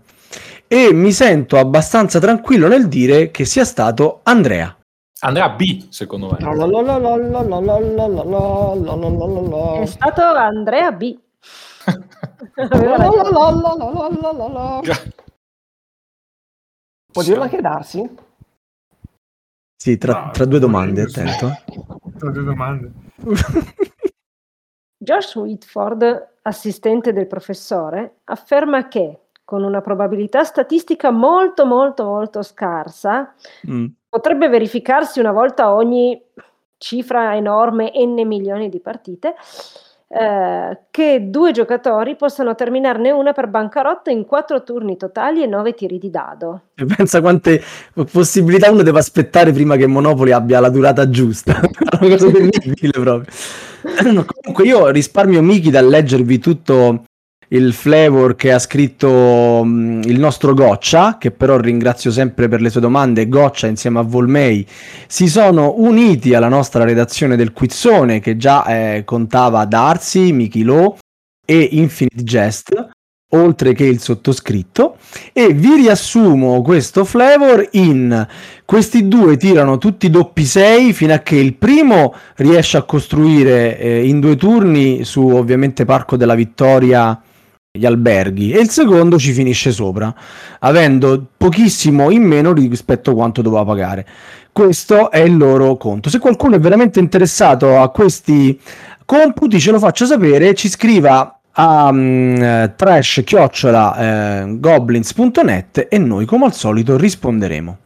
e 0.68 0.92
mi 0.92 1.10
sento 1.10 1.58
abbastanza 1.58 2.20
tranquillo 2.20 2.68
nel 2.68 2.86
dire 2.86 3.32
che 3.32 3.44
sia 3.44 3.64
stato 3.64 4.20
Andrea. 4.22 4.76
Andrea 5.20 5.48
B, 5.48 5.88
secondo 5.88 6.30
me. 6.30 6.38
È 9.82 9.86
stato 9.86 10.22
Andrea 10.22 10.92
B. 10.92 11.18
Può 17.12 17.22
dirlo 17.22 17.42
anche 17.42 17.60
Darsi? 17.60 18.08
Sì, 19.76 19.98
tra, 19.98 20.24
Ah, 20.26 20.30
tra 20.30 20.44
due 20.46 20.58
domande, 20.58 21.02
attento. 21.02 21.50
Tra 22.18 22.30
due 22.30 22.42
domande. 22.44 22.92
Josh 24.98 25.34
Whitford, 25.36 26.28
assistente 26.42 27.12
del 27.12 27.26
professore, 27.26 28.20
afferma 28.24 28.88
che 28.88 29.20
con 29.44 29.62
una 29.62 29.80
probabilità 29.80 30.42
statistica 30.42 31.10
molto 31.10 31.66
molto 31.66 32.04
molto 32.04 32.42
scarsa 32.42 33.32
Mm. 33.68 33.86
potrebbe 34.08 34.48
verificarsi 34.48 35.20
una 35.20 35.30
volta 35.30 35.72
ogni 35.72 36.20
cifra 36.78 37.36
enorme, 37.36 37.92
n 37.94 38.26
milioni 38.26 38.68
di 38.68 38.80
partite, 38.80 39.34
eh, 40.08 40.78
che 40.90 41.30
due 41.30 41.50
giocatori 41.50 42.14
possano 42.14 42.54
terminarne 42.54 43.10
una 43.10 43.32
per 43.32 43.48
bancarotta 43.48 44.10
in 44.10 44.24
quattro 44.24 44.62
turni 44.62 44.96
totali 44.96 45.42
e 45.42 45.46
nove 45.46 45.74
tiri 45.74 45.98
di 45.98 46.10
dado. 46.10 46.62
E 46.76 46.84
Pensa 46.84 47.20
quante 47.20 47.60
possibilità 48.12 48.70
uno 48.70 48.82
deve 48.82 49.00
aspettare 49.00 49.52
prima 49.52 49.76
che 49.76 49.86
Monopoli 49.86 50.32
abbia 50.32 50.60
la 50.60 50.70
durata 50.70 51.08
giusta. 51.08 51.60
È 51.60 51.96
una 52.04 52.16
cosa 52.16 52.30
terribile 52.30 52.92
proprio. 52.92 53.32
Comunque 54.42 54.64
io 54.64 54.88
risparmio 54.88 55.42
Miki 55.42 55.70
dal 55.70 55.88
leggervi 55.88 56.38
tutto 56.38 57.04
il 57.48 57.72
flavor 57.72 58.34
che 58.34 58.52
ha 58.52 58.58
scritto 58.58 59.62
mh, 59.64 60.02
il 60.04 60.18
nostro 60.18 60.54
Goccia, 60.54 61.16
che 61.18 61.30
però 61.30 61.58
ringrazio 61.58 62.10
sempre 62.10 62.48
per 62.48 62.60
le 62.60 62.70
sue 62.70 62.80
domande. 62.80 63.28
Goccia 63.28 63.66
insieme 63.66 63.98
a 64.00 64.02
Volmei 64.02 64.66
si 65.06 65.28
sono 65.28 65.74
uniti 65.76 66.34
alla 66.34 66.48
nostra 66.48 66.84
redazione 66.84 67.36
del 67.36 67.52
Quizzone 67.52 68.20
che 68.20 68.36
già 68.36 68.64
eh, 68.64 69.02
contava 69.04 69.68
Miki 70.14 70.62
Lo 70.62 70.98
e 71.44 71.68
Infinite 71.72 72.22
Jest, 72.22 72.88
oltre 73.30 73.72
che 73.72 73.84
il 73.84 74.00
sottoscritto 74.00 74.96
e 75.32 75.52
vi 75.52 75.74
riassumo 75.76 76.62
questo 76.62 77.04
flavor 77.04 77.66
in 77.72 78.26
questi 78.64 79.08
due 79.08 79.36
tirano 79.36 79.78
tutti 79.78 80.10
doppi 80.10 80.44
6 80.44 80.92
fino 80.92 81.12
a 81.12 81.18
che 81.18 81.36
il 81.36 81.54
primo 81.54 82.14
riesce 82.36 82.76
a 82.76 82.82
costruire 82.82 83.78
eh, 83.78 84.06
in 84.06 84.20
due 84.20 84.36
turni 84.36 85.04
su 85.04 85.26
ovviamente 85.26 85.84
Parco 85.84 86.16
della 86.16 86.34
Vittoria 86.34 87.20
gli 87.76 87.86
alberghi 87.86 88.52
e 88.52 88.60
il 88.60 88.70
secondo 88.70 89.18
ci 89.18 89.32
finisce 89.32 89.70
sopra 89.70 90.14
avendo 90.60 91.24
pochissimo 91.36 92.10
in 92.10 92.22
meno 92.22 92.52
rispetto 92.52 93.10
a 93.10 93.14
quanto 93.14 93.42
doveva 93.42 93.64
pagare 93.64 94.06
questo 94.52 95.10
è 95.10 95.20
il 95.20 95.36
loro 95.36 95.76
conto 95.76 96.10
se 96.10 96.18
qualcuno 96.18 96.56
è 96.56 96.60
veramente 96.60 96.98
interessato 96.98 97.78
a 97.78 97.90
questi 97.90 98.60
computi 99.04 99.60
ce 99.60 99.70
lo 99.70 99.78
faccia 99.78 100.06
sapere 100.06 100.54
ci 100.54 100.68
scriva 100.68 101.40
a 101.58 101.90
mm, 101.92 102.64
trash 102.76 103.22
goblins.net 104.58 105.86
e 105.88 105.98
noi 105.98 106.24
come 106.26 106.44
al 106.44 106.52
solito 106.54 106.96
risponderemo 106.96 107.78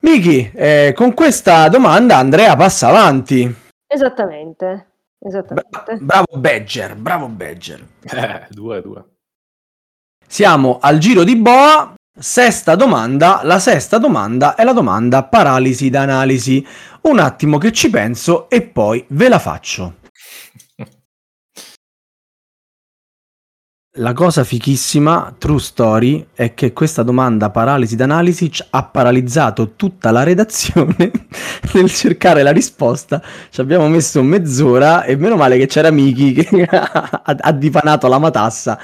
Miki, 0.00 0.52
eh, 0.54 0.92
con 0.94 1.12
questa 1.12 1.68
domanda 1.68 2.18
Andrea 2.18 2.54
passa 2.54 2.86
avanti. 2.86 3.52
Esattamente. 3.84 4.87
Bra- 5.18 5.28
Esattamente. 5.28 5.98
bravo 6.04 6.36
Badger, 6.38 6.94
bravo 6.96 7.28
Badger. 7.28 7.86
Eh, 8.02 8.46
due, 8.50 8.80
due. 8.82 9.04
Siamo 10.26 10.78
al 10.80 10.98
giro 10.98 11.24
di 11.24 11.36
boa. 11.36 11.94
Sesta 12.18 12.74
domanda. 12.74 13.40
La 13.44 13.58
sesta 13.58 13.98
domanda 13.98 14.54
è 14.54 14.64
la 14.64 14.72
domanda 14.72 15.24
paralisi 15.24 15.88
d'analisi. 15.90 16.64
Un 17.02 17.18
attimo 17.18 17.58
che 17.58 17.72
ci 17.72 17.90
penso 17.90 18.48
e 18.50 18.62
poi 18.62 19.04
ve 19.08 19.28
la 19.28 19.38
faccio. 19.38 19.94
La 24.00 24.12
cosa 24.12 24.44
fichissima, 24.44 25.34
true 25.36 25.58
story, 25.58 26.24
è 26.32 26.54
che 26.54 26.72
questa 26.72 27.02
domanda 27.02 27.50
paralisi 27.50 27.96
d'analisi 27.96 28.48
ha 28.70 28.84
paralizzato 28.84 29.72
tutta 29.74 30.12
la 30.12 30.22
redazione 30.22 31.10
nel 31.74 31.90
cercare 31.90 32.44
la 32.44 32.52
risposta. 32.52 33.20
Ci 33.50 33.60
abbiamo 33.60 33.88
messo 33.88 34.22
mezz'ora 34.22 35.02
e 35.02 35.16
meno 35.16 35.34
male 35.34 35.58
che 35.58 35.66
c'era 35.66 35.90
Miki 35.90 36.32
che 36.32 36.62
ha, 36.70 37.52
dipanato 37.52 38.06
la 38.06 38.18
matassa 38.20 38.78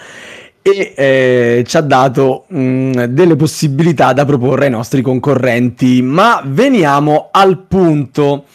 e 0.61 0.95
eh, 0.97 1.65
ci 1.65 1.77
ha 1.77 1.83
dato 1.83 2.47
mh, 2.49 3.05
delle 3.05 3.37
possibilità 3.37 4.13
da 4.13 4.25
proporre 4.25 4.65
ai 4.65 4.73
nostri 4.73 5.01
concorrenti. 5.01 6.03
Ma 6.03 6.43
veniamo 6.45 7.29
al 7.31 7.59
punto. 7.59 8.47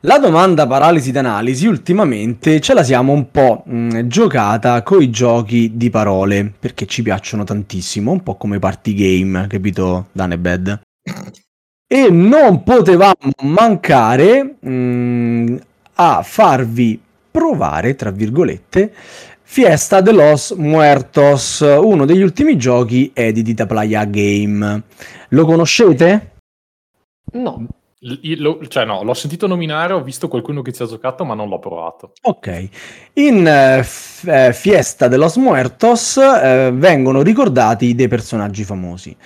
La 0.00 0.18
domanda 0.18 0.66
paralisi 0.66 1.10
d'analisi 1.10 1.66
ultimamente 1.66 2.60
ce 2.60 2.74
la 2.74 2.82
siamo 2.82 3.12
un 3.12 3.30
po' 3.30 3.62
mh, 3.64 4.02
giocata 4.02 4.82
con 4.82 5.00
i 5.00 5.08
giochi 5.08 5.72
di 5.74 5.88
parole 5.88 6.52
perché 6.58 6.84
ci 6.84 7.02
piacciono 7.02 7.44
tantissimo, 7.44 8.12
un 8.12 8.22
po' 8.22 8.34
come 8.36 8.58
party 8.58 8.94
game, 8.94 9.46
capito 9.46 10.08
Danebed? 10.12 10.80
E 11.86 12.10
non 12.10 12.62
potevamo 12.62 13.14
mancare 13.44 14.56
mh, 14.60 15.56
a 15.94 16.22
farvi 16.22 17.00
provare, 17.30 17.94
tra 17.94 18.10
virgolette, 18.10 18.92
Fiesta 19.48 20.00
de 20.02 20.12
los 20.12 20.50
Muertos, 20.50 21.60
uno 21.60 22.04
degli 22.04 22.22
ultimi 22.22 22.58
giochi 22.58 23.12
editi 23.14 23.54
da 23.54 23.64
Playa 23.64 24.04
Game. 24.04 24.82
Lo 25.28 25.46
conoscete? 25.46 26.32
No, 27.32 27.66
Lo- 28.00 28.58
cioè, 28.68 28.84
no, 28.84 29.02
l'ho 29.02 29.14
sentito 29.14 29.46
nominare, 29.46 29.94
ho 29.94 30.02
visto 30.02 30.28
qualcuno 30.28 30.60
che 30.60 30.70
ci 30.72 30.82
ha 30.82 30.86
giocato, 30.86 31.24
ma 31.24 31.32
non 31.34 31.48
l'ho 31.48 31.58
provato. 31.58 32.12
Ok, 32.22 32.68
in 33.14 33.46
eh, 33.46 33.82
f- 33.82 34.26
eh, 34.28 34.52
Fiesta 34.52 35.08
de 35.08 35.16
los 35.16 35.36
Muertos 35.36 36.18
eh, 36.18 36.70
vengono 36.74 37.22
ricordati 37.22 37.94
dei 37.94 38.06
personaggi 38.06 38.64
famosi. 38.64 39.16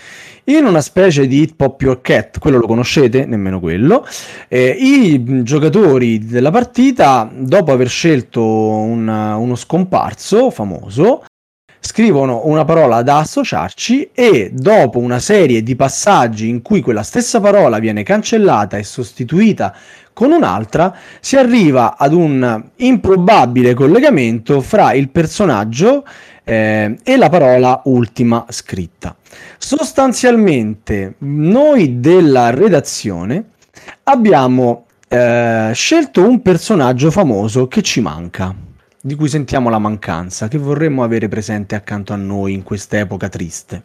In 0.45 0.65
una 0.67 0.81
specie 0.81 1.27
di 1.27 1.41
Hit 1.43 1.57
Pop 1.57 1.81
Your 1.83 2.01
Cat, 2.01 2.39
quello 2.39 2.59
lo 2.59 2.67
conoscete? 2.67 3.27
Nemmeno 3.27 3.59
quello. 3.61 4.07
eh, 4.49 4.69
I 4.79 5.43
giocatori 5.43 6.25
della 6.25 6.51
partita, 6.53 7.29
dopo 7.33 7.73
aver 7.73 7.89
scelto 7.89 8.43
un- 8.43 9.09
uno 9.09 9.55
scomparso 9.57 10.51
famoso, 10.51 11.25
scrivono 11.81 12.43
una 12.45 12.65
parola 12.65 13.03
da 13.03 13.19
associarci 13.19 14.11
e 14.13 14.51
dopo 14.53 14.99
una 14.99 15.19
serie 15.19 15.63
di 15.63 15.75
passaggi 15.75 16.49
in 16.49 16.63
cui 16.63 16.81
quella 16.81 17.03
stessa 17.03 17.41
parola 17.41 17.79
viene 17.79 18.03
cancellata 18.03 18.77
e 18.77 18.85
sostituita 18.85 19.75
con 20.13 20.33
un'altra, 20.33 20.95
si 21.21 21.37
arriva 21.37 21.97
ad 21.97 22.13
un 22.13 22.63
improbabile 22.77 23.75
collegamento 23.75 24.61
fra 24.61 24.93
il 24.93 25.09
personaggio 25.09 26.05
eh, 26.45 26.99
e 27.03 27.17
la 27.17 27.29
parola 27.29 27.81
ultima 27.85 28.45
scritta. 28.51 29.17
Sostanzialmente, 29.57 31.15
noi 31.19 32.01
della 32.01 32.51
redazione 32.51 33.45
abbiamo 34.05 34.87
eh, 35.09 35.71
scelto 35.73 36.29
un 36.29 36.43
personaggio 36.43 37.11
famoso 37.11 37.67
che 37.67 37.83
ci 37.83 38.01
manca, 38.01 38.55
di 39.03 39.15
cui 39.15 39.29
sentiamo 39.29 39.71
la 39.71 39.79
mancanza, 39.79 40.49
che 40.49 40.59
vorremmo 40.59 41.03
avere 41.03 41.29
presente 41.29 41.75
accanto 41.75 42.13
a 42.13 42.17
noi 42.17 42.53
in 42.53 42.63
quest'epoca 42.63 43.29
triste. 43.29 43.83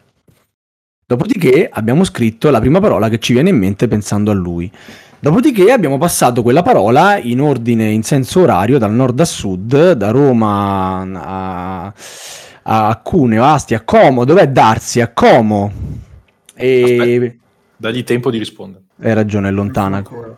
Dopodiché 1.06 1.68
abbiamo 1.72 2.04
scritto 2.04 2.50
la 2.50 2.58
prima 2.58 2.80
parola 2.80 3.08
che 3.08 3.18
ci 3.18 3.32
viene 3.32 3.50
in 3.50 3.56
mente 3.56 3.86
pensando 3.86 4.32
a 4.32 4.34
lui. 4.34 4.70
Dopodiché 5.18 5.72
abbiamo 5.72 5.98
passato 5.98 6.42
quella 6.42 6.62
parola 6.62 7.16
in 7.16 7.40
ordine 7.40 7.90
in 7.90 8.02
senso 8.02 8.40
orario 8.40 8.78
dal 8.78 8.92
nord 8.92 9.18
a 9.20 9.24
sud, 9.24 9.92
da 9.92 10.10
Roma 10.10 11.06
a, 11.14 11.94
a 12.62 13.00
Cuneo, 13.02 13.44
Asti, 13.44 13.74
a 13.74 13.82
Como, 13.82 14.24
dov'è 14.24 14.48
Darsi? 14.48 15.00
A 15.00 15.08
Como. 15.12 15.72
E 16.54 17.38
Dagli 17.76 18.04
tempo 18.04 18.30
di 18.30 18.38
rispondere. 18.38 18.84
hai 19.02 19.14
ragione, 19.14 19.48
è 19.48 19.52
lontana. 19.52 19.98
Ancora. 19.98 20.36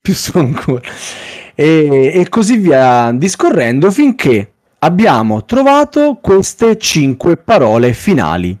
più 0.00 0.14
solo 0.14 0.44
ancora. 0.44 0.82
E, 1.54 2.12
e 2.14 2.28
così 2.28 2.56
via 2.56 3.12
discorrendo 3.12 3.90
finché 3.90 4.52
abbiamo 4.78 5.44
trovato 5.44 6.18
queste 6.20 6.78
cinque 6.78 7.36
parole 7.36 7.92
finali. 7.92 8.56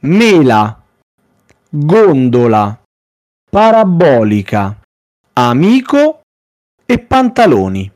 Mela, 0.00 0.82
gondola, 1.68 2.80
parabolica, 3.50 4.78
amico 5.34 6.20
e 6.86 6.98
pantaloni. 6.98 7.92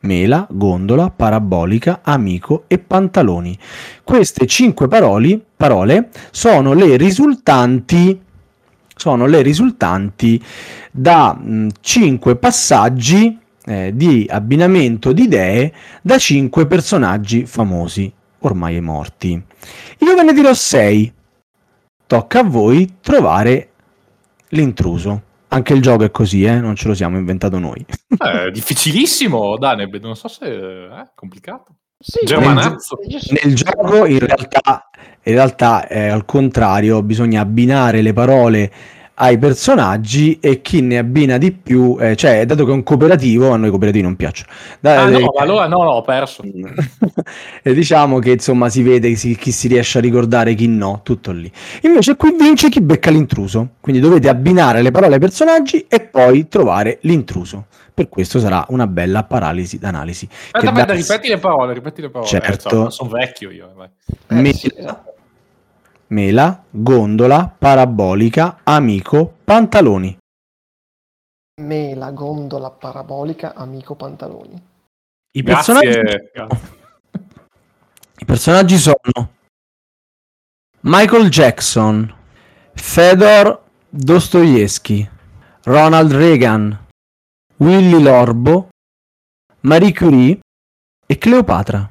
Mela, 0.00 0.46
gondola, 0.50 1.08
parabolica, 1.08 2.00
amico 2.02 2.64
e 2.66 2.78
pantaloni. 2.78 3.58
Queste 4.02 4.46
cinque 4.46 4.86
paroli, 4.86 5.42
parole 5.56 6.10
sono 6.30 6.74
le 6.74 6.98
risultanti 6.98 8.20
sono 8.94 9.26
le 9.26 9.42
risultanti 9.42 10.42
da 10.90 11.38
cinque 11.80 12.36
passaggi 12.36 13.38
eh, 13.66 13.92
di 13.94 14.26
abbinamento 14.28 15.12
di 15.12 15.22
idee 15.22 15.72
da 16.02 16.18
cinque 16.18 16.66
personaggi 16.66 17.46
famosi, 17.46 18.12
ormai 18.40 18.80
morti. 18.80 19.42
Io 19.98 20.14
ve 20.14 20.22
ne 20.22 20.32
dirò 20.32 20.52
sei. 20.52 21.12
Tocca 22.06 22.40
a 22.40 22.44
voi 22.44 22.96
trovare 23.00 23.70
l'intruso. 24.48 25.22
Anche 25.48 25.72
il 25.72 25.80
gioco 25.80 26.04
è 26.04 26.10
così, 26.10 26.44
eh? 26.44 26.60
non 26.60 26.74
ce 26.74 26.88
lo 26.88 26.94
siamo 26.94 27.16
inventato 27.16 27.58
noi. 27.58 27.84
Eh, 28.18 28.50
difficilissimo, 28.50 29.56
Daneb, 29.56 30.00
non 30.00 30.16
so 30.16 30.28
se 30.28 30.46
è 30.46 31.10
complicato. 31.14 31.76
Sì, 31.98 32.20
so- 32.26 32.98
Nel 33.42 33.54
gioco 33.54 34.04
in 34.06 34.18
realtà, 34.18 34.90
in 35.22 35.32
realtà 35.34 35.86
è 35.86 36.08
al 36.08 36.24
contrario, 36.24 37.02
bisogna 37.02 37.40
abbinare 37.40 38.02
le 38.02 38.12
parole 38.12 38.72
ai 39.18 39.38
personaggi 39.38 40.38
e 40.40 40.60
chi 40.60 40.80
ne 40.80 40.98
abbina 40.98 41.38
di 41.38 41.52
più, 41.52 41.96
eh, 42.00 42.16
cioè 42.16 42.44
dato 42.46 42.64
che 42.64 42.72
è 42.72 42.74
un 42.74 42.82
cooperativo, 42.82 43.52
a 43.52 43.56
noi 43.56 43.70
cooperativi 43.70 44.02
non 44.02 44.16
piacciono. 44.16 44.50
Da- 44.80 45.02
Ah, 45.04 45.08
no, 45.08 45.18
eh, 45.18 45.20
ma 45.22 45.42
allora 45.42 45.66
no, 45.68 45.84
no, 45.84 45.90
ho 45.90 46.02
perso. 46.02 46.42
e 47.62 47.74
diciamo 47.74 48.18
che 48.18 48.32
insomma 48.32 48.68
si 48.68 48.82
vede 48.82 49.14
si- 49.14 49.36
chi 49.36 49.52
si 49.52 49.68
riesce 49.68 49.98
a 49.98 50.00
ricordare 50.00 50.54
chi 50.54 50.66
no, 50.66 51.00
tutto 51.04 51.30
lì. 51.30 51.50
Invece 51.82 52.16
qui 52.16 52.34
vince 52.36 52.68
chi 52.68 52.80
becca 52.80 53.10
l'intruso, 53.10 53.74
quindi 53.80 54.00
dovete 54.00 54.28
abbinare 54.28 54.82
le 54.82 54.90
parole 54.90 55.14
ai 55.14 55.20
personaggi 55.20 55.86
e 55.88 56.00
poi 56.00 56.48
trovare 56.48 56.98
l'intruso. 57.02 57.66
Per 57.94 58.08
questo 58.08 58.40
sarà 58.40 58.64
una 58.70 58.88
bella 58.88 59.22
paralisi 59.22 59.78
d'analisi. 59.78 60.26
Aspetta, 60.26 60.58
aspetta, 60.70 60.84
da- 60.86 60.92
ripeti 60.94 61.28
le 61.28 61.38
parole, 61.38 61.72
ripeti 61.74 62.00
le 62.00 62.10
parole. 62.10 62.28
Certo. 62.28 62.90
sono 62.90 63.10
vecchio 63.10 63.50
io. 63.52 63.72
vai. 63.74 63.88
eh, 64.28 64.34
Me- 64.34 64.52
sì, 64.52 64.72
esatto. 64.74 65.14
Mela, 66.08 66.62
gondola, 66.70 67.54
parabolica, 67.56 68.58
amico, 68.64 69.32
pantaloni. 69.44 70.18
Mela, 71.62 72.10
gondola, 72.10 72.70
parabolica, 72.70 73.54
amico, 73.54 73.94
pantaloni. 73.94 74.60
I 75.36 75.42
personaggi, 75.44 75.88
Grazie. 75.88 76.28
I 78.18 78.24
personaggi 78.24 78.76
sono 78.76 79.30
Michael 80.80 81.28
Jackson, 81.28 82.12
Fedor 82.74 83.62
Dostoevsky, 83.88 85.08
Ronald 85.64 86.12
Reagan, 86.12 86.83
Willy 87.58 88.02
Lorbo, 88.02 88.68
Marie 89.60 89.92
Curie 89.92 90.40
e 91.06 91.18
Cleopatra. 91.18 91.88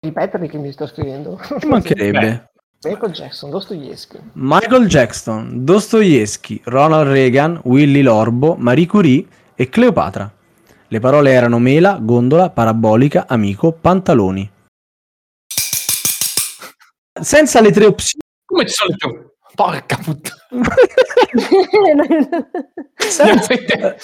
Ripeterli 0.00 0.48
che 0.48 0.58
mi 0.58 0.70
sto 0.70 0.86
scrivendo. 0.86 1.40
Ci 1.58 1.66
mancherebbe. 1.66 2.50
Michael 2.82 3.12
Jackson, 3.12 3.48
Dostoevsky. 3.48 4.18
Michael 4.34 4.86
Jackson, 4.86 5.64
Dostoevsky, 5.64 6.60
Ronald 6.64 7.08
Reagan, 7.08 7.58
Willy 7.64 8.02
Lorbo, 8.02 8.54
Marie 8.56 8.86
Curie 8.86 9.26
e 9.54 9.68
Cleopatra. 9.70 10.30
Le 10.88 11.00
parole 11.00 11.32
erano 11.32 11.58
mela, 11.58 11.98
gondola, 11.98 12.50
parabolica, 12.50 13.26
amico, 13.26 13.72
pantaloni. 13.72 14.48
Senza 17.18 17.62
le 17.62 17.72
tre 17.72 17.86
opzioni. 17.86 18.22
Come 18.44 18.66
ci 18.66 18.74
sono 18.74 18.90
le 18.90 18.96
tue... 18.96 19.25
Porca 19.56 19.96
puttana. 19.96 20.36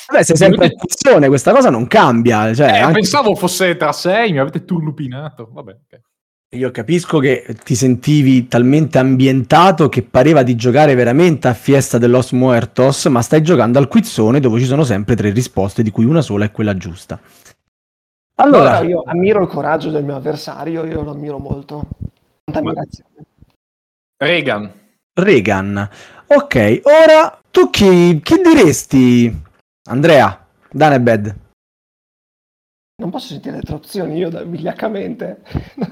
Vabbè, 0.09 0.23
sei 0.23 0.37
sempre 0.37 0.67
in 0.67 0.73
funzione, 0.79 1.29
questa 1.29 1.53
cosa 1.53 1.71
non 1.71 1.87
cambia. 1.87 2.53
Cioè, 2.55 2.67
Eh, 2.69 2.79
anche- 2.79 2.95
Pensavo 2.95 3.35
fosse 3.35 3.77
tra 3.77 3.93
sei, 3.93 4.33
mi 4.33 4.39
avete 4.39 4.65
turlupinato. 4.65 5.49
Vabbè, 5.53 5.71
ok. 5.73 6.01
Io 6.55 6.71
capisco 6.71 7.19
che 7.19 7.47
ti 7.65 7.75
sentivi 7.75 8.47
talmente 8.49 8.99
ambientato 8.99 9.89
che 9.89 10.03
pareva 10.03 10.43
di 10.43 10.55
giocare 10.55 10.95
veramente 10.95 11.49
a 11.49 11.55
Fiesta 11.55 11.97
de 11.97 12.07
los 12.09 12.33
Muertos, 12.33 13.07
ma 13.07 13.23
stai 13.23 13.43
giocando 13.43 13.79
al 13.79 13.89
quizzone 13.89 14.39
dove 14.41 14.59
ci 14.61 14.67
sono 14.67 14.85
sempre 14.85 15.17
tre 15.17 15.31
risposte, 15.31 15.83
di 15.83 15.91
cui 15.91 16.05
una 16.05 16.21
sola 16.21 16.45
è 16.45 16.51
quella 16.51 16.77
giusta. 16.77 17.19
Allora, 18.37 18.77
Allora, 18.79 18.87
io 18.89 19.03
ammiro 19.07 19.41
il 19.43 19.49
coraggio 19.49 19.91
del 19.91 20.05
mio 20.05 20.17
avversario, 20.17 20.85
io 20.85 21.03
lo 21.03 21.13
ammiro 21.13 21.39
molto. 21.39 21.87
Tanta 22.45 22.63
Ma- 22.63 22.71
ammirazione. 22.71 23.11
Reagan. 24.19 24.73
Reagan. 25.15 25.89
Ok, 26.27 26.81
ora 26.85 27.39
tu 27.51 27.69
chi, 27.71 28.21
chi 28.23 28.41
diresti? 28.41 29.43
Andrea, 29.91 30.47
Danebed. 30.71 31.37
Non 33.03 33.11
posso 33.11 33.29
sentire 33.29 33.57
le 33.57 33.63
tre 33.63 33.75
opzioni 33.75 34.17
io 34.17 34.31
da 34.31 34.43
vigliaccamente. 34.45 35.43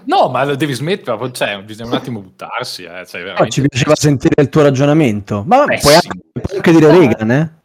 No, 0.05 0.29
ma 0.29 0.45
lo 0.45 0.55
devi 0.55 0.73
smettere, 0.73 1.33
cioè, 1.33 1.61
bisogna 1.63 1.91
un 1.91 1.97
attimo 1.97 2.21
buttarsi, 2.21 2.85
eh, 2.85 3.05
cioè, 3.07 3.23
veramente. 3.23 3.51
ci 3.51 3.61
piaceva 3.63 3.95
sentire 3.97 4.41
il 4.43 4.49
tuo 4.49 4.63
ragionamento. 4.63 5.43
Ma 5.47 5.65
Eh, 5.65 5.79
puoi, 5.81 5.95
sì. 5.95 6.07
anche, 6.09 6.19
puoi 6.41 6.57
anche 6.57 6.73
dire 6.73 6.91
Reagan, 6.91 7.31
eh? 7.31 7.60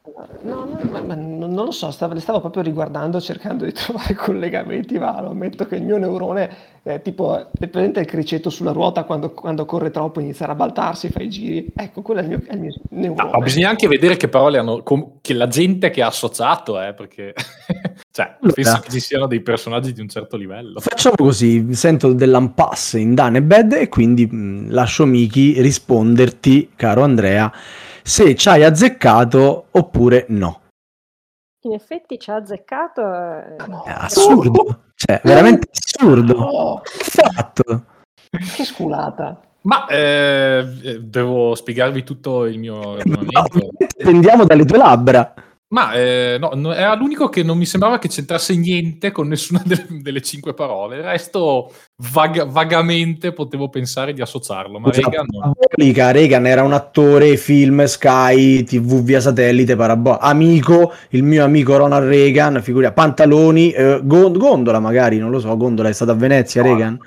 No, 1.56 1.62
no, 1.62 1.66
non 1.66 1.66
lo 1.66 1.72
so, 1.72 1.90
stavo, 1.92 2.14
le 2.14 2.20
stavo 2.20 2.40
proprio 2.42 2.62
riguardando 2.64 3.20
cercando 3.22 3.64
di 3.66 3.72
trovare 3.74 4.14
collegamenti, 4.14 5.00
ma 5.00 5.22
lo 5.22 5.30
ammetto 5.30 5.66
che 5.66 5.76
il 5.78 5.84
mio 5.84 5.98
neurone 5.98 6.74
è 6.84 7.02
tipo, 7.02 7.50
è 7.58 7.68
presente 7.68 8.02
il 8.02 8.06
criceto 8.06 8.50
sulla 8.50 8.72
ruota 8.72 9.04
quando, 9.06 9.32
quando 9.32 9.66
corre 9.66 9.90
troppo 9.90 10.20
inizia 10.20 10.48
a 10.48 10.54
baltarsi, 10.56 11.10
fa 11.10 11.22
i 11.22 11.30
giri. 11.30 11.68
Ecco, 11.76 12.02
quello 12.02 12.20
è 12.20 12.24
il 12.24 12.30
mio, 12.30 12.42
è 12.46 12.54
il 12.54 12.60
mio 12.60 12.74
No, 12.90 13.00
neurone. 13.00 13.32
ma 13.32 13.38
bisogna 13.40 13.70
anche 13.70 13.88
vedere 13.88 14.18
che 14.18 14.28
parole 14.28 14.58
hanno, 14.60 14.84
com- 14.84 15.14
che 15.22 15.34
la 15.34 15.48
gente 15.48 15.90
che 15.90 16.02
ha 16.04 16.08
associato, 16.08 16.80
eh, 16.82 16.94
perché 16.94 17.34
cioè, 18.12 18.36
Allora. 18.40 18.54
penso 18.54 18.80
che 18.82 18.90
ci 18.92 19.00
siano 19.00 19.26
dei 19.28 19.42
personaggi 19.42 19.94
di 19.94 20.02
un 20.02 20.10
certo 20.10 20.38
livello. 20.38 20.80
Facciamo 20.80 21.16
così, 21.16 21.74
sento 21.74 22.14
dell'ampass 22.14 22.94
in 22.94 23.16
Danebed 23.16 23.74
e 23.74 23.90
quindi 23.90 24.26
mh, 24.28 24.72
lascio 24.72 25.06
Miki 25.06 25.60
risponderti, 25.62 26.72
caro 26.76 27.02
Andrea, 27.04 27.52
se 28.04 28.36
ci 28.36 28.48
hai 28.50 28.64
azzeccato 28.64 29.68
oppure 29.72 30.26
no. 30.30 30.60
In 31.66 31.74
effetti 31.74 32.20
ci 32.20 32.30
ha 32.30 32.36
azzeccato. 32.36 33.02
eh, 33.02 33.56
È 33.86 33.92
assurdo, 33.98 34.82
cioè 34.96 35.20
veramente 35.24 35.68
assurdo. 35.72 36.34
Oh, 36.38 36.82
Che 36.82 37.04
fatto? 37.34 37.86
che 38.56 38.64
sculata. 38.64 39.40
Ma 39.62 39.88
eh, 39.88 41.00
devo 41.02 41.56
spiegarvi 41.56 42.04
tutto 42.04 42.46
il 42.46 42.60
mio 42.60 42.98
ragionamento. 42.98 43.70
Pendiamo 43.98 44.44
dalle 44.46 44.64
tue 44.66 44.78
labbra. 44.78 45.34
Ma 45.76 45.92
eh, 45.92 46.38
no, 46.40 46.52
no, 46.56 46.74
era 46.74 46.96
l'unico 46.96 47.28
che 47.28 47.44
non 47.44 47.58
mi 47.58 47.66
sembrava 47.66 48.00
che 48.00 48.08
c'entrasse 48.08 48.56
niente 48.56 49.12
con 49.12 49.28
nessuna 49.28 49.62
delle, 49.68 49.86
delle 49.90 50.22
cinque 50.22 50.54
parole. 50.54 50.96
Il 50.96 51.04
resto 51.04 51.70
vag- 52.14 52.46
vagamente 52.46 53.34
potevo 53.34 53.68
pensare 53.68 54.14
di 54.14 54.22
associarlo, 54.22 54.80
ma 54.80 54.88
Scusa, 54.88 55.10
Reagan 55.10 55.26
no. 55.30 55.40
parabolica, 55.54 56.12
Reagan 56.12 56.46
era 56.48 56.64
un 56.64 56.72
attore, 56.72 57.36
film, 57.36 57.84
Sky, 57.84 58.64
TV 58.64 59.04
via 59.04 59.20
satellite, 59.20 59.76
parabolica. 59.76 60.24
Amico, 60.24 60.94
il 61.10 61.24
mio 61.24 61.44
amico 61.44 61.76
Ronald 61.76 62.08
Reagan, 62.08 62.62
figura, 62.64 62.94
pantaloni, 62.94 63.72
eh, 63.72 64.00
Gon- 64.02 64.38
Gondola 64.38 64.80
magari, 64.80 65.18
non 65.18 65.30
lo 65.30 65.42
so, 65.42 65.58
Gondola 65.58 65.90
è 65.90 65.94
stata 65.94 66.14
a 66.14 66.16
Venezia, 66.16 66.62
No. 66.62 66.68
Reagan? 66.70 66.98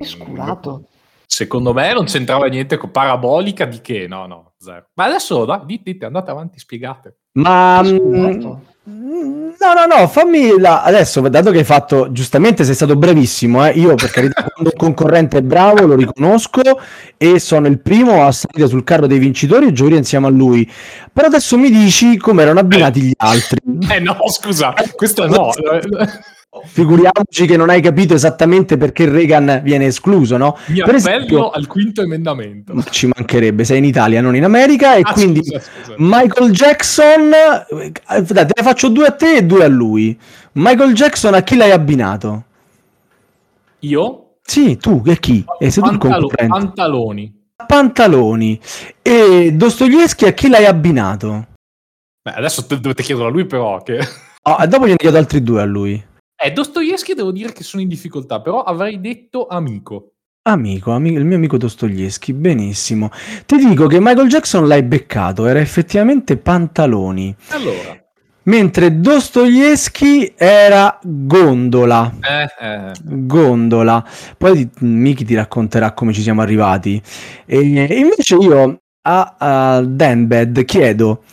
Che 0.00 0.04
sculato. 0.04 0.82
Secondo 1.24 1.72
me 1.72 1.94
non 1.94 2.04
c'entrava 2.04 2.46
niente 2.48 2.76
con 2.76 2.90
parabolica 2.90 3.64
di 3.64 3.80
che, 3.80 4.06
no, 4.06 4.26
no, 4.26 4.47
zero. 4.58 4.88
Ma 4.94 5.04
adesso 5.04 5.44
dai, 5.44 5.60
dite, 5.64 5.92
dite, 5.92 6.04
andate 6.04 6.30
avanti, 6.30 6.58
spiegate. 6.58 7.16
Ma... 7.32 7.82
Mm, 7.82 7.96
sculato. 7.96 8.62
No, 9.60 9.72
no, 9.74 9.96
no, 9.96 10.08
fammi 10.08 10.58
la... 10.58 10.82
adesso, 10.82 11.20
dato 11.28 11.50
che 11.50 11.58
hai 11.58 11.64
fatto, 11.64 12.10
giustamente 12.10 12.64
sei 12.64 12.74
stato 12.74 12.96
bravissimo, 12.96 13.66
eh, 13.66 13.72
io 13.72 13.94
per 13.94 14.10
carità, 14.10 14.44
quando 14.48 14.70
un 14.72 14.78
concorrente 14.78 15.38
è 15.38 15.42
bravo 15.42 15.84
lo 15.84 15.94
riconosco 15.94 16.62
e 17.16 17.38
sono 17.38 17.66
il 17.66 17.80
primo 17.80 18.24
a 18.24 18.32
salire 18.32 18.68
sul 18.68 18.84
carro 18.84 19.06
dei 19.06 19.18
vincitori 19.18 19.66
e 19.66 19.72
gioire 19.72 19.96
insieme 19.96 20.26
a 20.26 20.30
lui. 20.30 20.70
Però 21.12 21.26
adesso 21.26 21.58
mi 21.58 21.70
dici 21.70 22.16
come 22.16 22.42
erano 22.42 22.60
abbinati 22.60 23.02
gli 23.02 23.12
altri. 23.16 23.60
Eh 23.90 24.00
no, 24.00 24.16
scusa, 24.28 24.72
questo 24.94 25.26
no. 25.26 25.50
Figuriamoci 26.64 27.46
che 27.46 27.56
non 27.58 27.68
hai 27.68 27.80
capito 27.82 28.14
esattamente 28.14 28.78
perché 28.78 29.08
Reagan 29.08 29.60
viene 29.62 29.86
escluso, 29.86 30.36
no? 30.38 30.56
Mi 30.68 30.76
Per 30.76 30.82
appello 30.82 30.96
esempio- 30.96 31.50
al 31.50 31.66
quinto 31.66 32.00
emendamento. 32.02 32.72
Ma 32.74 32.82
Ci 32.84 33.06
mancherebbe, 33.06 33.64
sei 33.64 33.78
in 33.78 33.84
Italia, 33.84 34.20
non 34.22 34.34
in 34.34 34.44
America, 34.44 34.94
e 34.94 35.02
Ah, 35.04 35.12
quindi 35.12 35.44
scusa, 35.44 35.60
scusa. 35.60 35.94
Michael 35.98 36.50
Jackson, 36.52 37.32
eh, 37.32 37.92
dai, 38.22 38.46
te 38.46 38.52
ne 38.56 38.62
faccio 38.62 38.88
due 38.88 39.06
a 39.06 39.10
te 39.12 39.36
e 39.36 39.44
due 39.44 39.64
a 39.64 39.68
lui. 39.68 40.18
Michael 40.52 40.94
Jackson 40.94 41.34
a 41.34 41.42
chi 41.42 41.54
l'hai 41.56 41.70
abbinato? 41.70 42.44
Io? 43.80 44.36
Sì, 44.42 44.78
tu, 44.78 45.02
e 45.06 45.18
chi? 45.18 45.44
E 45.58 45.70
sei 45.70 45.82
tu 45.82 45.90
Pantalo- 45.90 46.28
concorrente. 46.28 46.58
pantaloni. 46.58 47.36
Pantaloni. 47.66 48.60
E 49.02 49.52
Dostoevsky 49.52 50.26
a 50.26 50.32
chi 50.32 50.48
l'hai 50.48 50.64
abbinato? 50.64 51.46
Beh, 52.22 52.32
adesso 52.32 52.64
te- 52.66 52.80
dovete 52.80 53.02
chiederlo 53.02 53.28
a 53.28 53.32
lui 53.32 53.44
però 53.44 53.82
che... 53.82 53.98
Ah, 54.42 54.64
e 54.64 54.66
dopo 54.68 54.84
gliene 54.86 54.96
chiedo 54.96 55.18
altri 55.18 55.42
due 55.42 55.60
a 55.60 55.64
lui. 55.64 56.02
Eh, 56.40 56.52
Dostoevsky 56.52 57.14
devo 57.14 57.32
dire 57.32 57.52
che 57.52 57.64
sono 57.64 57.82
in 57.82 57.88
difficoltà, 57.88 58.40
però 58.40 58.62
avrei 58.62 59.00
detto 59.00 59.46
amico. 59.48 60.12
Amico, 60.42 60.92
ami- 60.92 61.12
il 61.12 61.24
mio 61.24 61.36
amico 61.36 61.56
Dostoevsky, 61.58 62.32
benissimo. 62.32 63.10
Ti 63.44 63.56
dico 63.56 63.86
che 63.86 63.98
Michael 64.00 64.28
Jackson 64.28 64.66
l'hai 64.68 64.82
beccato, 64.84 65.46
era 65.46 65.58
effettivamente 65.60 66.36
Pantaloni. 66.36 67.34
Allora, 67.48 68.02
Mentre 68.44 68.98
Dostoevsky 69.00 70.32
era 70.34 70.98
Gondola. 71.02 72.14
eh, 72.22 72.46
eh, 72.58 72.92
Gondola. 73.02 74.02
Poi 74.38 74.70
Miki 74.78 75.24
ti 75.26 75.34
racconterà 75.34 75.92
come 75.92 76.14
ci 76.14 76.22
siamo 76.22 76.40
arrivati. 76.40 77.02
E 77.44 77.60
invece 77.60 78.36
io 78.36 78.80
a, 79.02 79.34
a 79.38 79.82
Danbed 79.82 80.64
chiedo, 80.64 81.24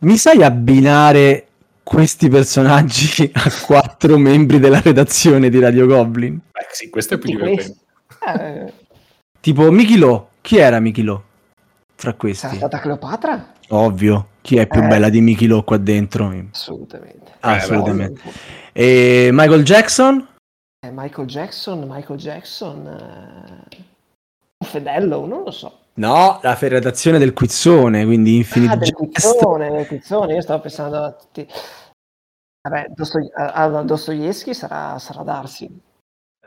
mi 0.00 0.16
sai 0.16 0.42
abbinare 0.42 1.43
questi 1.84 2.28
personaggi 2.28 3.30
a 3.34 3.50
quattro 3.64 4.18
membri 4.18 4.58
della 4.58 4.80
redazione 4.80 5.48
di 5.50 5.60
Radio 5.60 5.86
Goblin? 5.86 6.40
beh, 6.50 6.66
sì, 6.72 6.90
questo 6.90 7.14
è 7.14 7.18
più 7.18 7.30
divertente. 7.30 7.76
Eh, 8.38 8.72
Tipo 9.40 9.70
Miki 9.70 9.98
Lo, 9.98 10.30
chi 10.40 10.56
era 10.56 10.80
Miki 10.80 11.02
Lo? 11.02 11.22
Tra 11.94 12.14
questi? 12.14 12.46
sarà 12.46 12.56
stata 12.56 12.80
Cleopatra? 12.80 13.52
Ovvio, 13.68 14.28
chi 14.40 14.56
è 14.56 14.66
più 14.66 14.82
Eh. 14.82 14.86
bella 14.86 15.08
di 15.10 15.20
Miki 15.20 15.46
Lo 15.46 15.62
qua 15.62 15.76
dentro? 15.76 16.34
Assolutamente. 16.50 17.32
Assolutamente. 17.40 18.20
E 18.72 19.28
Michael 19.32 19.62
Jackson? 19.62 20.26
Eh, 20.84 20.90
Michael 20.90 21.26
Jackson, 21.28 21.86
Michael 21.86 22.18
Jackson, 22.18 22.86
eh, 22.86 23.76
un 24.58 24.66
fedello, 24.68 25.26
non 25.26 25.42
lo 25.44 25.50
so. 25.50 25.78
No, 25.96 26.40
la 26.42 26.56
redazione 26.60 27.18
del 27.18 27.32
quizzone, 27.32 28.04
quindi 28.04 28.36
Infinite 28.36 28.72
Ah, 28.72 28.76
del 28.76 28.92
quizzone, 28.92 29.70
del 29.70 29.86
quizzone, 29.86 30.34
io 30.34 30.40
stavo 30.40 30.60
pensando 30.60 30.96
a 31.04 31.12
tutti. 31.12 31.46
Vabbè, 32.68 32.86
Dosto- 32.94 33.18
a- 33.36 33.52
a 33.52 33.82
Dostoevsky 33.82 34.54
sarà, 34.54 34.98
sarà 34.98 35.22
Darcy. 35.22 35.70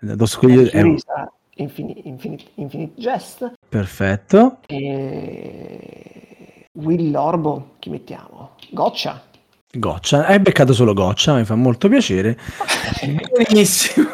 Dostoevsky- 0.02 0.78
eh, 0.78 1.00
sarà 1.00 1.32
Infini- 1.60 2.08
Infinite, 2.08 2.44
Infinite 2.56 3.00
Jest. 3.00 3.52
perfetto. 3.70 4.60
E 4.68 6.66
Will 6.74 7.10
Lorbo, 7.12 7.76
chi 7.80 7.90
mettiamo? 7.90 8.52
Goccia. 8.72 9.24
Goccia, 9.72 10.26
hai 10.26 10.40
beccato 10.40 10.74
solo 10.74 10.94
Goccia, 10.94 11.36
mi 11.36 11.46
fa 11.46 11.56
molto 11.56 11.88
piacere. 11.88 12.38
Benissimo. 13.48 14.08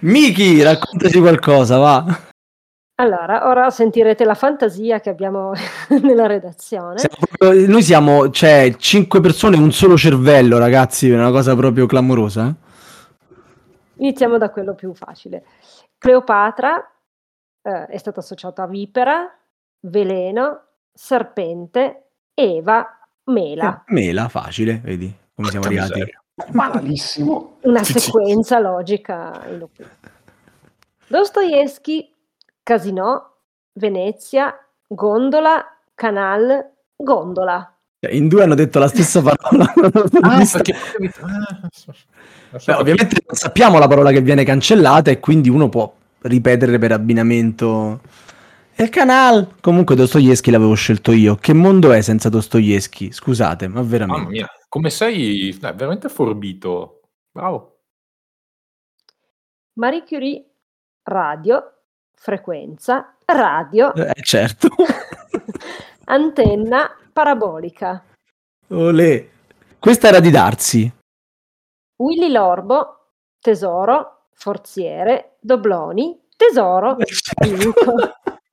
Miki, 0.00 0.62
raccontaci 0.62 1.18
qualcosa, 1.20 1.76
va. 1.78 2.28
Allora, 3.00 3.48
ora 3.48 3.70
sentirete 3.70 4.24
la 4.24 4.34
fantasia 4.34 5.00
che 5.00 5.08
abbiamo 5.10 5.52
nella 6.02 6.26
redazione. 6.26 6.98
Siamo 6.98 7.16
proprio- 7.28 7.66
noi 7.66 7.82
siamo, 7.82 8.30
cioè, 8.30 8.74
cinque 8.76 9.20
persone 9.20 9.56
e 9.56 9.60
un 9.60 9.72
solo 9.72 9.96
cervello, 9.96 10.58
ragazzi, 10.58 11.10
è 11.10 11.14
una 11.14 11.30
cosa 11.30 11.54
proprio 11.56 11.86
clamorosa. 11.86 12.48
eh. 12.48 12.68
Iniziamo 13.96 14.36
da 14.38 14.50
quello 14.50 14.74
più 14.74 14.92
facile. 14.94 15.44
Cleopatra 15.98 16.76
eh, 17.62 17.86
è 17.86 17.96
stata 17.98 18.20
associata 18.20 18.62
a 18.64 18.66
vipera, 18.66 19.30
veleno, 19.80 20.60
serpente, 20.92 22.08
Eva, 22.34 22.86
mela. 23.24 23.82
Mela, 23.86 24.28
facile, 24.28 24.80
vedi 24.82 25.14
come 25.34 25.48
siamo 25.48 25.66
Porca 25.66 25.82
arrivati. 25.82 26.00
miseria. 26.00 26.22
Banalissimo. 26.50 27.56
Una 27.62 27.82
sequenza 27.84 28.58
logica. 28.58 29.42
Dostoevsky, 31.06 32.14
Casinò, 32.62 33.20
Venezia, 33.74 34.54
Gondola, 34.86 35.64
Canal, 35.94 36.72
Gondola. 36.96 37.74
Cioè, 38.00 38.12
In 38.12 38.28
due 38.28 38.42
hanno 38.44 38.54
detto 38.54 38.78
la 38.78 38.88
stessa 38.88 39.20
parola. 39.22 39.72
Ah, 40.20 40.46
perché... 40.50 40.74
So- 41.70 41.94
Beh, 42.64 42.72
ovviamente 42.74 43.22
non 43.26 43.36
sappiamo 43.36 43.78
la 43.78 43.86
parola 43.86 44.10
che 44.10 44.22
viene 44.22 44.42
cancellata 44.44 45.10
e 45.10 45.20
quindi 45.20 45.48
uno 45.48 45.68
può 45.68 45.92
ripetere 46.22 46.78
per 46.78 46.92
abbinamento. 46.92 48.00
E 48.74 48.82
il 48.82 48.88
canal. 48.88 49.56
Comunque 49.60 49.94
Dostoevsky 49.94 50.50
l'avevo 50.50 50.74
scelto 50.74 51.12
io. 51.12 51.36
Che 51.36 51.52
mondo 51.52 51.92
è 51.92 52.00
senza 52.00 52.28
Dostoevsky? 52.28 53.12
Scusate, 53.12 53.68
ma 53.68 53.82
veramente. 53.82 54.20
Mamma 54.20 54.32
mia, 54.32 54.48
come 54.68 54.90
sei 54.90 55.56
dai, 55.60 55.74
veramente 55.74 56.08
forbito. 56.08 57.02
Bravo. 57.30 57.82
Marie 59.74 60.02
Curie, 60.04 60.44
radio, 61.04 61.62
frequenza, 62.20 63.14
radio, 63.24 63.94
Eh, 63.94 64.12
certo. 64.22 64.68
antenna, 66.04 66.90
parabolica. 67.10 68.04
Olè. 68.68 69.26
Questa 69.78 70.08
era 70.08 70.20
di 70.20 70.30
Darsi. 70.30 70.92
Willy 71.96 72.30
Lorbo, 72.30 73.12
tesoro, 73.40 74.24
forziere, 74.34 75.36
dobloni, 75.40 76.20
tesoro, 76.36 76.98
amico. 77.40 77.94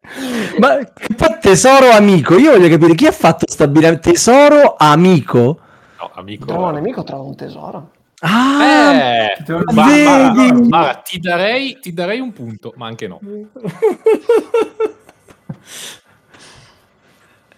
Ma 0.60 0.78
che 0.86 1.14
poi 1.14 1.38
tesoro 1.42 1.90
amico, 1.90 2.38
io 2.38 2.52
voglio 2.52 2.70
capire 2.70 2.96
chi 2.96 3.08
ha 3.08 3.12
fatto 3.12 3.50
stabilire 3.50 4.00
tesoro 4.00 4.76
amico? 4.78 5.60
No, 6.00 6.12
amico. 6.14 6.46
Trova 6.46 6.68
un 6.68 6.76
nemico, 6.76 7.04
trova 7.04 7.24
un 7.24 7.36
tesoro. 7.36 7.92
Ah, 8.22 9.32
Eh, 9.38 9.44
Ti- 9.44 9.52
ma- 9.74 9.86
vedi? 10.34 10.52
ma- 10.70 10.80
ma- 10.80 10.94
ti, 11.04 11.20
darei, 11.20 11.78
ti 11.80 11.94
darei 11.94 12.20
un 12.20 12.34
punto, 12.34 12.74
ma 12.76 12.88
anche 12.88 13.08
no. 13.08 13.20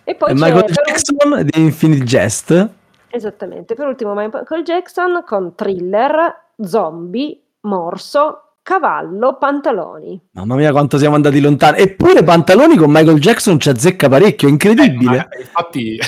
E 0.03 0.15
poi 0.15 0.31
E 0.31 0.33
c'è 0.33 0.39
Michael 0.39 0.71
Jackson 0.71 1.43
di 1.45 1.61
Infinite 1.61 2.03
Jest. 2.03 2.69
Esattamente, 3.11 3.75
per 3.75 3.87
ultimo 3.87 4.13
Michael 4.15 4.63
Jackson 4.63 5.23
con 5.25 5.53
thriller, 5.55 6.45
zombie, 6.57 7.39
morso, 7.61 8.53
cavallo, 8.63 9.37
pantaloni. 9.37 10.19
Mamma 10.31 10.55
mia 10.55 10.71
quanto 10.71 10.97
siamo 10.97 11.15
andati 11.15 11.39
lontani. 11.39 11.79
Eppure 11.79 12.23
Pantaloni 12.23 12.75
con 12.75 12.89
Michael 12.91 13.19
Jackson 13.19 13.59
ci 13.59 13.69
azzecca 13.69 14.09
parecchio, 14.09 14.47
è 14.47 14.49
Eh, 14.49 14.53
incredibile. 14.53 15.17
ma 15.17 15.27
infatti, 15.39 15.99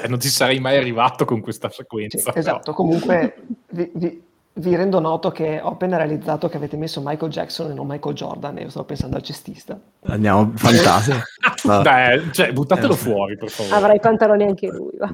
cioè, 0.00 0.08
non 0.08 0.20
ci 0.20 0.28
sarei 0.28 0.58
mai 0.58 0.76
arrivato 0.76 1.24
con 1.24 1.40
questa 1.40 1.68
Sì, 1.70 1.76
sequenza. 1.76 2.32
però. 2.32 2.38
esatto, 2.38 2.72
comunque 2.72 3.36
vi, 3.70 3.90
vi- 3.94 4.22
vi 4.56 4.76
rendo 4.76 5.00
noto 5.00 5.30
che 5.32 5.60
ho 5.60 5.70
appena 5.70 5.96
realizzato 5.96 6.48
che 6.48 6.56
avete 6.58 6.76
messo 6.76 7.00
Michael 7.04 7.30
Jackson 7.32 7.72
e 7.72 7.74
non 7.74 7.88
Michael 7.88 8.14
Jordan 8.14 8.56
e 8.58 8.62
io 8.62 8.70
stavo 8.70 8.84
pensando 8.86 9.16
al 9.16 9.22
cestista. 9.22 9.76
Andiamo, 10.06 10.52
fantasia. 10.54 11.16
Vabbè. 11.64 11.82
Dai, 11.82 12.32
cioè, 12.32 12.52
buttatelo 12.52 12.92
Eh. 12.92 12.96
fuori, 12.96 13.36
per 13.36 13.48
favore. 13.50 13.74
Avrà 13.74 13.94
i 13.94 14.00
pantaloni 14.00 14.44
anche 14.44 14.68
lui, 14.68 14.90
va. 14.98 15.12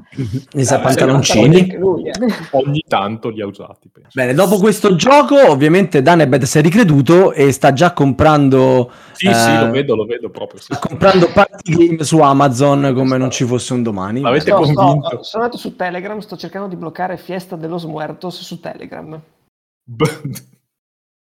Mi 0.54 0.64
sa 0.64 0.78
Eh, 0.78 0.82
pantaloncini. 0.82 1.60
Anche 1.60 1.76
lui, 1.78 2.08
eh. 2.08 2.12
Ogni 2.50 2.84
tanto 2.86 3.28
li 3.30 3.40
ha 3.40 3.46
usati, 3.46 3.88
penso. 3.90 4.10
Bene, 4.12 4.34
dopo 4.34 4.58
questo 4.58 4.94
gioco, 4.94 5.36
ovviamente 5.48 6.02
Danebed 6.02 6.42
si 6.42 6.58
è 6.58 6.60
ricreduto 6.60 7.32
e 7.32 7.50
sta 7.52 7.72
già 7.72 7.92
comprando. 7.92 8.90
Sì, 9.12 9.32
sì, 9.32 9.50
eh, 9.50 9.60
lo 9.64 9.70
vedo, 9.70 9.94
lo 9.96 10.04
vedo 10.04 10.28
proprio. 10.28 10.60
sì. 10.60 10.66
Sta 10.74 10.86
comprando 10.86 11.30
party 11.32 11.76
game 11.86 12.04
su 12.04 12.18
Amazon 12.20 12.92
come 12.94 13.16
non 13.16 13.30
ci 13.30 13.44
fosse 13.44 13.72
un 13.72 13.82
domani. 13.82 14.20
L'avete 14.20 14.50
sto- 14.50 14.56
convinto? 14.56 15.22
sono 15.22 15.44
andato 15.44 15.56
su 15.58 15.76
Telegram, 15.76 16.18
sto 16.18 16.36
cercando 16.36 16.66
di 16.68 16.76
bloccare 16.76 17.16
Fiesta 17.16 17.56
de 17.56 17.68
los 17.68 17.84
Muertos 17.84 18.40
su 18.42 18.60
Telegram. 18.60 19.18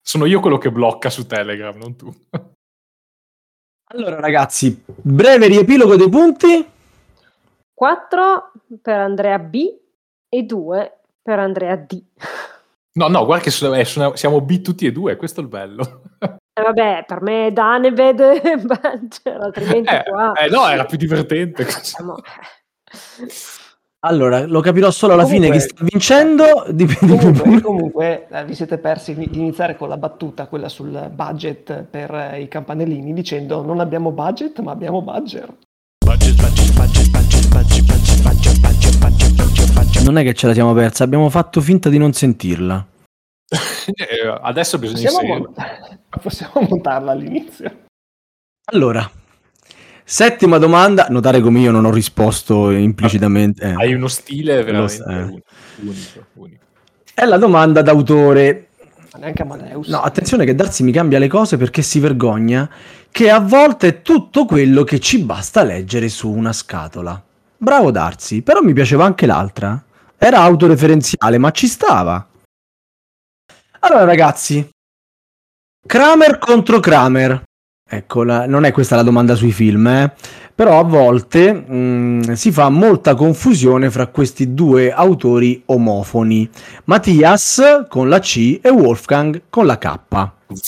Sono 0.00 0.26
io 0.26 0.40
quello 0.40 0.58
che 0.58 0.70
blocca 0.70 1.10
su 1.10 1.26
Telegram, 1.26 1.76
non 1.76 1.96
tu. 1.96 2.12
Allora, 3.92 4.20
ragazzi, 4.20 4.82
breve 4.86 5.46
riepilogo 5.46 5.96
dei 5.96 6.08
punti. 6.08 6.70
4 7.72 8.52
per 8.80 8.98
Andrea 8.98 9.38
B 9.38 9.76
e 10.28 10.42
2 10.42 11.00
per 11.22 11.38
Andrea 11.38 11.76
D. 11.76 12.02
No, 12.96 13.08
no, 13.08 13.24
guarda 13.24 13.44
che 13.44 13.50
sono- 13.50 13.74
eh, 13.74 13.84
sono- 13.84 14.14
siamo 14.14 14.40
B 14.40 14.60
tutti 14.60 14.86
e 14.86 14.92
due, 14.92 15.16
questo 15.16 15.40
è 15.40 15.42
il 15.42 15.48
bello. 15.48 16.02
E 16.20 16.62
vabbè, 16.62 17.04
per 17.06 17.20
me 17.22 17.50
Danebed 17.52 18.20
e 18.20 18.56
Badger, 18.62 19.40
altrimenti 19.40 19.92
Eh, 19.92 20.04
qua... 20.04 20.32
eh, 20.32 20.48
no, 20.48 20.68
era 20.68 20.84
più 20.84 20.96
divertente 20.96 21.68
siamo- 21.68 22.16
Allora, 24.06 24.44
lo 24.46 24.60
capirò 24.60 24.90
solo 24.90 25.14
alla 25.14 25.22
Comunque- 25.22 25.46
fine 25.48 25.58
chi 25.58 25.64
sta 25.66 25.84
vincendo. 25.84 26.66
Dipende 26.70 27.16
Comunque, 27.16 27.60
comunque, 27.62 28.26
eh, 28.30 28.44
vi 28.44 28.54
siete 28.54 28.76
persi 28.76 29.14
di 29.14 29.28
iniziare 29.32 29.76
con 29.76 29.88
la 29.88 29.96
battuta, 29.96 30.46
quella 30.46 30.68
sul 30.68 31.10
budget 31.12 31.84
per 31.84 32.12
eh, 32.14 32.42
i 32.42 32.48
campanellini, 32.48 33.14
dicendo 33.14 33.62
non 33.62 33.80
abbiamo 33.80 34.10
budget, 34.12 34.60
ma 34.60 34.72
abbiamo 34.72 35.00
budget. 35.00 35.48
Non 40.02 40.18
è 40.18 40.22
che 40.22 40.34
ce 40.34 40.46
la 40.48 40.52
siamo 40.52 40.74
persa, 40.74 41.04
abbiamo 41.04 41.30
fatto 41.30 41.60
finta 41.62 41.88
di 41.88 41.98
non 41.98 42.12
sentirla. 42.12 42.86
Eh, 43.86 44.38
adesso 44.40 44.78
bisogna 44.78 45.10
Possiamo, 45.10 45.36
mont- 45.36 45.98
possiamo 46.22 46.66
montarla 46.70 47.12
all'inizio? 47.12 47.70
Allora, 48.72 49.08
settima 50.04 50.58
domanda. 50.58 51.06
Notare 51.08 51.40
come 51.40 51.60
io 51.60 51.70
non 51.70 51.84
ho 51.84 51.90
risposto 51.90 52.70
implicitamente. 52.70 53.64
eh. 53.64 53.74
Hai 53.74 53.94
uno 53.94 54.08
stile 54.08 54.62
veramente 54.62 55.02
eh. 55.08 55.22
unico, 55.22 55.42
unico, 55.80 56.26
unico. 56.34 56.64
È 57.14 57.24
la 57.24 57.38
domanda 57.38 57.82
d'autore. 57.82 58.68
Ma 59.12 59.20
neanche 59.20 59.42
Amadeus. 59.42 59.88
No, 59.88 60.00
attenzione 60.02 60.44
che 60.44 60.54
Darsi 60.54 60.82
mi 60.82 60.92
cambia 60.92 61.18
le 61.18 61.28
cose 61.28 61.56
perché 61.56 61.82
si 61.82 62.00
vergogna 62.00 62.68
che 63.10 63.30
a 63.30 63.38
volte 63.38 63.86
è 63.86 64.02
tutto 64.02 64.44
quello 64.44 64.82
che 64.82 64.98
ci 64.98 65.18
basta 65.20 65.62
leggere 65.62 66.08
su 66.08 66.28
una 66.30 66.52
scatola. 66.52 67.22
Bravo 67.56 67.92
Darsi, 67.92 68.42
però 68.42 68.60
mi 68.60 68.72
piaceva 68.72 69.04
anche 69.04 69.26
l'altra. 69.26 69.82
Era 70.18 70.40
autoreferenziale, 70.40 71.38
ma 71.38 71.50
ci 71.52 71.68
stava. 71.68 72.26
Allora 73.80 74.04
ragazzi, 74.04 74.68
Kramer 75.86 76.38
contro 76.38 76.80
Kramer. 76.80 77.42
Ecco, 77.86 78.22
la- 78.24 78.46
non 78.46 78.64
è 78.64 78.72
questa 78.72 78.96
la 78.96 79.02
domanda 79.02 79.34
sui 79.34 79.52
film, 79.52 79.86
eh? 79.86 80.12
però 80.54 80.78
a 80.78 80.84
volte 80.84 81.52
mh, 81.52 82.32
si 82.32 82.50
fa 82.50 82.70
molta 82.70 83.14
confusione 83.14 83.90
fra 83.90 84.06
questi 84.06 84.54
due 84.54 84.90
autori 84.90 85.62
omofoni. 85.66 86.48
Mattias 86.84 87.84
con 87.88 88.08
la 88.08 88.20
C 88.20 88.58
e 88.62 88.70
Wolfgang 88.70 89.42
con 89.50 89.66
la 89.66 89.76
K. 89.76 89.98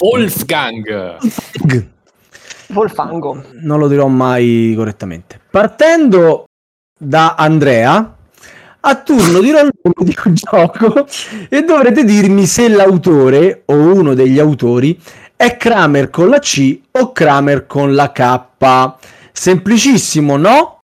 Wolfgang! 0.01 1.17
Volfango. 2.69 3.45
Non 3.63 3.79
lo 3.79 3.89
dirò 3.89 4.09
mai 4.09 4.75
correttamente. 4.77 5.41
Partendo 5.51 6.45
da 6.99 7.35
Andrea, 7.37 8.15
a 8.81 8.95
turno 8.97 9.41
dirò 9.41 9.61
il 9.61 9.71
nome 9.83 10.11
di 10.11 10.17
un 10.25 10.35
gioco 10.35 11.07
e 11.49 11.63
dovrete 11.63 12.05
dirmi 12.05 12.45
se 12.47 12.69
l'autore 12.69 13.63
o 13.67 13.75
uno 13.75 14.15
degli 14.15 14.39
autori 14.39 14.99
è 15.37 15.57
Kramer 15.57 16.11
con 16.11 16.29
la 16.29 16.39
C 16.39 16.81
o 16.93 17.13
Kramer 17.13 17.67
con 17.67 17.95
la 17.95 18.11
K. 18.11 18.95
Semplicissimo, 19.33 20.37
no? 20.37 20.79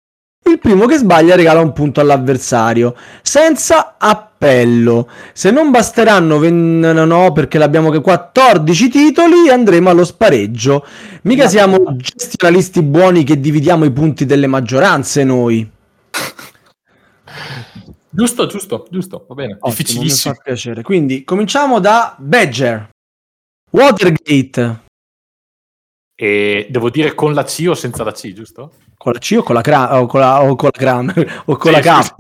Il 0.49 0.59
primo 0.59 0.87
che 0.87 0.97
sbaglia 0.97 1.37
regala 1.37 1.61
un 1.61 1.75
punto 1.75 2.01
all'avversario, 2.01 2.95
senza 3.21 3.97
appello. 3.99 5.07
Se 5.35 5.51
non 5.51 5.71
basteranno, 5.71 6.39
ven- 6.39 6.81
no, 6.81 7.33
perché 7.33 7.59
l'abbiamo 7.59 7.91
che 7.91 8.01
14 8.01 8.89
titoli, 8.89 9.51
andremo 9.51 9.91
allo 9.91 10.05
spareggio. 10.07 10.87
Mica 11.23 11.49
siamo 11.49 11.95
gestionalisti 11.97 12.81
buoni 12.83 13.25
che 13.25 13.39
dividiamo 13.39 13.85
i 13.85 13.91
punti 13.91 14.25
delle 14.25 14.47
maggioranze 14.47 15.23
noi. 15.25 15.71
Giusto, 18.11 18.47
giusto, 18.47 18.87
giusto, 18.91 19.27
va 19.29 19.35
bene. 19.35 19.53
Ottimo, 19.61 19.69
mi 19.69 19.77
Difficilissimo. 19.77 20.35
fa 20.35 20.41
piacere. 20.43 20.83
Quindi 20.83 21.25
cominciamo 21.25 21.79
da 21.79 22.17
Badger. 22.19 22.89
Watergate. 23.71 24.87
E 26.15 26.67
devo 26.71 26.91
dire 26.91 27.15
con 27.15 27.33
la 27.35 27.45
C 27.45 27.67
o 27.69 27.75
senza 27.75 28.03
la 28.03 28.13
C, 28.13 28.33
giusto? 28.33 28.73
Con 28.97 29.13
la 29.13 29.19
C 29.21 29.37
o 29.39 29.43
con 29.43 29.55
la, 29.55 29.61
cra- 29.63 30.01
o 30.01 30.07
con 30.07 30.21
la, 30.21 30.43
o 30.43 30.57
con 30.57 30.71
la 30.73 30.79
Kramer 30.79 31.43
o 31.47 31.57
con 31.57 31.73
Sì, 31.73 31.81
la 31.81 32.03
K? 32.03 32.03
sì, 32.03 32.13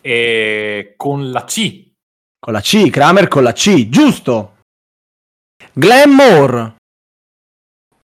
E 0.00 0.94
con 0.96 1.30
la 1.30 1.44
C. 1.44 1.90
Con 2.38 2.52
la 2.52 2.60
C, 2.60 2.90
Kramer 2.90 3.28
con 3.28 3.42
la 3.44 3.52
C, 3.52 3.88
giusto. 3.88 4.56
Glamour 5.72 6.74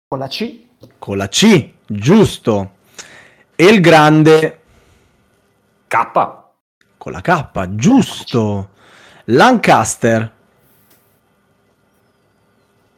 Con 0.08 0.18
la 0.18 0.28
C. 0.28 0.66
con 0.98 1.16
la 1.18 1.28
C, 1.28 1.72
giusto. 1.86 2.74
E 3.54 3.64
il 3.66 3.80
grande 3.80 4.60
K. 5.86 6.44
con 6.98 7.12
la 7.12 7.20
K, 7.20 7.66
giusto. 7.74 8.70
Lancaster, 9.26 10.32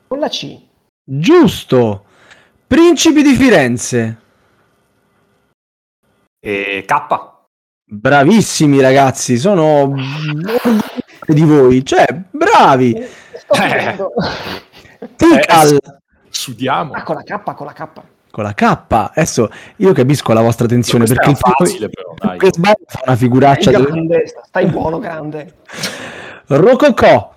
Con 0.09 0.19
la 0.19 0.29
C. 0.29 0.59
giusto. 1.03 2.05
Principi 2.67 3.23
di 3.23 3.35
Firenze, 3.35 4.19
E 6.41 6.85
K. 6.87 7.33
bravissimi 7.85 8.81
ragazzi, 8.81 9.37
sono 9.37 9.95
di 11.27 11.43
voi, 11.43 11.85
cioè 11.85 12.07
bravi. 12.31 12.95
Sto 13.37 13.55
Eh. 13.55 13.69
finendo. 13.69 14.13
Tikal 15.17 15.79
Sudiamo. 16.31 16.93
Ah, 16.95 17.03
con 17.05 17.15
la 17.17 17.23
K, 17.23 17.55
con 17.55 17.67
la 17.67 17.73
K. 17.73 17.89
con 18.31 18.43
la 18.45 18.55
K. 18.55 18.63
Adesso 19.15 19.49
io 19.77 19.93
capisco 19.93 20.33
la 20.33 20.41
vostra 20.43 20.67
tensione 20.67 21.05
perché 21.05 21.31
il 21.31 21.37
facile 21.37 21.89
però, 21.89 22.13
dai. 22.17 22.39
fa 22.39 22.51
una 22.59 22.77
Stai 22.89 23.17
figuraccia. 23.17 23.71
del- 23.71 23.85
grande, 23.85 24.25
stai 24.45 24.67
buono, 24.67 24.99
grande. 24.99 25.59
Rococò, 26.47 27.33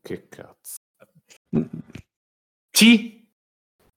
Che 0.00 0.26
cazzo. 0.28 0.51
C. 2.70 3.20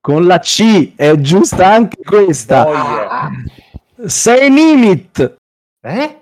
con 0.02 0.26
la 0.28 0.40
C, 0.40 0.94
è 0.96 1.16
giusta 1.16 1.68
anche 1.74 1.98
questa. 2.04 2.68
Ah, 2.68 3.32
Sei 4.06 4.50
Nimit, 4.52 5.36
Eh? 5.82 6.20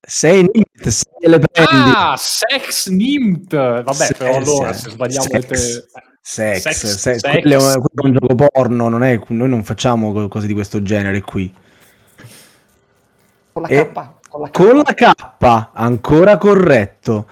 sei 0.00 0.42
Nimit, 0.42 0.88
se 0.88 1.04
le 1.20 1.38
prendi. 1.38 1.92
Ah, 1.94 2.16
sex 2.18 2.88
nimt. 2.88 3.54
Vabbè, 3.54 3.92
Sì, 4.06 4.14
però 4.14 4.36
allora 4.36 4.72
se 4.72 4.90
sbagliamo 4.90 5.22
Sex. 5.28 5.46
te- 5.46 5.56
Sex, 6.20 6.60
Sex, 6.60 6.74
se- 6.96 7.18
sex. 7.18 7.20
quello 7.20 7.56
è 7.70 7.78
quello 7.80 7.88
è 8.02 8.06
un 8.06 8.12
gioco 8.14 8.34
porno, 8.34 8.88
non 8.88 9.04
è- 9.04 9.20
noi 9.28 9.48
non 9.48 9.62
facciamo 9.62 10.12
co- 10.12 10.26
cose 10.28 10.46
di 10.48 10.54
questo 10.54 10.82
genere 10.82 11.20
qui. 11.20 11.54
Con 13.52 13.62
la 13.62 13.68
E- 13.68 13.92
K. 13.92 14.10
Con 14.28 14.40
la 14.40 14.48
K. 14.48 14.52
Con 14.52 14.76
la 14.78 14.94
K, 14.94 15.68
ancora 15.74 16.36
corretto. 16.38 17.28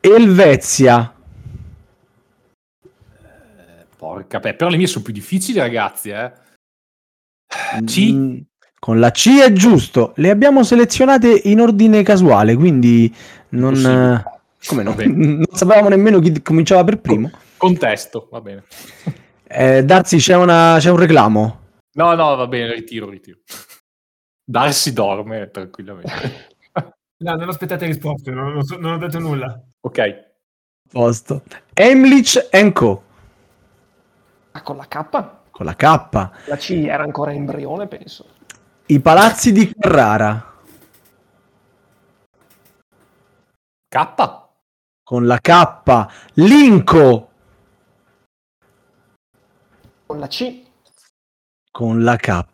Elvezia, 0.00 1.14
Porca 4.04 4.38
pe- 4.38 4.54
però 4.54 4.68
le 4.68 4.76
mie 4.76 4.86
sono 4.86 5.02
più 5.02 5.14
difficili, 5.14 5.58
ragazzi, 5.58 6.10
eh. 6.10 6.30
C? 7.84 8.10
Mm, 8.12 8.38
Con 8.78 8.98
la 9.00 9.10
C 9.10 9.30
è 9.40 9.50
giusto. 9.52 10.12
Le 10.16 10.28
abbiamo 10.28 10.62
selezionate 10.62 11.40
in 11.44 11.58
ordine 11.60 12.02
casuale, 12.02 12.54
quindi 12.54 13.12
non... 13.50 13.72
Possibile. 13.72 14.14
eh, 14.14 14.66
Come 14.66 14.82
no? 14.82 14.94
Non 15.38 15.46
sapevamo 15.52 15.88
nemmeno 15.88 16.18
chi 16.20 16.42
cominciava 16.42 16.84
per 16.84 17.00
primo. 17.00 17.30
Contesto, 17.56 18.28
va 18.30 18.40
bene. 18.42 18.64
Eh, 19.56 19.84
Darsi, 19.84 20.16
c'è, 20.16 20.34
una- 20.34 20.76
c'è 20.80 20.90
un 20.90 20.96
reclamo. 20.96 21.60
No, 21.92 22.14
no, 22.16 22.34
va 22.34 22.46
bene, 22.48 22.72
ritiro, 22.74 23.08
ritiro. 23.08 23.38
Darsi 24.44 24.92
dorme 24.92 25.48
tranquillamente. 25.52 26.48
No, 27.18 27.36
non 27.36 27.48
aspettate 27.48 27.86
risposte, 27.86 28.32
non, 28.32 28.52
non 28.52 28.64
so- 28.64 28.78
non 28.78 28.94
ho 28.94 28.98
detto 28.98 29.20
nulla. 29.20 29.62
ok. 29.80 30.32
Posto. 30.90 31.42
Emlich 31.72 32.48
Co. 32.72 33.02
Ah, 34.56 34.62
con 34.62 34.76
la 34.76 34.86
K. 34.86 35.04
Con 35.50 35.66
la 35.66 35.74
K. 35.74 35.84
La 36.46 36.56
C 36.56 36.70
era 36.86 37.02
ancora 37.02 37.32
embrione, 37.32 37.88
penso. 37.88 38.24
I 38.86 39.00
palazzi 39.00 39.50
di 39.50 39.74
Carrara. 39.76 40.52
K? 43.88 44.42
Con 45.02 45.26
la 45.26 45.38
K. 45.40 46.06
Linco. 46.34 47.30
Con 50.06 50.20
la 50.20 50.28
C. 50.28 50.62
Con 51.72 52.04
la 52.04 52.16
K. 52.16 52.46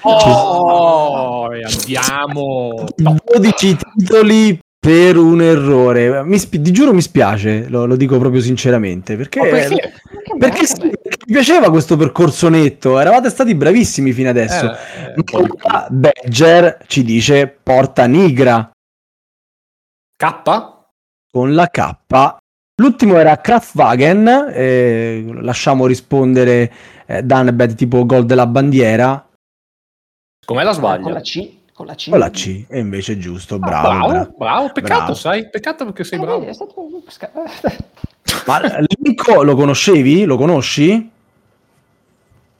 Oh, 0.00 1.54
e 1.54 1.62
andiamo. 1.62 2.86
12 2.96 3.76
titoli 3.76 4.58
per 4.80 5.18
un 5.18 5.42
errore. 5.42 6.24
Mi 6.24 6.38
spi- 6.38 6.60
ti 6.62 6.72
giuro 6.72 6.94
mi 6.94 7.02
spiace, 7.02 7.68
lo, 7.68 7.84
lo 7.84 7.96
dico 7.96 8.18
proprio 8.18 8.40
sinceramente, 8.40 9.16
perché, 9.16 9.40
Ma 9.40 9.46
perché? 9.48 9.82
Eh, 9.82 9.92
perché 10.38 10.66
sì, 10.66 10.78
perché 10.78 10.99
mi 11.26 11.32
piaceva 11.34 11.70
questo 11.70 11.96
percorso 11.96 12.48
netto, 12.48 12.98
eravate 12.98 13.30
stati 13.30 13.54
bravissimi 13.54 14.12
fino 14.12 14.28
adesso. 14.30 14.72
Eh. 14.72 15.14
Ma 15.66 15.86
Badger 15.90 16.84
ci 16.86 17.02
dice 17.02 17.46
porta 17.48 18.06
nigra 18.06 18.70
K? 20.16 20.42
con 21.30 21.54
la 21.54 21.68
K. 21.68 21.96
L'ultimo 22.80 23.16
era 23.18 23.36
Kraftwagen, 23.38 24.48
eh, 24.52 25.24
lasciamo 25.42 25.86
rispondere 25.86 26.72
eh, 27.06 27.22
Danbed 27.22 27.74
tipo 27.74 28.06
gol 28.06 28.24
della 28.24 28.46
bandiera 28.46 29.26
Com'è 30.46 30.62
la 30.64 30.72
Con 30.72 30.82
la 30.82 30.96
sbaglia? 30.96 31.20
C. 31.20 31.58
Con 31.72 31.86
la 31.86 31.94
C. 31.94 32.10
con 32.10 32.18
la 32.18 32.30
C, 32.30 32.64
e 32.68 32.78
invece 32.78 33.12
è 33.12 33.16
giusto, 33.18 33.54
Ah, 33.56 33.58
bravo. 33.58 34.08
bravo, 34.08 34.34
bravo. 34.36 34.72
peccato, 34.72 34.96
Bravo. 34.98 35.14
sai? 35.14 35.48
Peccato 35.48 35.84
perché 35.84 36.04
sei 36.04 36.18
Eh, 36.18 36.22
bravo. 36.22 36.38
vedi, 36.40 36.50
è 36.50 36.54
stato 36.54 36.74
Ma 38.46 38.60
Linko 38.98 39.42
lo 39.42 39.54
conoscevi? 39.54 40.24
Lo 40.24 40.36
conosci? 40.36 41.10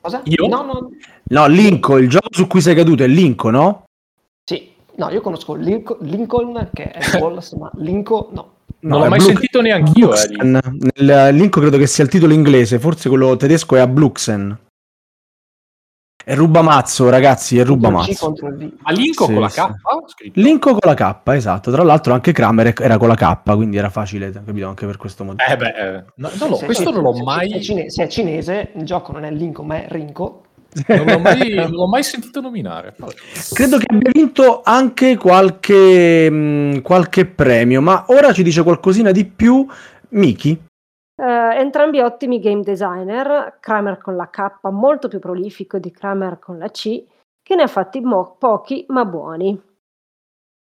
Cosa? 0.01 0.23
Io? 0.25 0.47
No, 0.47 0.63
no. 0.65 0.91
No, 1.25 1.47
Linko, 1.47 1.99
il 1.99 2.09
gioco 2.09 2.29
su 2.31 2.47
cui 2.47 2.61
sei 2.61 2.75
caduto 2.75 3.03
è 3.03 3.07
Linko, 3.07 3.51
no? 3.51 3.85
Sì. 4.45 4.69
No, 4.97 5.11
io 5.11 5.21
conosco 5.21 5.55
Lincoln, 5.55 5.99
Lincoln 6.07 6.71
che 6.73 6.91
è 6.91 7.17
Wallace, 7.21 7.57
ma 7.57 7.71
Lincoln 7.77 8.27
no. 8.33 8.49
Non 8.83 8.99
No, 8.99 9.05
l'ho 9.05 9.11
mai 9.11 9.19
Blue- 9.19 9.33
sentito 9.33 9.61
neanch'io. 9.61 10.15
Eh, 10.15 10.27
lì. 10.29 10.37
Bluxen. 10.37 10.79
Nel 10.97 11.35
Linko 11.35 11.61
credo 11.61 11.77
che 11.77 11.87
sia 11.87 12.05
il 12.05 12.11
titolo 12.11 12.33
inglese, 12.33 12.79
forse 12.79 13.09
quello 13.11 13.37
tedesco 13.37 13.77
è 13.77 13.81
a 13.81 13.87
Bluxen. 13.87 14.59
È 16.31 16.37
rubamazzo, 16.37 17.09
ragazzi, 17.09 17.59
è 17.59 17.65
rubamazzo. 17.65 18.33
Ma 18.83 18.93
Linko 18.93 19.25
Sì, 19.27 19.33
con 19.33 19.41
la 19.41 19.49
sì. 19.49 19.61
K? 19.61 19.71
Scritto. 20.07 20.41
Linko 20.41 20.77
con 20.77 20.79
la 20.83 20.95
K, 20.95 21.29
esatto. 21.31 21.73
Tra 21.73 21.83
l'altro 21.83 22.13
anche 22.13 22.31
Kramer 22.31 22.73
era 22.81 22.99
con 22.99 23.09
la 23.09 23.17
K, 23.17 23.53
quindi 23.57 23.79
era 23.79 23.91
facile, 23.91 24.31
capito? 24.31 24.69
Anche 24.69 24.87
per 24.87 24.97
questo 24.97 25.25
motivo. 25.25 25.51
Eh 25.51 25.57
beh, 25.57 25.67
eh, 25.71 26.05
no, 26.15 26.31
no, 26.39 26.47
no, 26.47 26.55
Se- 26.55 26.67
questo 26.67 26.85
se- 26.85 26.91
non 26.93 27.03
l'ho 27.03 27.15
se- 27.17 27.23
mai, 27.25 27.49
Se 27.51 27.57
è, 27.57 27.61
cine- 27.61 27.91
se 27.91 28.05
è 28.05 28.07
cinese, 28.07 28.71
il 28.77 28.85
gioco 28.85 29.11
non 29.11 29.25
è 29.25 29.31
Lincoln, 29.33 29.67
ma 29.67 29.75
è 29.83 29.87
Rinco. 29.89 30.43
non 30.87 31.05
l'ho 31.05 31.19
mai, 31.19 31.53
non 31.55 31.71
l'ho 31.73 31.89
mai 31.89 32.05
sentito 32.05 32.41
nominare. 32.41 32.95
Vabbè. 32.97 33.13
Credo 33.53 33.79
che 33.79 33.87
abbia 33.89 34.11
vinto 34.13 34.61
anche 34.63 35.17
qualche, 35.17 36.31
mh, 36.31 36.83
qualche 36.83 37.27
premio, 37.27 37.81
ma 37.83 38.05
ora 38.07 38.33
ci 38.33 38.45
dice 38.45 38.63
qualcosina 38.63 39.11
di 39.11 39.25
più 39.25 39.67
Miki. 40.11 40.57
Eh, 41.21 41.59
entrambi 41.59 42.01
ottimi 42.01 42.41
game 42.41 42.63
designer, 42.63 43.59
Kramer 43.61 43.99
con 43.99 44.17
la 44.17 44.31
K 44.31 44.53
molto 44.71 45.09
più 45.09 45.19
prolifico 45.19 45.79
di 45.79 45.91
Kramer 45.91 46.39
con 46.39 46.57
la 46.57 46.69
C, 46.71 47.05
che 47.43 47.55
ne 47.55 47.63
ha 47.63 47.67
fatti 47.67 48.01
mo- 48.01 48.37
pochi 48.39 48.87
ma 48.89 49.05
buoni. 49.05 49.61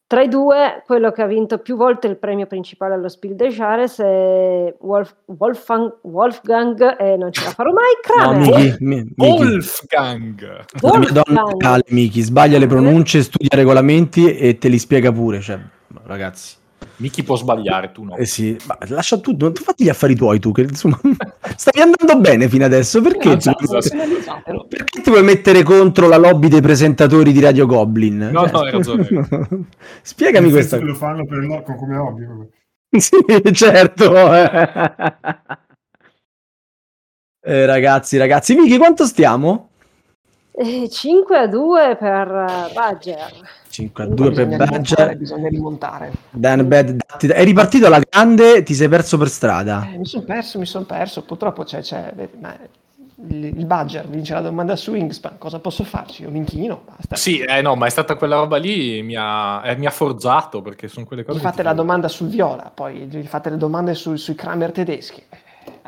Tra 0.07 0.21
i 0.21 0.27
due, 0.29 0.83
quello 0.85 1.11
che 1.11 1.23
ha 1.23 1.25
vinto 1.25 1.57
più 1.57 1.75
volte 1.75 2.05
il 2.07 2.15
premio 2.17 2.45
principale 2.45 2.93
allo 2.93 3.09
Spiel 3.09 3.35
des 3.35 3.55
Jahres 3.55 3.99
è 3.99 4.73
Wolf- 4.79 5.15
Wolfgang, 5.25 5.93
Wolfgang 6.03 7.01
e 7.01 7.17
non 7.17 7.33
ce 7.33 7.43
la 7.43 7.49
farò 7.49 7.71
mai, 7.73 7.85
No, 8.07 8.13
Kramer. 8.13 8.55
Miki, 8.55 8.77
mi- 8.83 9.13
Miki. 9.15 9.41
Wolfgang! 9.43 10.65
La 10.81 10.97
mia 10.99 11.11
donna 11.11 11.43
Wolfgang. 11.43 11.83
Miki, 11.89 12.21
sbaglia 12.21 12.59
le 12.59 12.67
pronunce, 12.67 13.23
studia 13.23 13.57
regolamenti 13.57 14.37
e 14.37 14.57
te 14.59 14.67
li 14.69 14.77
spiega 14.77 15.11
pure. 15.11 15.41
Cioè, 15.41 15.59
ragazzi, 16.03 16.55
Miki 16.97 17.23
può 17.23 17.35
sbagliare, 17.35 17.91
tu 17.91 18.03
no. 18.03 18.15
eh 18.15 18.25
sì, 18.25 18.57
ma 18.65 18.77
lascia 18.87 19.17
tutto, 19.17 19.51
tu 19.51 19.63
fatti 19.63 19.83
gli 19.83 19.89
affari 19.89 20.15
tuoi 20.15 20.39
tu, 20.39 20.51
che 20.51 20.61
insomma 20.61 20.97
stavi 21.57 21.81
andando 21.81 22.19
bene 22.21 22.47
fino 22.47 22.63
adesso. 22.63 23.01
Perché, 23.01 23.35
ti, 23.37 23.49
vuoi 23.49 23.81
sì. 23.81 23.95
mettere, 23.95 24.07
Personalizzatelo. 24.07 24.65
perché 24.69 25.01
ti 25.01 25.09
vuoi 25.09 25.23
mettere 25.23 25.63
contro 25.63 26.07
la 26.07 26.17
lobby 26.17 26.47
dei 26.47 26.61
presentatori 26.61 27.31
di 27.33 27.39
Radio 27.41 27.65
Goblin? 27.65 28.19
Cioè, 28.21 28.31
No, 28.31 28.45
no, 28.45 28.59
hai 28.59 28.71
ragione. 28.71 29.07
Spiegami 30.01 30.49
questa 30.51 30.77
senso 30.77 30.85
che 30.85 30.91
lo 30.91 30.97
fanno 30.97 31.25
per 31.25 31.39
lo- 31.39 31.63
come 31.63 31.97
hobby. 31.97 32.23
Sì, 32.97 33.17
certo. 33.51 34.13
Eh, 37.47 37.65
ragazzi, 37.65 38.17
ragazzi, 38.17 38.55
Miki, 38.55 38.77
quanto 38.77 39.05
stiamo? 39.05 39.69
Eh, 40.51 40.89
5 40.89 41.37
a 41.37 41.47
2 41.47 41.97
per 41.99 42.27
eh, 42.27 42.73
Badger. 42.73 43.31
5 43.76 44.03
a 44.03 44.07
2 44.07 44.32
per 44.32 44.47
Badger. 44.55 45.17
Bisogna 45.17 45.49
rimontare. 45.49 46.11
Dan 46.32 46.67
Bad, 46.67 46.91
datti- 46.91 47.28
è 47.28 47.43
ripartito 47.43 47.88
alla 47.88 47.99
grande, 47.99 48.63
ti 48.63 48.73
sei 48.73 48.88
perso 48.88 49.17
per 49.17 49.28
strada. 49.28 49.89
Eh, 49.91 49.97
mi 49.97 50.05
sono 50.05 50.23
perso, 50.23 50.59
mi 50.59 50.65
sono 50.65 50.86
perso. 50.86 51.23
Purtroppo 51.23 51.63
c'è, 51.63 51.82
c'è 51.82 52.13
il, 53.28 53.43
il 53.45 53.65
Badger 53.65 54.07
vince 54.07 54.34
la 54.34 54.41
domanda 54.41 54.78
su 54.78 54.91
Wingspan. 54.91 55.38
Cosa 55.38 55.59
posso 55.59 55.84
farci? 55.84 56.21
Io 56.23 56.32
mi 56.32 56.38
inchino, 56.38 56.84
basta. 56.86 57.17
Sì, 57.17 57.39
eh, 57.39 57.61
no, 57.61 57.76
ma 57.76 57.86
è 57.88 57.89
stata 57.89 58.15
quella 58.15 58.38
roba 58.38 58.57
lì, 58.57 59.01
mi 59.01 59.15
ha, 59.17 59.61
eh, 59.65 59.76
mi 59.76 59.86
ha 59.86 59.91
forzato 59.91 60.61
perché 60.61 60.88
sono 60.88 61.05
quelle 61.05 61.26
cose. 61.26 61.39
Che 61.39 61.43
fate 61.43 61.63
la 61.63 61.73
domanda 61.73 62.07
sul 62.07 62.30
Viola, 62.30 62.71
poi 62.73 63.07
gli 63.07 63.26
fate 63.26 63.49
le 63.49 63.57
domande 63.57 63.93
su- 63.93 64.15
sui 64.15 64.36
Kramer 64.36 64.71
tedeschi. 64.71 65.21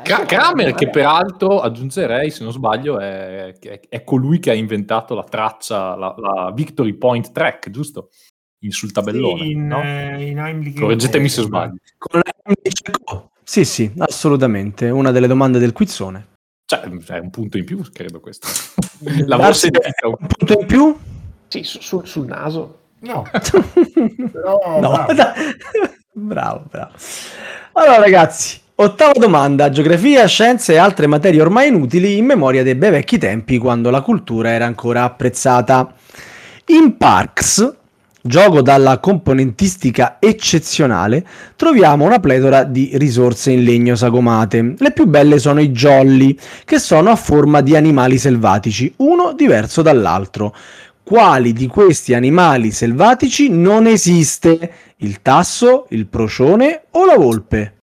Cra- 0.02 0.22
eh, 0.22 0.26
Kramer, 0.26 0.74
che 0.74 0.88
peraltro 0.90 1.60
aggiungerei, 1.60 2.30
se 2.30 2.44
non 2.44 2.52
sbaglio, 2.52 2.98
è, 3.00 3.54
è- 3.58 3.80
è 3.88 4.04
colui 4.04 4.38
che 4.38 4.50
ha 4.50 4.54
inventato 4.54 5.14
la 5.14 5.24
traccia, 5.24 5.94
la, 5.96 6.14
la 6.16 6.52
Victory 6.54 6.94
Point 6.94 7.32
Track, 7.32 7.70
giusto? 7.70 8.10
In 8.62 8.70
sul 8.72 8.90
tabellone, 8.92 9.42
Sì, 9.42 9.50
in, 9.52 9.66
no? 9.66 9.82
eh, 9.82 10.24
in 10.26 10.74
Correggetemi 10.74 11.28
se 11.28 11.42
sbaglio. 11.42 11.76
Con 11.96 12.20
Sì, 13.44 13.64
sì, 13.64 13.92
assolutamente. 13.98 14.90
Una 14.90 15.10
delle 15.12 15.26
domande 15.28 15.58
del 15.60 15.72
quizzone. 15.72 16.26
Cioè, 16.64 16.80
è 16.80 17.18
un 17.18 17.30
punto 17.30 17.56
in 17.56 17.64
più, 17.64 17.80
credo 17.92 18.20
questo. 18.20 18.46
L'avevo 19.04 19.36
Darsi 19.36 19.60
sentita. 19.72 20.06
un 20.08 20.26
punto 20.26 20.60
in 20.60 20.66
più? 20.66 20.98
Sì, 21.48 21.62
su- 21.62 21.80
sul- 21.80 22.06
sul 22.06 22.26
naso. 22.26 22.80
No, 23.00 23.22
però 24.32 24.80
No, 24.80 24.90
bravo. 25.06 25.06
bravo, 26.12 26.64
bravo. 26.68 26.92
Allora, 27.72 27.98
ragazzi, 28.00 28.60
ottava 28.80 29.12
domanda: 29.12 29.70
geografia, 29.70 30.26
scienze 30.26 30.74
e 30.74 30.76
altre 30.76 31.06
materie 31.06 31.40
ormai 31.40 31.68
inutili 31.68 32.16
in 32.16 32.26
memoria 32.26 32.62
dei 32.62 32.74
bei 32.74 32.90
vecchi 32.90 33.18
tempi 33.18 33.58
quando 33.58 33.90
la 33.90 34.02
cultura 34.02 34.50
era 34.50 34.66
ancora 34.66 35.04
apprezzata. 35.04 35.92
In 36.66 36.96
Parks, 36.96 37.74
gioco 38.20 38.60
dalla 38.62 38.98
componentistica 38.98 40.18
eccezionale, 40.20 41.26
troviamo 41.56 42.04
una 42.04 42.20
pletora 42.20 42.64
di 42.64 42.90
risorse 42.94 43.50
in 43.52 43.64
legno 43.64 43.96
sagomate. 43.96 44.74
Le 44.76 44.92
più 44.92 45.06
belle 45.06 45.38
sono 45.38 45.60
i 45.60 45.70
jolly, 45.70 46.36
che 46.64 46.78
sono 46.78 47.10
a 47.10 47.16
forma 47.16 47.62
di 47.62 47.74
animali 47.74 48.18
selvatici, 48.18 48.92
uno 48.96 49.32
diverso 49.32 49.82
dall'altro. 49.82 50.54
Quali 51.02 51.54
di 51.54 51.66
questi 51.68 52.12
animali 52.12 52.70
selvatici 52.70 53.48
non 53.48 53.86
esiste? 53.86 54.72
Il 54.96 55.22
tasso, 55.22 55.86
il 55.90 56.06
procione 56.06 56.82
o 56.90 57.06
la 57.06 57.16
volpe? 57.16 57.77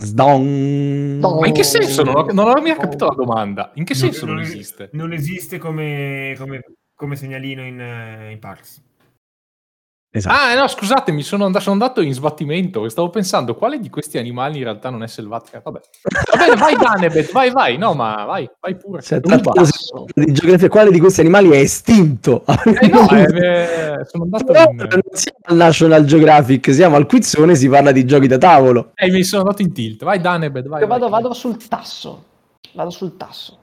Sdon. 0.00 1.18
Don. 1.20 1.38
Ma 1.40 1.46
in 1.48 1.52
che 1.52 1.64
senso? 1.64 2.02
Non 2.04 2.14
ho, 2.16 2.26
non 2.32 2.48
ho 2.48 2.60
mica 2.60 2.76
capito 2.76 3.06
la 3.06 3.14
domanda. 3.14 3.72
In 3.74 3.84
che 3.84 3.94
senso 3.94 4.26
non, 4.26 4.36
non- 4.36 4.44
esiste? 4.44 4.90
Non 4.92 5.12
esiste 5.12 5.58
come, 5.58 6.34
come- 6.38 6.62
come 6.94 7.16
segnalino 7.16 7.64
in, 7.66 7.80
eh, 7.80 8.30
in 8.30 8.38
Parks. 8.38 8.82
Esatto. 10.10 10.34
Ah, 10.34 10.58
no, 10.58 10.66
scusate, 10.66 11.12
mi 11.12 11.22
sono 11.22 11.44
andato, 11.44 11.64
sono 11.64 11.74
andato 11.74 12.00
in 12.00 12.14
sbattimento 12.14 12.86
e 12.86 12.88
stavo 12.88 13.10
pensando 13.10 13.54
quale 13.54 13.78
di 13.78 13.90
questi 13.90 14.16
animali 14.16 14.56
in 14.56 14.64
realtà 14.64 14.88
non 14.88 15.02
è 15.02 15.06
selvatica. 15.06 15.60
Vabbè, 15.62 15.80
Va 16.30 16.36
bene, 16.38 16.56
vai 16.56 16.76
Danebet, 16.76 17.30
vai, 17.30 17.50
vai. 17.50 17.76
No, 17.76 17.92
ma 17.92 18.24
vai, 18.24 18.48
vai 18.58 18.74
pure. 18.76 19.02
Tasso. 19.02 20.06
di 20.14 20.32
geografia, 20.32 20.68
quale 20.68 20.90
di 20.90 20.98
questi 20.98 21.20
animali 21.20 21.50
è 21.50 21.58
estinto? 21.58 22.42
Eh 22.46 22.88
no, 22.88 23.06
eh, 23.12 23.98
sono 24.06 24.24
andato 24.24 24.52
in... 24.52 24.76
non 24.76 25.02
siamo 25.12 25.38
al 25.42 25.56
National 25.56 26.04
Geographic, 26.04 26.72
siamo 26.72 26.96
al 26.96 27.04
quizzone, 27.04 27.54
si 27.54 27.68
parla 27.68 27.92
di 27.92 28.06
giochi 28.06 28.26
da 28.26 28.38
tavolo. 28.38 28.92
Eh, 28.94 29.10
mi 29.10 29.22
sono 29.24 29.42
andato 29.42 29.60
in 29.60 29.74
tilt. 29.74 30.04
Vai 30.04 30.20
Danebet, 30.20 30.68
vai. 30.68 30.80
Io 30.80 30.86
vado, 30.86 31.10
vai. 31.10 31.20
vado 31.20 31.34
sul 31.34 31.58
tasso. 31.68 32.24
Vado 32.72 32.90
sul 32.90 33.16
tasso. 33.18 33.58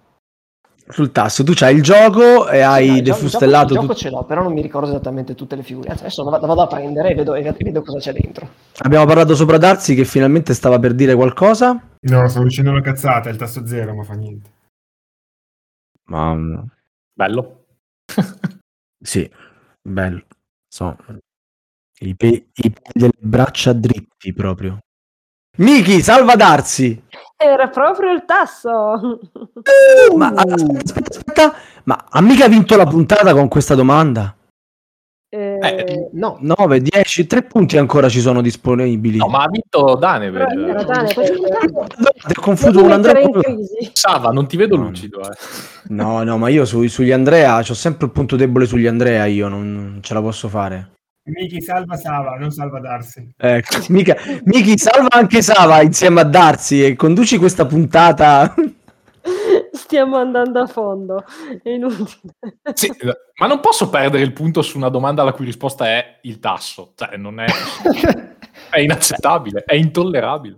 Sul 0.87 1.11
tasto, 1.11 1.43
tu 1.43 1.53
c'hai 1.55 1.75
il 1.75 1.81
gioco 1.81 2.47
e 2.47 2.61
No, 2.61 2.69
hai 2.69 2.85
il 2.89 3.03
gioco- 3.03 3.17
defustellato 3.21 3.65
Il 3.73 3.79
gioco, 3.79 3.85
tutto. 3.87 3.97
ce 3.99 4.09
l'ho, 4.11 4.23
però 4.23 4.43
non 4.43 4.53
mi 4.53 4.61
ricordo 4.61 4.89
esattamente 4.89 5.33
tutte 5.33 5.55
le 5.55 5.63
figure. 5.63 5.89
Adesso 5.89 6.23
vado, 6.23 6.45
vado 6.45 6.61
a 6.61 6.67
prendere 6.67 7.09
e 7.09 7.15
vedo, 7.15 7.33
e 7.33 7.41
vedo 7.57 7.81
cosa 7.81 7.97
c'è 7.97 8.13
dentro. 8.13 8.47
Abbiamo 8.79 9.05
parlato 9.05 9.33
sopra 9.35 9.57
Darsi 9.57 9.95
che 9.95 10.05
finalmente 10.05 10.53
stava 10.53 10.77
per 10.77 10.93
dire 10.93 11.15
qualcosa. 11.15 11.81
No, 12.01 12.27
sto 12.29 12.43
dicendo 12.43 12.69
una 12.69 12.81
cazzata, 12.81 13.29
è 13.29 13.31
il 13.31 13.37
tasto 13.37 13.65
zero, 13.65 13.95
ma 13.95 14.03
fa 14.03 14.13
niente. 14.13 14.49
Ma 16.05 16.35
Bello. 17.13 17.65
sì, 19.01 19.29
bello. 19.81 20.23
So. 20.67 20.95
I, 21.99 22.13
pe- 22.15 22.47
i 22.53 22.69
peli 22.69 22.91
delle 22.93 23.11
braccia 23.17 23.73
dritti 23.73 24.33
proprio. 24.33 24.77
Miki, 25.57 26.01
salva 26.01 26.35
Darsi! 26.35 27.01
Era 27.37 27.67
proprio 27.67 28.11
il 28.11 28.23
tasso. 28.25 29.19
Ma 30.15 30.27
aspetta, 30.29 30.81
aspetta, 30.83 31.17
aspetta. 31.17 31.53
Ma 31.83 32.05
ha 32.09 32.21
mica 32.21 32.47
vinto 32.47 32.75
la 32.77 32.85
puntata 32.85 33.33
con 33.33 33.47
questa 33.47 33.75
domanda? 33.75 34.35
Eh, 35.29 35.59
Eh, 35.61 36.09
No, 36.13 36.37
9, 36.39 36.79
10, 36.81 37.27
3 37.27 37.43
punti 37.43 37.77
ancora 37.77 38.07
ci 38.07 38.21
sono 38.21 38.41
disponibili. 38.41 39.17
No, 39.17 39.27
ma 39.27 39.43
ha 39.43 39.49
vinto 39.49 39.95
Danebet. 39.95 40.47
Però 40.47 40.65
era 40.65 40.81
no, 40.81 40.83
Dane, 40.85 41.07
sto 41.09 41.21
perché- 41.21 41.35
giocando. 41.41 41.79
Ho 41.81 42.41
confuso 42.41 42.81
con 42.81 42.91
Andrea. 42.93 43.27
Sava, 43.91 44.29
non 44.31 44.47
ti 44.47 44.55
vedo 44.55 44.77
No. 44.77 44.83
lucido. 44.83 45.19
Eh. 45.21 45.35
No, 45.89 46.23
no, 46.23 46.37
ma 46.37 46.47
io 46.47 46.63
su- 46.65 46.87
sugli 46.87 47.11
Andrea 47.11 47.57
ho 47.57 47.63
sempre 47.73 48.05
il 48.05 48.11
punto 48.13 48.35
debole 48.37 48.65
sugli 48.65 48.87
Andrea, 48.87 49.25
io 49.25 49.49
non, 49.49 49.73
non 49.73 49.99
ce 50.01 50.13
la 50.13 50.21
posso 50.21 50.47
fare. 50.47 50.91
Miki 51.27 51.59
salva 51.61 51.95
Sava, 51.95 52.35
non 52.35 52.51
salva 52.51 52.79
Darsi. 52.79 53.33
Ecco, 53.35 53.77
mica, 53.89 54.15
Miki, 54.43 54.77
salva 54.77 55.07
anche 55.09 55.41
Sava 55.41 55.81
insieme 55.81 56.21
a 56.21 56.23
Darsi 56.23 56.85
e 56.85 56.95
conduci 56.95 57.37
questa 57.37 57.65
puntata. 57.65 58.53
Stiamo 59.71 60.17
andando 60.17 60.59
a 60.59 60.67
fondo. 60.67 61.23
È 61.63 61.69
inutile. 61.69 62.33
Sì, 62.73 62.91
ma 63.39 63.47
non 63.47 63.59
posso 63.59 63.89
perdere 63.89 64.23
il 64.23 64.33
punto 64.33 64.61
su 64.61 64.77
una 64.77 64.89
domanda 64.89 65.23
la 65.23 65.33
cui 65.33 65.45
risposta 65.45 65.87
è 65.87 66.19
il 66.21 66.39
tasso. 66.39 66.91
Cioè, 66.95 67.17
non 67.17 67.39
è, 67.39 67.47
è 68.69 68.79
inaccettabile, 68.79 69.63
è 69.65 69.73
intollerabile. 69.73 70.57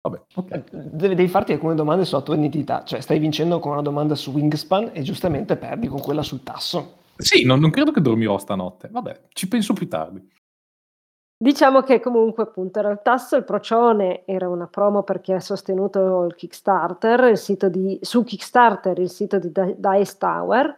Vabbè, 0.00 0.20
ok. 0.34 0.64
Devi, 0.70 1.14
devi 1.14 1.28
farti 1.28 1.52
alcune 1.52 1.76
domande 1.76 2.04
sulla 2.04 2.22
tua 2.22 2.34
identità. 2.34 2.82
Cioè, 2.84 3.00
stai 3.00 3.20
vincendo 3.20 3.60
con 3.60 3.72
una 3.72 3.82
domanda 3.82 4.16
su 4.16 4.32
Wingspan 4.32 4.90
e 4.92 5.02
giustamente 5.02 5.56
perdi 5.56 5.86
con 5.86 6.00
quella 6.00 6.22
sul 6.22 6.42
tasso. 6.42 6.97
Sì, 7.18 7.44
non, 7.44 7.58
non 7.58 7.70
credo 7.70 7.90
che 7.90 8.00
dormirò 8.00 8.38
stanotte. 8.38 8.88
Vabbè, 8.90 9.22
ci 9.30 9.48
penso 9.48 9.72
più 9.72 9.88
tardi. 9.88 10.36
Diciamo 11.40 11.82
che 11.82 12.00
comunque 12.00 12.42
appunto 12.42 12.80
era 12.80 12.90
il 12.90 13.00
tasso, 13.00 13.36
il 13.36 13.44
procione 13.44 14.24
era 14.24 14.48
una 14.48 14.66
promo 14.66 15.04
per 15.04 15.20
chi 15.20 15.32
ha 15.32 15.38
sostenuto 15.38 16.24
il 16.24 16.34
Kickstarter, 16.34 17.30
il 17.30 17.38
sito 17.38 17.68
di, 17.68 17.96
su 18.02 18.24
Kickstarter 18.24 18.98
il 18.98 19.08
sito 19.08 19.38
di 19.38 19.52
Di- 19.52 19.76
Dice 19.76 20.18
Tower, 20.18 20.76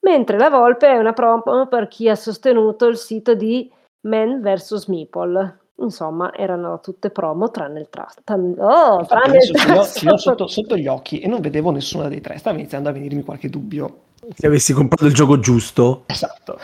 mentre 0.00 0.38
la 0.38 0.48
Volpe 0.48 0.88
è 0.88 0.96
una 0.96 1.12
promo 1.12 1.66
per 1.68 1.88
chi 1.88 2.08
ha 2.08 2.14
sostenuto 2.14 2.86
il 2.86 2.96
sito 2.96 3.34
di 3.34 3.70
Man 4.08 4.40
vs 4.40 4.86
Meeple. 4.86 5.58
Insomma, 5.82 6.32
erano 6.34 6.80
tutte 6.80 7.10
promo 7.10 7.50
tranne 7.50 7.80
il 7.80 7.88
trust. 7.90 8.22
Oh, 8.30 9.04
tranne 9.04 9.36
il 9.38 9.56
ce 9.84 10.06
l'ho 10.06 10.16
sotto, 10.16 10.46
sotto 10.46 10.76
gli 10.76 10.86
occhi 10.86 11.20
e 11.20 11.28
non 11.28 11.40
vedevo 11.40 11.70
nessuna 11.70 12.08
dei 12.08 12.20
tre. 12.20 12.38
Stava 12.38 12.56
iniziando 12.56 12.88
a 12.88 12.92
venirmi 12.92 13.22
qualche 13.22 13.50
dubbio. 13.50 14.10
Se 14.36 14.46
avessi 14.46 14.72
comprato 14.72 15.06
il 15.06 15.14
gioco 15.14 15.40
giusto. 15.40 16.04
Esatto. 16.06 16.56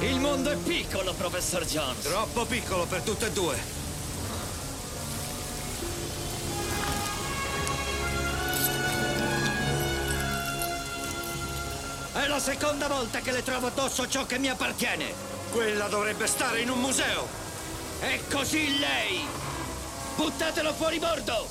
Il 0.00 0.20
mondo 0.20 0.50
è 0.50 0.56
piccolo, 0.56 1.14
professor 1.14 1.64
Jones. 1.64 2.02
Troppo 2.02 2.44
piccolo 2.44 2.84
per 2.84 3.00
tutte 3.00 3.26
e 3.28 3.32
due. 3.32 3.56
È 12.12 12.26
la 12.26 12.38
seconda 12.38 12.86
volta 12.86 13.20
che 13.20 13.32
le 13.32 13.42
trovo 13.42 13.68
addosso 13.68 14.06
ciò 14.06 14.26
che 14.26 14.38
mi 14.38 14.50
appartiene. 14.50 15.14
Quella 15.52 15.88
dovrebbe 15.88 16.26
stare 16.26 16.60
in 16.60 16.68
un 16.68 16.80
museo. 16.80 17.26
E 18.00 18.20
così 18.30 18.78
lei. 18.78 19.49
Buttatelo 20.16 20.72
fuori 20.72 20.98
bordo. 20.98 21.46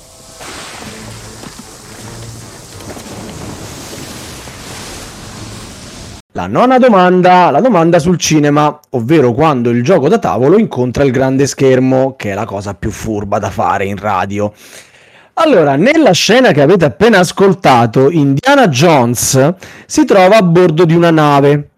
La 6.32 6.46
nona 6.46 6.78
domanda, 6.78 7.50
la 7.50 7.60
domanda 7.60 7.98
sul 7.98 8.16
cinema, 8.16 8.78
ovvero 8.90 9.32
quando 9.32 9.70
il 9.70 9.82
gioco 9.82 10.08
da 10.08 10.18
tavolo 10.18 10.58
incontra 10.58 11.02
il 11.02 11.10
grande 11.10 11.46
schermo, 11.46 12.14
che 12.16 12.30
è 12.30 12.34
la 12.34 12.44
cosa 12.44 12.74
più 12.74 12.90
furba 12.90 13.38
da 13.38 13.50
fare 13.50 13.84
in 13.84 13.96
radio. 13.96 14.52
Allora, 15.34 15.74
nella 15.74 16.12
scena 16.12 16.52
che 16.52 16.62
avete 16.62 16.84
appena 16.84 17.18
ascoltato, 17.18 18.10
Indiana 18.10 18.68
Jones 18.68 19.54
si 19.86 20.04
trova 20.04 20.36
a 20.36 20.42
bordo 20.42 20.84
di 20.84 20.94
una 20.94 21.10
nave, 21.10 21.70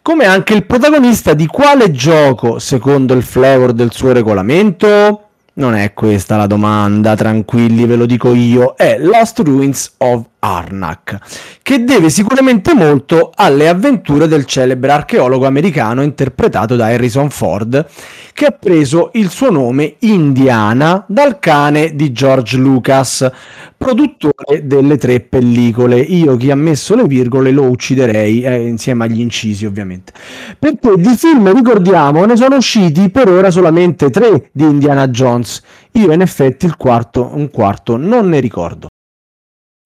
come 0.00 0.24
anche 0.24 0.54
il 0.54 0.64
protagonista 0.64 1.34
di 1.34 1.46
quale 1.46 1.90
gioco, 1.90 2.58
secondo 2.58 3.12
il 3.12 3.22
flavor 3.22 3.72
del 3.72 3.92
suo 3.92 4.12
regolamento? 4.12 5.27
Non 5.58 5.74
è 5.74 5.92
questa 5.92 6.36
la 6.36 6.46
domanda, 6.46 7.16
tranquilli, 7.16 7.84
ve 7.84 7.96
lo 7.96 8.06
dico 8.06 8.32
io, 8.32 8.76
è 8.76 8.96
Lost 8.96 9.40
Ruins 9.40 9.92
of 9.96 10.22
Arnak, 10.40 11.18
che 11.62 11.84
deve 11.84 12.10
sicuramente 12.10 12.74
molto 12.74 13.32
alle 13.34 13.68
avventure 13.68 14.28
del 14.28 14.44
celebre 14.44 14.92
archeologo 14.92 15.46
americano 15.46 16.02
interpretato 16.02 16.76
da 16.76 16.86
Harrison 16.86 17.30
Ford, 17.30 17.86
che 18.32 18.46
ha 18.46 18.50
preso 18.50 19.10
il 19.14 19.30
suo 19.30 19.50
nome 19.50 19.96
Indiana 20.00 21.04
dal 21.08 21.38
cane 21.38 21.94
di 21.96 22.12
George 22.12 22.56
Lucas, 22.56 23.28
produttore 23.76 24.64
delle 24.64 24.96
tre 24.96 25.20
pellicole. 25.20 25.98
Io 25.98 26.36
chi 26.36 26.50
ha 26.50 26.56
messo 26.56 26.94
le 26.94 27.04
virgole 27.04 27.50
lo 27.50 27.64
ucciderei, 27.64 28.42
eh, 28.42 28.66
insieme 28.66 29.04
agli 29.04 29.20
incisi 29.20 29.66
ovviamente. 29.66 30.12
Perché 30.58 30.94
di 30.96 31.16
film, 31.16 31.52
ricordiamo, 31.52 32.24
ne 32.24 32.36
sono 32.36 32.56
usciti 32.56 33.08
per 33.10 33.28
ora 33.28 33.50
solamente 33.50 34.10
tre 34.10 34.50
di 34.52 34.64
Indiana 34.64 35.08
Jones. 35.08 35.62
Io 35.92 36.12
in 36.12 36.20
effetti 36.20 36.66
il 36.66 36.76
quarto, 36.76 37.30
un 37.32 37.50
quarto, 37.50 37.96
non 37.96 38.28
ne 38.28 38.40
ricordo. 38.40 38.88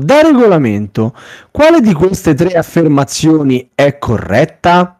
Da 0.02 0.20
regolamento, 0.20 1.14
quale 1.52 1.80
di 1.80 1.92
queste 1.92 2.34
tre 2.34 2.54
affermazioni 2.54 3.70
è 3.72 3.98
corretta? 3.98 4.98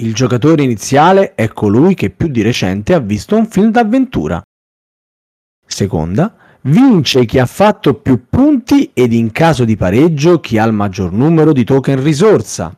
Il 0.00 0.14
giocatore 0.14 0.62
iniziale 0.62 1.34
è 1.34 1.48
colui 1.48 1.94
che 1.94 2.10
più 2.10 2.28
di 2.28 2.40
recente 2.40 2.94
ha 2.94 3.00
visto 3.00 3.34
un 3.34 3.48
film 3.48 3.72
d'avventura. 3.72 4.40
Seconda, 5.66 6.32
vince 6.62 7.24
chi 7.24 7.40
ha 7.40 7.46
fatto 7.46 7.94
più 7.94 8.26
punti 8.28 8.90
ed 8.94 9.12
in 9.12 9.32
caso 9.32 9.64
di 9.64 9.76
pareggio 9.76 10.38
chi 10.38 10.58
ha 10.58 10.64
il 10.64 10.72
maggior 10.72 11.12
numero 11.12 11.52
di 11.52 11.64
token 11.64 12.00
risorsa. 12.00 12.72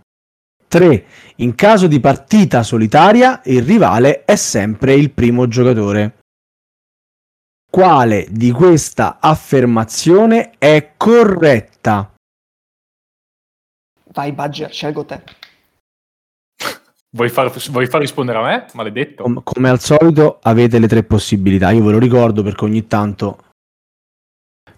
3. 0.68 1.04
In 1.36 1.54
caso 1.54 1.86
di 1.86 2.00
partita 2.00 2.62
solitaria 2.62 3.42
il 3.44 3.62
rivale 3.62 4.24
è 4.24 4.36
sempre 4.36 4.94
il 4.94 5.10
primo 5.10 5.46
giocatore. 5.48 6.16
Quale 7.76 8.26
di 8.30 8.52
questa 8.52 9.18
affermazione 9.20 10.52
è 10.56 10.94
corretta? 10.96 12.10
Vai, 14.14 14.32
Badger, 14.32 14.72
scelgo 14.72 15.04
te. 15.04 15.22
Vuoi 17.10 17.28
far, 17.28 17.52
vuoi 17.68 17.86
far 17.86 18.00
rispondere 18.00 18.38
a 18.38 18.42
me? 18.42 18.66
Maledetto. 18.72 19.24
Com- 19.24 19.42
come 19.42 19.68
al 19.68 19.80
solito 19.80 20.38
avete 20.40 20.78
le 20.78 20.88
tre 20.88 21.02
possibilità, 21.02 21.70
io 21.70 21.84
ve 21.84 21.92
lo 21.92 21.98
ricordo 21.98 22.42
perché 22.42 22.64
ogni 22.64 22.86
tanto... 22.86 23.40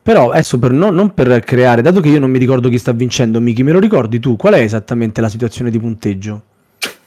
Però 0.02 0.32
adesso 0.32 0.58
per 0.58 0.72
no- 0.72 0.90
non 0.90 1.14
per 1.14 1.38
creare, 1.44 1.82
dato 1.82 2.00
che 2.00 2.08
io 2.08 2.18
non 2.18 2.32
mi 2.32 2.38
ricordo 2.38 2.68
chi 2.68 2.78
sta 2.78 2.90
vincendo, 2.90 3.40
Miki, 3.40 3.62
me 3.62 3.70
lo 3.70 3.78
ricordi 3.78 4.18
tu? 4.18 4.34
Qual 4.34 4.54
è 4.54 4.60
esattamente 4.60 5.20
la 5.20 5.28
situazione 5.28 5.70
di 5.70 5.78
punteggio? 5.78 6.42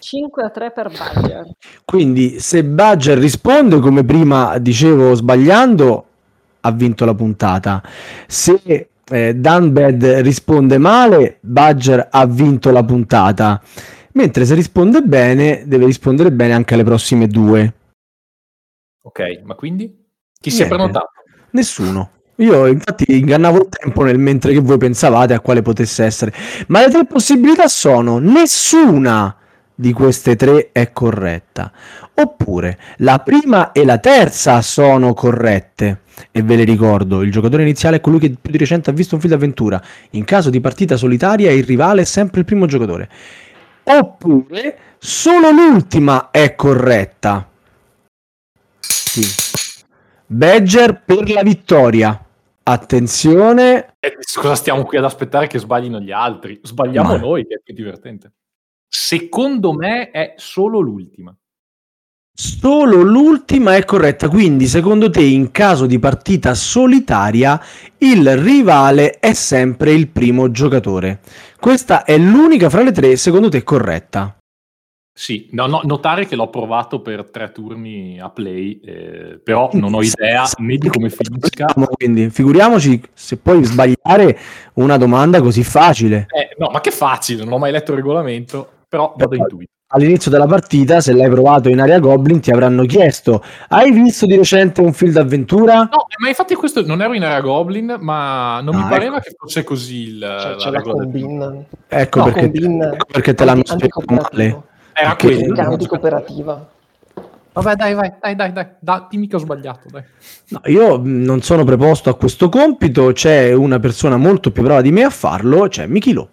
5 0.02 0.44
a 0.44 0.50
3 0.50 0.72
per 0.72 0.90
Badger. 0.90 1.46
Quindi 1.86 2.40
se 2.40 2.64
Badger 2.64 3.18
risponde 3.20 3.80
come 3.80 4.04
prima 4.04 4.58
dicevo 4.58 5.14
sbagliando, 5.14 6.06
ha 6.62 6.72
vinto 6.72 7.06
la 7.06 7.14
puntata. 7.14 7.82
Se 8.28 8.90
eh, 9.10 9.36
Danbed 9.36 10.04
risponde 10.22 10.78
male, 10.78 11.38
Badger 11.42 12.08
ha 12.10 12.26
vinto 12.26 12.72
la 12.72 12.84
puntata. 12.84 13.62
Mentre 14.14 14.46
se 14.46 14.56
risponde 14.56 15.02
bene, 15.02 15.64
deve 15.66 15.86
rispondere 15.86 16.32
bene 16.32 16.54
anche 16.54 16.74
alle 16.74 16.84
prossime 16.84 17.28
due. 17.28 17.74
Ok, 19.04 19.42
ma 19.44 19.56
quindi? 19.56 19.96
Chi 20.40 20.50
si 20.50 20.64
è 20.64 20.66
Niente. 20.66 20.76
prenotato? 20.76 21.12
Nessuno. 21.52 22.12
Io 22.36 22.66
infatti 22.66 23.20
ingannavo 23.20 23.58
il 23.58 23.70
tempo 23.70 24.04
nel 24.04 24.18
mentre 24.18 24.52
che 24.52 24.60
voi 24.60 24.78
pensavate 24.78 25.34
a 25.34 25.40
quale 25.40 25.62
potesse 25.62 26.04
essere. 26.04 26.34
Ma 26.68 26.80
le 26.82 26.90
tre 26.90 27.06
possibilità 27.06 27.68
sono 27.68 28.18
nessuna 28.18 29.36
di 29.82 29.94
queste 29.94 30.36
tre 30.36 30.70
è 30.72 30.92
corretta. 30.92 31.72
Oppure 32.14 32.78
la 32.98 33.18
prima 33.18 33.72
e 33.72 33.84
la 33.84 33.98
terza 33.98 34.62
sono 34.62 35.16
corrette. 35.16 36.02
E 36.30 36.44
ve 36.44 36.56
le 36.56 36.64
ricordo, 36.66 37.24
il 37.24 37.32
giocatore 37.32 37.64
iniziale 37.64 37.96
è 37.98 38.02
colui 38.02 38.20
che 38.20 38.36
più 38.40 38.52
di 38.52 38.60
recente 38.60 38.92
ha 38.92 38.94
visto 38.94 39.16
un 39.16 39.22
film 39.22 39.34
d'avventura. 39.34 39.82
In 40.12 40.24
caso 40.24 40.52
di 40.52 40.62
partita 40.62 40.98
solitaria 40.98 41.52
il 41.52 41.64
rivale 41.64 42.02
è 42.02 42.06
sempre 42.06 42.42
il 42.42 42.46
primo 42.46 42.68
giocatore. 42.68 43.10
Oppure 43.84 44.78
solo 45.00 45.50
l'ultima 45.50 46.30
è 46.30 46.54
corretta. 46.54 47.50
Sì. 48.80 49.26
Badger 50.28 51.02
per 51.04 51.28
la 51.28 51.42
vittoria. 51.42 52.24
Attenzione. 52.64 53.96
Eh, 54.00 54.16
cosa 54.36 54.54
stiamo 54.54 54.84
qui 54.84 54.98
ad 54.98 55.06
aspettare 55.06 55.48
che 55.48 55.58
sbaglino 55.58 56.00
gli 56.00 56.12
altri? 56.12 56.60
Sbagliamo 56.62 57.14
Ma- 57.14 57.18
noi, 57.18 57.48
che 57.48 57.56
è 57.56 57.62
più 57.64 57.74
divertente. 57.74 58.32
Secondo 58.94 59.72
me 59.72 60.12
è 60.12 60.34
solo 60.36 60.82
l'ultima. 60.82 61.34
Solo 62.34 63.02
l'ultima 63.02 63.76
è 63.78 63.86
corretta, 63.86 64.28
quindi 64.28 64.68
secondo 64.68 65.10
te 65.10 65.22
in 65.22 65.52
caso 65.52 65.86
di 65.86 65.98
partita 65.98 66.54
solitaria 66.54 67.62
il 68.00 68.38
rivale 68.38 69.20
è 69.20 69.34
sempre 69.34 69.94
il 69.94 70.10
primo 70.10 70.52
giocatore. 70.52 71.22
Questa 71.58 72.04
è 72.04 72.18
l'unica 72.18 72.70
fra 72.70 72.84
le 72.84 72.92
tre 72.92 73.16
secondo 73.16 73.48
te 73.48 73.64
corretta. 73.64 74.36
Sì, 75.14 75.48
no, 75.52 75.68
no, 75.68 75.82
notare 75.84 76.26
che 76.26 76.36
l'ho 76.36 76.50
provato 76.50 77.02
per 77.02 77.30
tre 77.30 77.52
turni 77.52 78.20
a 78.20 78.30
play, 78.30 78.80
eh, 78.84 79.40
però 79.42 79.70
non 79.74 79.94
ho 79.94 80.02
idea 80.02 80.50
né 80.58 80.78
di 80.78 80.90
come 80.90 81.10
finisca. 81.10 81.66
Quindi 81.92 82.30
figuriamoci 82.30 83.02
se 83.14 83.38
puoi 83.38 83.64
sbagliare 83.64 84.40
una 84.74 84.98
domanda 84.98 85.42
così 85.42 85.64
facile. 85.64 86.28
Eh, 86.30 86.56
no, 86.58 86.70
ma 86.72 86.82
che 86.82 86.92
facile, 86.92 87.44
non 87.44 87.54
ho 87.54 87.58
mai 87.58 87.72
letto 87.72 87.92
il 87.92 87.98
regolamento, 87.98 88.80
però 88.92 89.14
vado 89.16 89.36
intuito. 89.36 89.72
All'inizio 89.94 90.30
della 90.32 90.48
partita, 90.48 91.00
se 91.02 91.14
l'hai 91.14 91.30
provato 91.30 91.68
in 91.70 91.80
area 91.80 92.00
Goblin, 92.00 92.40
ti 92.42 92.52
avranno 92.52 92.84
chiesto: 92.86 93.42
Hai 93.70 93.92
visto 93.92 94.26
di 94.26 94.36
recente 94.36 94.82
un 94.82 94.92
film 94.94 95.12
d'avventura? 95.14 95.76
No, 95.84 96.06
ma 96.18 96.28
infatti 96.28 96.56
questo 96.56 96.86
non 96.86 97.02
ero 97.02 97.14
in 97.14 97.24
area 97.24 97.40
Goblin, 97.42 97.98
ma 98.00 98.60
non 98.62 98.76
mi 98.76 98.84
Ah, 98.84 98.88
pareva 98.88 99.20
che 99.20 99.34
fosse 99.38 99.64
così 99.64 100.08
il, 100.10 100.20
C'è, 100.20 100.50
la 100.50 100.56
c'è 100.56 100.70
la 100.72 100.82
combin. 100.82 101.66
Ecco 101.88 102.20
No, 102.20 102.24
perché, 102.26 102.40
combin 102.42 102.82
ecco 102.84 103.06
perché 103.06 103.34
te 103.34 103.46
l'hanno 103.46 103.62
spiegato 103.66 104.04
male. 104.08 104.62
Era 104.94 105.16
Perché- 105.16 105.36
quello. 105.38 105.54
Piano 105.54 105.76
di 105.78 105.88
cooperativa. 105.88 106.70
Vabbè, 107.54 107.76
dai, 107.76 107.94
vai, 107.94 108.14
dai, 108.22 108.36
dai, 108.36 108.54
dai, 108.54 108.68
da, 108.80 109.08
dimmi 109.10 109.28
che 109.28 109.36
ho 109.36 109.40
sbagliato, 109.40 109.90
dai. 109.92 110.04
No, 110.50 110.62
io 110.66 110.98
mh, 111.00 111.24
non 111.24 111.42
sono 111.42 111.66
preposto 111.66 112.10
a 112.10 112.16
questo 112.16 112.48
compito, 112.48 113.12
c'è 113.12 113.52
una 113.52 113.78
persona 113.80 114.16
molto 114.16 114.52
più 114.52 114.64
brava 114.64 114.80
di 114.82 114.92
me 114.94 115.04
a 115.04 115.10
farlo, 115.10 115.68
c'è 115.68 115.86
Michilo. 115.86 116.30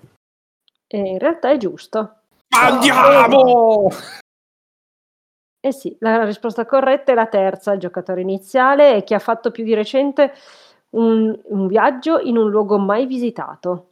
E 0.86 0.96
in 0.96 1.18
realtà 1.18 1.50
è 1.50 1.56
giusto. 1.56 2.17
Andiamo! 2.50 3.88
Eh 5.60 5.72
sì, 5.72 5.96
la 6.00 6.24
risposta 6.24 6.64
corretta 6.66 7.12
è 7.12 7.14
la 7.14 7.26
terza, 7.26 7.72
il 7.72 7.80
giocatore 7.80 8.20
iniziale 8.20 8.94
e 8.94 9.04
chi 9.04 9.14
ha 9.14 9.18
fatto 9.18 9.50
più 9.50 9.64
di 9.64 9.74
recente 9.74 10.32
un, 10.90 11.36
un 11.46 11.66
viaggio 11.66 12.20
in 12.20 12.36
un 12.36 12.48
luogo 12.48 12.78
mai 12.78 13.06
visitato. 13.06 13.90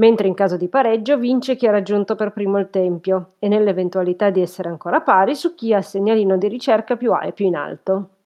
Mentre 0.00 0.28
in 0.28 0.34
caso 0.34 0.56
di 0.56 0.68
pareggio 0.68 1.18
vince 1.18 1.56
chi 1.56 1.66
ha 1.66 1.70
raggiunto 1.70 2.16
per 2.16 2.32
primo 2.32 2.58
il 2.58 2.70
tempio 2.70 3.34
e 3.38 3.48
nell'eventualità 3.48 4.30
di 4.30 4.40
essere 4.40 4.68
ancora 4.68 5.00
pari 5.00 5.34
su 5.34 5.54
chi 5.54 5.72
ha 5.74 5.78
il 5.78 5.84
segnalino 5.84 6.36
di 6.36 6.48
ricerca 6.48 6.96
più, 6.96 7.12
a- 7.12 7.30
più 7.32 7.46
in 7.46 7.56
alto. 7.56 8.18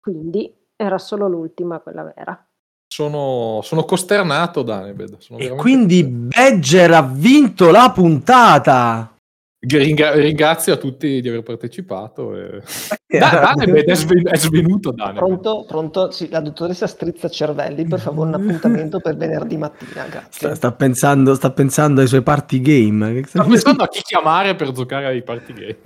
Quindi 0.00 0.52
era 0.76 0.98
solo 0.98 1.28
l'ultima 1.28 1.80
quella 1.80 2.02
vera. 2.02 2.49
Sono, 2.92 3.60
sono 3.62 3.84
costernato, 3.84 4.62
Danebed. 4.62 5.18
Sono 5.18 5.38
E 5.38 5.50
quindi 5.50 6.02
Badger 6.04 6.90
ha 6.92 7.02
vinto 7.02 7.70
la 7.70 7.92
puntata. 7.94 9.14
Ringra- 9.62 10.14
ringrazio 10.14 10.72
a 10.72 10.76
tutti 10.76 11.20
di 11.20 11.28
aver 11.28 11.42
partecipato. 11.44 12.34
E... 12.34 12.62
Da- 13.06 13.52
Danebed 13.54 13.84
è, 13.84 13.94
sven- 13.94 14.26
è 14.26 14.36
svenuto, 14.36 14.90
Danebed. 14.90 15.18
Pronto? 15.18 15.64
Pronto? 15.68 16.10
Sì, 16.10 16.28
la 16.30 16.40
dottoressa 16.40 16.88
Strizza 16.88 17.28
Cervelli, 17.28 17.86
per 17.86 18.00
favore 18.00 18.30
un 18.30 18.34
appuntamento 18.42 18.98
per 18.98 19.16
venerdì 19.16 19.56
mattina, 19.56 19.90
Sta, 19.90 20.08
grazie. 20.08 20.54
sta 20.56 20.72
pensando, 20.72 21.34
sta 21.36 21.52
pensando 21.52 22.00
ai 22.00 22.08
suoi 22.08 22.22
party 22.22 22.60
game. 22.60 23.22
Sto 23.24 23.44
pensando 23.44 23.84
a 23.84 23.88
chi 23.88 24.00
chiamare 24.02 24.56
per 24.56 24.72
giocare 24.72 25.06
ai 25.06 25.22
party 25.22 25.52
game. 25.52 25.76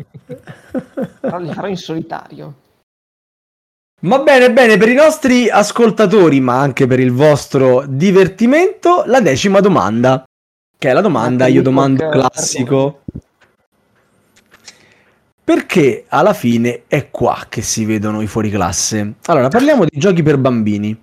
Però 1.20 1.38
li 1.38 1.52
farò 1.52 1.66
in 1.68 1.76
solitario. 1.76 2.54
Va 4.04 4.18
bene, 4.18 4.52
bene, 4.52 4.76
per 4.76 4.90
i 4.90 4.94
nostri 4.94 5.48
ascoltatori, 5.48 6.38
ma 6.38 6.60
anche 6.60 6.86
per 6.86 7.00
il 7.00 7.10
vostro 7.10 7.84
divertimento, 7.88 9.02
la 9.06 9.22
decima 9.22 9.60
domanda. 9.60 10.24
Che 10.76 10.90
è 10.90 10.92
la 10.92 11.00
domanda, 11.00 11.44
Ma 11.44 11.50
io 11.50 11.62
domando 11.62 12.10
classico. 12.10 13.00
Perché 15.42 16.04
alla 16.08 16.34
fine 16.34 16.82
è 16.86 17.08
qua 17.08 17.46
che 17.48 17.62
si 17.62 17.86
vedono 17.86 18.20
i 18.20 18.26
fuoriclasse. 18.26 19.14
Allora, 19.24 19.48
parliamo 19.48 19.86
di 19.86 19.98
giochi 19.98 20.22
per 20.22 20.36
bambini. 20.36 20.94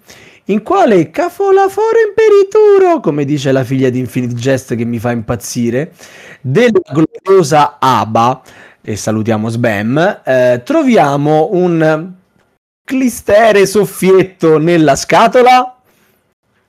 In 0.45 0.61
quale 0.61 1.09
cafolaforo 1.09 1.97
imperituro, 2.07 2.99
come 2.99 3.25
dice 3.25 3.51
la 3.51 3.63
figlia 3.63 3.89
di 3.89 3.97
Infinite 3.97 4.35
Jest 4.35 4.75
che 4.75 4.85
mi 4.85 4.99
fa 4.99 5.09
impazzire, 5.09 5.91
della 6.39 6.79
gloriosa 6.93 7.77
ABA, 7.79 8.41
e 8.79 8.95
salutiamo 8.95 9.49
Sbam, 9.49 10.21
eh, 10.23 10.61
troviamo 10.63 11.49
un 11.53 12.19
clistere 12.83 13.65
soffietto 13.65 14.57
nella 14.57 14.95
scatola? 14.95 15.77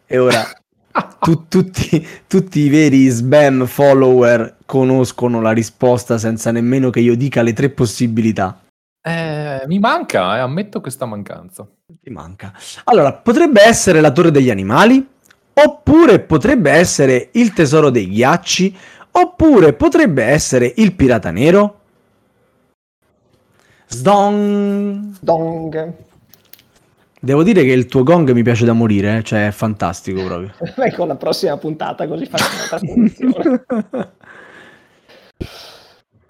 E 0.06 0.18
ora 0.18 0.44
tu- 1.20 1.48
tutti, 1.48 2.06
tutti 2.26 2.60
i 2.60 2.68
veri 2.68 3.10
spam 3.10 3.66
follower 3.66 4.56
conoscono 4.66 5.40
la 5.40 5.52
risposta 5.52 6.18
senza 6.18 6.50
nemmeno 6.50 6.90
che 6.90 7.00
io 7.00 7.16
dica 7.16 7.42
le 7.42 7.52
tre 7.52 7.70
possibilità. 7.70 8.60
Eh, 9.04 9.62
mi 9.66 9.78
manca, 9.80 10.36
eh, 10.36 10.40
ammetto 10.40 10.80
questa 10.80 11.06
mancanza. 11.06 11.66
Ti 12.00 12.10
manca. 12.10 12.52
Allora, 12.84 13.12
potrebbe 13.12 13.62
essere 13.62 14.00
la 14.00 14.12
torre 14.12 14.30
degli 14.30 14.50
animali, 14.50 15.04
oppure 15.54 16.20
potrebbe 16.20 16.70
essere 16.70 17.30
il 17.32 17.52
tesoro 17.52 17.90
dei 17.90 18.08
ghiacci, 18.08 18.76
oppure 19.10 19.72
potrebbe 19.72 20.22
essere 20.24 20.72
il 20.76 20.94
pirata 20.94 21.30
nero. 21.30 21.80
Sdong! 23.92 25.16
Dong. 25.20 25.92
Devo 27.20 27.42
dire 27.42 27.62
che 27.62 27.72
il 27.72 27.86
tuo 27.86 28.02
gong 28.02 28.30
mi 28.32 28.42
piace 28.42 28.64
da 28.64 28.72
morire, 28.72 29.18
eh, 29.18 29.22
cioè 29.22 29.46
è 29.48 29.50
fantastico 29.50 30.24
proprio. 30.24 30.52
Ecco 30.76 31.04
la 31.04 31.16
prossima 31.16 31.56
puntata, 31.58 32.08
così 32.08 32.26
facciamo 32.26 32.80
punizione. 32.80 33.64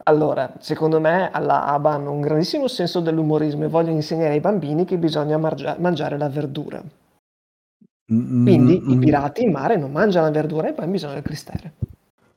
Allora, 0.05 0.53
secondo 0.59 0.99
me 0.99 1.31
alla 1.31 1.65
ABA 1.67 1.93
hanno 1.93 2.11
un 2.11 2.21
grandissimo 2.21 2.67
senso 2.67 2.99
dell'umorismo 2.99 3.65
e 3.65 3.69
vogliono 3.69 3.95
insegnare 3.95 4.31
ai 4.33 4.41
bambini 4.41 4.85
che 4.85 4.99
bisogna 4.99 5.39
margia- 5.39 5.77
mangiare 5.79 6.19
la 6.19 6.29
verdura. 6.29 6.83
Quindi 8.43 8.81
Mm, 8.81 8.91
i 8.91 8.99
pirati 8.99 9.45
in 9.45 9.53
mare 9.53 9.77
non 9.77 9.93
mangiano 9.93 10.27
la 10.27 10.33
verdura 10.33 10.69
e 10.69 10.73
poi 10.73 10.89
bisogna 10.89 11.19
il 11.19 11.23
cristere. 11.23 11.73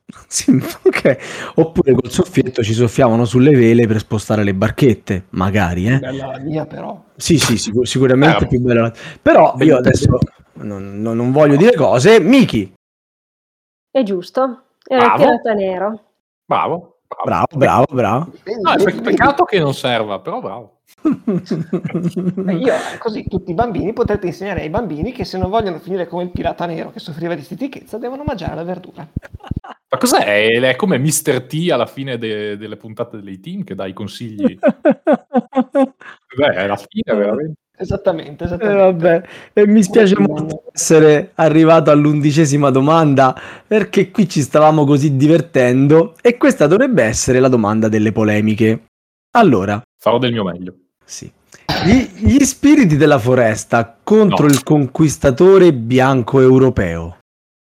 Sì, 0.28 0.50
ok. 0.84 1.52
Oppure 1.56 1.92
col 1.94 2.10
soffietto 2.10 2.62
ci 2.62 2.72
soffiavano 2.74 3.24
sulle 3.24 3.50
vele 3.52 3.86
per 3.86 3.98
spostare 3.98 4.44
le 4.44 4.54
barchette, 4.54 5.26
magari, 5.30 5.86
eh? 5.88 5.98
Bella 5.98 6.26
la 6.26 6.38
mia 6.38 6.64
però. 6.66 7.02
Sì, 7.16 7.38
sì, 7.38 7.56
sicur- 7.58 7.86
sicuramente 7.86 8.44
Eh, 8.44 8.48
più 8.48 8.60
bella. 8.60 8.82
la- 8.82 8.92
Però 9.20 9.54
io 9.58 9.76
adesso 9.76 10.18
non, 10.54 11.00
non- 11.00 11.16
non 11.16 11.32
voglio 11.32 11.56
dire 11.56 11.74
cose. 11.74 12.20
Miki, 12.20 12.72
È 13.90 14.02
giusto, 14.02 14.42
era 14.86 15.00
il 15.04 15.06
Bravo. 15.08 15.22
pirata 15.22 15.52
nero. 15.54 16.00
Bravo. 16.44 16.98
bravo, 17.24 17.46
bravo, 17.56 17.84
bravo. 17.90 18.32
Vedi, 18.44 18.60
No, 18.60 19.00
peccato 19.02 19.44
che 19.44 19.58
non 19.58 19.72
serva, 19.74 20.18
però 20.20 20.40
bravo. 20.40 20.75
Io, 21.02 22.74
così 22.98 23.24
tutti 23.28 23.50
i 23.50 23.54
bambini 23.54 23.92
potrete 23.92 24.26
insegnare 24.26 24.62
ai 24.62 24.70
bambini 24.70 25.12
che 25.12 25.24
se 25.24 25.38
non 25.38 25.50
vogliono 25.50 25.78
finire 25.78 26.06
come 26.06 26.24
il 26.24 26.30
pirata 26.30 26.66
nero 26.66 26.90
che 26.90 27.00
soffriva 27.00 27.34
di 27.34 27.42
stitichezza 27.42 27.98
devono 27.98 28.24
mangiare 28.24 28.54
la 28.54 28.64
verdura. 28.64 29.06
Ma 29.88 29.98
cos'è? 29.98 30.46
È 30.58 30.76
come 30.76 30.98
Mr. 30.98 31.42
T 31.46 31.68
alla 31.70 31.86
fine 31.86 32.18
de- 32.18 32.56
delle 32.56 32.76
puntate 32.76 33.20
dei 33.20 33.40
team 33.40 33.62
che 33.64 33.74
dà 33.74 33.86
i 33.86 33.92
consigli. 33.92 34.58
Beh, 36.36 36.54
è 36.54 36.66
la 36.66 36.76
fine, 36.76 37.16
veramente. 37.16 37.54
Esattamente, 37.78 38.44
Eh, 38.44 38.46
esattamente. 38.46 38.80
vabbè, 38.82 39.22
e 39.52 39.66
mi 39.66 39.82
spiace 39.82 40.18
molto 40.18 40.62
essere 40.72 41.32
arrivato 41.34 41.90
all'undicesima 41.90 42.70
domanda 42.70 43.38
perché 43.66 44.10
qui 44.10 44.26
ci 44.28 44.40
stavamo 44.40 44.86
così 44.86 45.14
divertendo 45.16 46.14
e 46.22 46.38
questa 46.38 46.66
dovrebbe 46.66 47.02
essere 47.02 47.38
la 47.38 47.48
domanda 47.48 47.88
delle 47.88 48.12
polemiche. 48.12 48.86
Allora, 49.36 49.82
Farò 49.98 50.18
del 50.18 50.32
mio 50.32 50.44
meglio. 50.44 50.74
sì. 51.04 51.30
Gli, 51.84 52.26
gli 52.26 52.44
spiriti 52.44 52.96
della 52.96 53.18
foresta 53.18 53.98
contro 54.02 54.46
No. 54.46 54.52
il 54.52 54.62
conquistatore 54.62 55.72
bianco 55.74 56.40
europeo. 56.40 57.18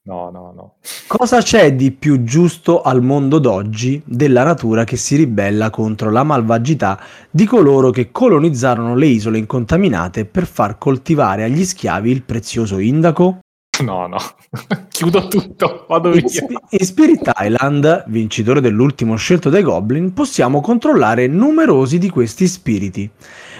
No, 0.03 0.29
no, 0.29 0.51
no. 0.55 0.75
Cosa 1.07 1.41
c'è 1.41 1.73
di 1.75 1.91
più 1.91 2.23
giusto 2.23 2.81
al 2.81 3.01
mondo 3.01 3.39
d'oggi 3.39 4.01
della 4.05 4.43
natura 4.43 4.83
che 4.83 4.95
si 4.97 5.15
ribella 5.15 5.69
contro 5.69 6.11
la 6.11 6.23
malvagità 6.23 6.99
di 7.29 7.45
coloro 7.45 7.89
che 7.89 8.11
colonizzarono 8.11 8.95
le 8.95 9.07
isole 9.07 9.37
incontaminate 9.37 10.25
per 10.25 10.45
far 10.45 10.77
coltivare 10.77 11.43
agli 11.43 11.65
schiavi 11.65 12.09
il 12.11 12.23
prezioso 12.23 12.77
indaco? 12.77 13.39
No, 13.81 14.07
no. 14.07 14.17
Chiudo 14.89 15.27
tutto, 15.27 15.85
vado 15.87 16.13
In, 16.13 16.25
via. 16.25 16.47
In 16.69 16.85
Spirit 16.85 17.31
Island, 17.37 18.05
vincitore 18.07 18.61
dell'ultimo 18.61 19.15
scelto 19.15 19.49
dai 19.49 19.63
Goblin, 19.63 20.13
possiamo 20.13 20.61
controllare 20.61 21.27
numerosi 21.27 21.97
di 21.97 22.09
questi 22.09 22.47
spiriti, 22.47 23.09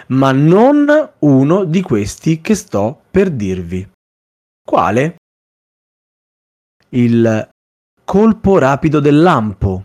ma 0.08 0.32
non 0.32 1.12
uno 1.20 1.64
di 1.64 1.82
questi 1.82 2.42
che 2.42 2.56
sto 2.56 3.02
per 3.12 3.30
dirvi. 3.30 3.88
Quale? 4.64 5.16
Il 6.90 7.50
colpo 8.04 8.58
rapido 8.58 9.00
del 9.00 9.22
lampo, 9.22 9.84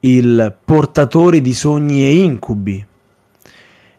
il 0.00 0.56
portatore 0.64 1.40
di 1.40 1.52
sogni 1.52 2.04
e 2.04 2.14
incubi, 2.22 2.86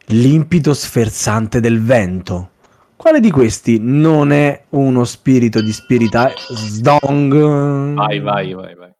l'impeto 0.05 0.73
sferzante 0.73 1.59
del 1.59 1.81
vento. 1.81 2.50
Quale 3.01 3.19
di 3.19 3.31
questi 3.31 3.79
non 3.81 4.31
è 4.31 4.65
uno 4.69 5.05
spirito 5.05 5.59
di 5.59 5.71
spirita? 5.71 6.31
Sdong. 6.37 7.95
Vai, 7.95 8.19
vai, 8.19 8.53
vai, 8.53 8.75
vai. 8.75 8.91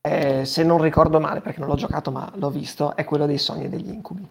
Eh, 0.00 0.46
se 0.46 0.64
non 0.64 0.80
ricordo 0.80 1.20
male, 1.20 1.42
perché 1.42 1.60
non 1.60 1.68
l'ho 1.68 1.74
giocato 1.74 2.10
ma 2.10 2.32
l'ho 2.36 2.48
visto, 2.48 2.96
è 2.96 3.04
quello 3.04 3.26
dei 3.26 3.36
sogni 3.36 3.64
e 3.64 3.68
degli 3.68 3.90
incubi. 3.90 4.26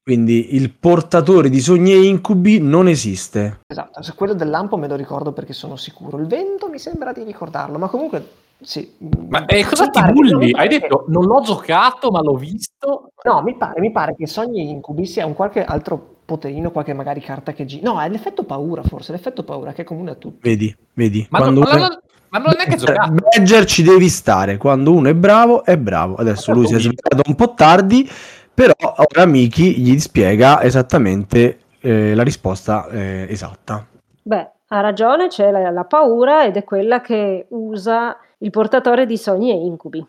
Quindi 0.00 0.54
il 0.54 0.70
portatore 0.70 1.48
di 1.48 1.58
sogni 1.58 1.94
e 1.94 2.04
incubi 2.04 2.60
non 2.60 2.86
esiste. 2.86 3.62
Esatto, 3.66 4.04
se 4.04 4.14
quello 4.14 4.34
del 4.34 4.50
lampo 4.50 4.76
me 4.76 4.86
lo 4.86 4.94
ricordo 4.94 5.32
perché 5.32 5.52
sono 5.52 5.74
sicuro. 5.74 6.16
Il 6.18 6.28
vento 6.28 6.68
mi 6.68 6.78
sembra 6.78 7.12
di 7.12 7.24
ricordarlo, 7.24 7.76
ma 7.76 7.88
comunque 7.88 8.24
sì. 8.60 8.88
Ma 9.30 9.46
eh, 9.46 9.64
cosa 9.64 9.86
Mi 9.86 9.90
ti 9.90 10.12
bulli? 10.12 10.52
Hai 10.52 10.68
che- 10.68 10.78
detto 10.78 11.06
non 11.08 11.24
l'ho 11.24 11.40
giocato, 11.40 12.12
ma 12.12 12.22
l'ho 12.22 12.36
visto. 12.36 13.08
No, 13.24 13.42
mi 13.42 13.56
pare, 13.56 13.80
mi 13.80 13.90
pare 13.90 14.14
che 14.14 14.28
sogni 14.28 14.60
e 14.60 14.70
incubi 14.70 15.06
sia 15.06 15.26
un 15.26 15.34
qualche 15.34 15.64
altro 15.64 16.13
poterino, 16.24 16.70
qualche 16.70 16.92
magari 16.92 17.20
carta 17.20 17.52
che 17.52 17.64
gira. 17.64 17.90
No, 17.90 18.00
è 18.00 18.08
l'effetto 18.08 18.44
paura 18.44 18.82
forse, 18.82 19.12
l'effetto 19.12 19.42
paura 19.42 19.72
che 19.72 19.82
è 19.82 19.84
comune 19.84 20.12
a 20.12 20.14
tutti. 20.14 20.48
Vedi, 20.48 20.74
vedi. 20.94 21.26
Ma, 21.30 21.38
Quando 21.38 21.60
non, 21.60 21.74
uno- 21.74 22.00
ma 22.30 22.38
non 22.38 22.48
l'ho 22.50 22.56
neanche 22.56 22.76
giocato. 22.76 23.12
Badger 23.12 23.64
ci 23.64 23.82
devi 23.82 24.08
stare. 24.08 24.56
Quando 24.56 24.92
uno 24.92 25.08
è 25.08 25.14
bravo, 25.14 25.64
è 25.64 25.76
bravo. 25.76 26.16
Adesso 26.16 26.52
lui 26.52 26.66
si 26.66 26.74
è 26.74 26.80
svegliato 26.80 27.22
un 27.26 27.34
po' 27.34 27.54
tardi, 27.54 28.08
però 28.52 28.74
ora 28.96 29.24
Miki 29.26 29.78
gli 29.78 29.98
spiega 29.98 30.62
esattamente 30.62 31.58
eh, 31.80 32.14
la 32.14 32.22
risposta 32.22 32.88
eh, 32.88 33.26
esatta. 33.28 33.86
Beh, 34.22 34.50
ha 34.68 34.80
ragione, 34.80 35.28
c'è 35.28 35.50
la, 35.50 35.70
la 35.70 35.84
paura 35.84 36.44
ed 36.44 36.56
è 36.56 36.64
quella 36.64 37.00
che 37.00 37.46
usa 37.50 38.16
il 38.38 38.50
portatore 38.50 39.06
di 39.06 39.16
sogni 39.16 39.50
e 39.50 39.54
incubi. 39.54 40.04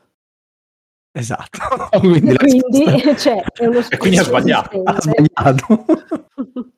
Esatto. 1.17 1.87
quindi 1.99 2.35
Quindi 2.35 2.85
cioè, 3.17 3.41
è 3.41 3.65
uno 3.67 3.79
E 3.87 3.97
quindi 3.97 4.17
ha 4.17 4.23
sbagliato. 4.23 4.81
ha 4.83 4.99
sbagliato. 4.99 5.85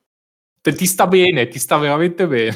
Te- 0.62 0.74
Ti 0.74 0.86
sta 0.86 1.08
bene, 1.08 1.48
ti 1.48 1.58
sta 1.58 1.78
veramente 1.78 2.28
bene. 2.28 2.56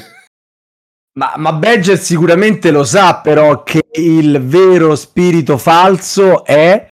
Ma, 1.14 1.34
ma 1.36 1.52
Badger 1.52 1.98
sicuramente 1.98 2.70
lo 2.70 2.84
sa 2.84 3.20
però 3.20 3.62
che 3.64 3.84
il 3.94 4.40
vero 4.42 4.94
spirito 4.94 5.58
falso 5.58 6.44
è 6.44 6.86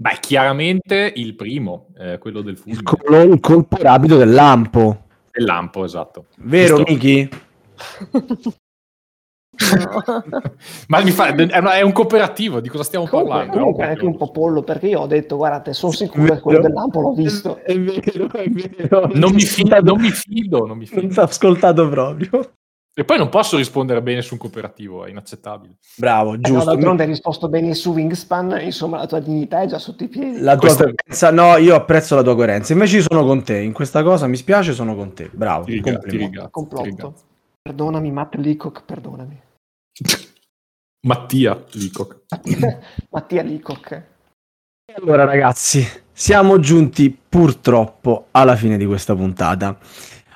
Beh, 0.00 0.16
chiaramente 0.20 1.12
il 1.16 1.34
primo, 1.34 1.88
eh, 1.98 2.16
quello 2.18 2.40
del 2.40 2.52
il, 2.54 2.58
fulmine. 2.58 2.82
col- 2.84 3.32
il 3.32 3.40
colpo 3.40 3.76
rapido 3.82 4.16
del 4.16 4.30
lampo. 4.32 5.08
Del 5.30 5.44
lampo, 5.44 5.84
esatto. 5.84 6.26
Vero, 6.38 6.76
Giusto? 6.76 6.92
Miki? 6.92 7.28
No. 9.60 10.22
Ma 10.88 11.02
mi 11.02 11.10
fa, 11.10 11.34
è, 11.34 11.58
una- 11.58 11.74
è 11.74 11.82
un 11.82 11.92
cooperativo, 11.92 12.60
di 12.60 12.68
cosa 12.68 12.84
stiamo 12.84 13.06
Comunque, 13.06 13.34
parlando? 13.34 13.58
comunque 13.58 13.84
è 13.84 13.88
anche 13.88 14.04
un 14.04 14.16
po' 14.16 14.30
pollo 14.30 14.62
perché 14.62 14.86
io 14.88 15.00
ho 15.00 15.06
detto, 15.06 15.36
guardate, 15.36 15.72
sono 15.72 15.92
sicuro 15.92 16.34
che 16.34 16.40
quello 16.40 16.60
del 16.60 16.72
lampo 16.72 17.00
l'ho 17.00 17.12
visto. 17.12 17.56
È 17.62 17.78
vero, 17.78 18.30
è 18.32 18.48
vero. 18.48 19.10
Non 19.12 19.32
mi, 19.32 19.38
Ti 19.40 19.46
fido, 19.46 19.80
non 19.80 20.00
mi 20.00 20.10
fido, 20.10 20.66
non 20.66 20.78
mi 20.78 20.88
Non 20.90 21.00
fido. 21.00 21.12
ti 21.12 21.18
ho 21.18 21.22
ascoltato 21.22 21.88
proprio. 21.88 22.52
E 22.92 23.04
poi 23.04 23.18
non 23.18 23.28
posso 23.28 23.56
rispondere 23.56 24.02
bene 24.02 24.20
su 24.20 24.34
un 24.34 24.40
cooperativo, 24.40 25.04
è 25.04 25.10
inaccettabile. 25.10 25.76
Bravo, 25.96 26.34
Eh 26.34 26.36
no, 26.36 26.40
giusto. 26.42 26.64
d'altronde 26.70 27.02
hai 27.04 27.08
risposto 27.08 27.48
bene 27.48 27.72
su 27.74 27.92
Wingspan, 27.92 28.58
insomma 28.62 28.98
la 28.98 29.06
tua 29.06 29.20
dignità 29.20 29.62
è 29.62 29.66
già 29.66 29.78
sotto 29.78 30.04
i 30.04 30.08
piedi. 30.08 30.40
la 30.40 30.52
tua 30.52 30.60
Questa- 30.60 30.84
coerenza, 30.84 31.30
no, 31.30 31.56
io 31.56 31.74
apprezzo 31.76 32.14
la 32.16 32.22
tua 32.22 32.34
coerenza. 32.34 32.72
Invece 32.72 32.96
io 32.96 33.02
sono 33.08 33.24
con 33.24 33.42
te. 33.42 33.58
In 33.58 33.72
questa 33.72 34.02
cosa 34.02 34.26
mi 34.26 34.36
spiace, 34.36 34.72
sono 34.72 34.94
con 34.96 35.12
te. 35.14 35.30
Bravo. 35.32 35.64
Ti 35.64 35.72
ringra- 35.72 35.98
ti 35.98 36.16
ringrazio, 36.16 36.44
ti 36.46 36.50
Complotto. 36.50 36.84
ringrazio. 36.84 37.28
Perdonami 37.62 38.10
Matt 38.10 38.36
Leacock, 38.36 38.84
perdonami. 38.84 39.38
Mattia 41.06 41.62
Leacock. 41.72 42.20
Mattia 43.10 43.42
Leacock. 43.42 43.92
E 43.92 44.94
Allora, 44.96 45.24
ragazzi, 45.24 45.86
siamo 46.10 46.58
giunti 46.58 47.16
purtroppo 47.28 48.28
alla 48.30 48.56
fine 48.56 48.78
di 48.78 48.86
questa 48.86 49.14
puntata. 49.14 49.78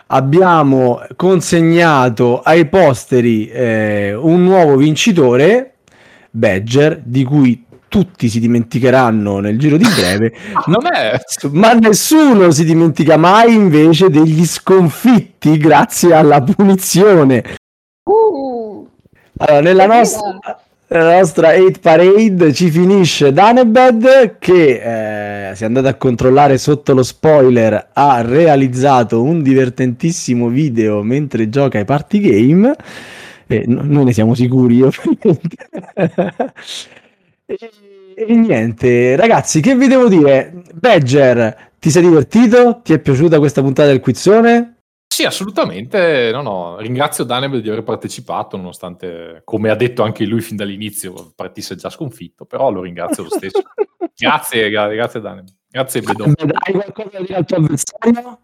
Abbiamo 0.08 1.00
consegnato 1.16 2.40
ai 2.40 2.66
posteri 2.66 3.48
eh, 3.48 4.14
un 4.14 4.44
nuovo 4.44 4.76
vincitore, 4.76 5.76
Badger, 6.30 7.00
di 7.02 7.24
cui 7.24 7.64
tutti 7.94 8.28
si 8.28 8.40
dimenticheranno 8.40 9.38
nel 9.38 9.56
giro 9.56 9.76
di 9.76 9.86
breve, 9.86 10.32
Non 10.66 10.84
è... 10.92 11.16
ma 11.52 11.74
nessuno 11.74 12.50
si 12.50 12.64
dimentica 12.64 13.16
mai 13.16 13.54
invece 13.54 14.10
degli 14.10 14.44
sconfitti 14.44 15.56
grazie 15.58 16.12
alla 16.12 16.42
punizione. 16.42 17.44
Uh, 18.02 18.88
Allora, 19.36 19.60
nella 19.60 19.86
nostra, 19.86 20.60
nella 20.88 21.18
nostra 21.18 21.54
8 21.54 21.78
Parade 21.80 22.52
ci 22.52 22.68
finisce 22.68 23.32
Danebed 23.32 24.38
che 24.40 25.50
eh, 25.50 25.54
si 25.54 25.62
è 25.62 25.66
andato 25.66 25.86
a 25.86 25.94
controllare 25.94 26.58
sotto 26.58 26.94
lo 26.94 27.04
spoiler 27.04 27.90
ha 27.92 28.22
realizzato 28.22 29.22
un 29.22 29.40
divertentissimo 29.40 30.48
video 30.48 31.04
mentre 31.04 31.48
gioca 31.48 31.78
ai 31.78 31.84
party 31.84 32.18
game 32.18 32.74
e 33.46 33.62
no- 33.68 33.82
noi 33.84 34.06
ne 34.06 34.12
siamo 34.12 34.34
sicuri 34.34 34.82
ovviamente. 34.82 35.68
e, 37.46 37.70
e 38.16 38.34
niente 38.34 39.16
ragazzi 39.16 39.60
che 39.60 39.76
vi 39.76 39.86
devo 39.86 40.08
dire 40.08 40.62
Badger 40.72 41.72
ti 41.78 41.90
sei 41.90 42.02
divertito? 42.02 42.80
ti 42.82 42.94
è 42.94 42.98
piaciuta 42.98 43.38
questa 43.38 43.60
puntata 43.60 43.88
del 43.88 44.00
quizzone? 44.00 44.74
Sì, 45.06 45.24
assolutamente. 45.24 46.30
No, 46.32 46.42
no. 46.42 46.76
Ringrazio 46.78 47.22
Daneb 47.22 47.58
di 47.58 47.68
aver 47.68 47.84
partecipato, 47.84 48.56
nonostante, 48.56 49.42
come 49.44 49.70
ha 49.70 49.76
detto 49.76 50.02
anche 50.02 50.24
lui 50.24 50.40
fin 50.40 50.56
dall'inizio, 50.56 51.32
partisse 51.36 51.76
già 51.76 51.88
sconfitto, 51.88 52.46
però 52.46 52.70
lo 52.70 52.80
ringrazio 52.80 53.22
lo 53.22 53.28
stesso. 53.28 53.62
grazie, 54.16 54.70
gra- 54.70 54.88
grazie 54.88 55.20
Daneb. 55.20 55.46
Grazie 55.68 56.00
Bedò. 56.00 56.24
Hai 56.24 56.72
qualcosa 56.72 57.10
da 57.12 57.20
dire 57.20 57.34
al 57.34 57.44
tuo 57.44 57.56
avversario? 57.58 58.38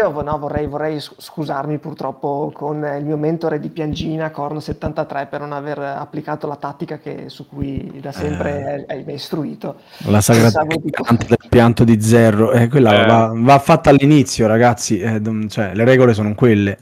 Io 0.00 0.22
no, 0.22 0.38
vorrei, 0.38 0.66
vorrei 0.66 0.98
scusarmi 0.98 1.76
purtroppo 1.76 2.50
con 2.54 2.76
il 2.98 3.04
mio 3.04 3.18
mentore 3.18 3.60
di 3.60 3.68
Piangina, 3.68 4.32
Corno73, 4.34 5.28
per 5.28 5.40
non 5.40 5.52
aver 5.52 5.78
applicato 5.80 6.46
la 6.46 6.56
tattica 6.56 6.96
che- 6.96 7.24
su 7.28 7.46
cui 7.46 8.00
da 8.00 8.10
sempre 8.10 8.86
hai, 8.88 9.04
hai 9.06 9.14
istruito. 9.14 9.80
La 10.06 10.22
sagra 10.22 10.48
pianta 10.50 11.26
del 11.26 11.36
pianto 11.46 11.84
di 11.84 12.00
zero, 12.00 12.52
eh, 12.52 12.68
quella 12.68 13.02
Eh. 13.02 13.06
va, 13.06 13.32
va 13.36 13.58
fatta 13.58 13.90
all'inizio, 13.90 14.46
ragazzi. 14.46 14.98
eh, 14.98 15.20
cioè, 15.48 15.74
le 15.74 15.84
regole 15.84 16.14
sono 16.14 16.34
quelle. 16.34 16.78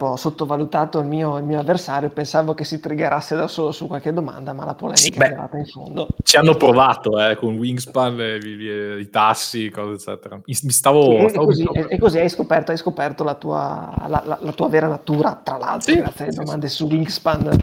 Ho 0.00 0.16
sottovalutato 0.16 0.98
il 0.98 1.06
mio, 1.06 1.38
il 1.38 1.44
mio 1.44 1.60
avversario, 1.60 2.10
pensavo 2.10 2.52
che 2.52 2.64
si 2.64 2.78
triggerasse 2.78 3.34
da 3.36 3.46
solo 3.48 3.72
su 3.72 3.86
qualche 3.86 4.12
domanda, 4.12 4.52
ma 4.52 4.66
la 4.66 4.74
polemica 4.74 5.14
Sì, 5.14 5.18
è 5.18 5.24
arrivata 5.24 5.56
in 5.56 5.64
fondo. 5.64 6.08
Ci 6.22 6.36
hanno 6.36 6.56
provato 6.56 7.18
eh, 7.18 7.36
con 7.36 7.56
Wingspan, 7.56 8.20
eh, 8.20 8.38
vi- 8.38 9.00
i 9.00 9.08
tassi, 9.08 9.70
cose 9.70 9.94
eccetera. 9.94 10.38
Mi, 10.44 10.52
stavo... 10.54 11.16
E, 11.24 11.28
stavo- 11.30 11.46
così, 11.46 11.64
e- 11.72 11.86
e 11.88 11.98
così 11.98 12.18
hai 12.18 12.28
scoperto, 12.28 12.70
hai 12.72 12.76
scoperto 12.76 13.24
la, 13.24 13.34
tua, 13.34 13.94
la, 14.08 14.22
la- 14.26 14.38
la 14.42 14.52
tua 14.52 14.68
vera 14.68 14.88
natura, 14.88 15.40
tra 15.42 15.56
l'altro, 15.56 15.92
Sì, 15.92 15.98
grazie 16.00 16.24
alle 16.24 16.32
sì, 16.32 16.38
domande 16.38 16.68
su 16.68 16.86
Wingspan, 16.86 17.56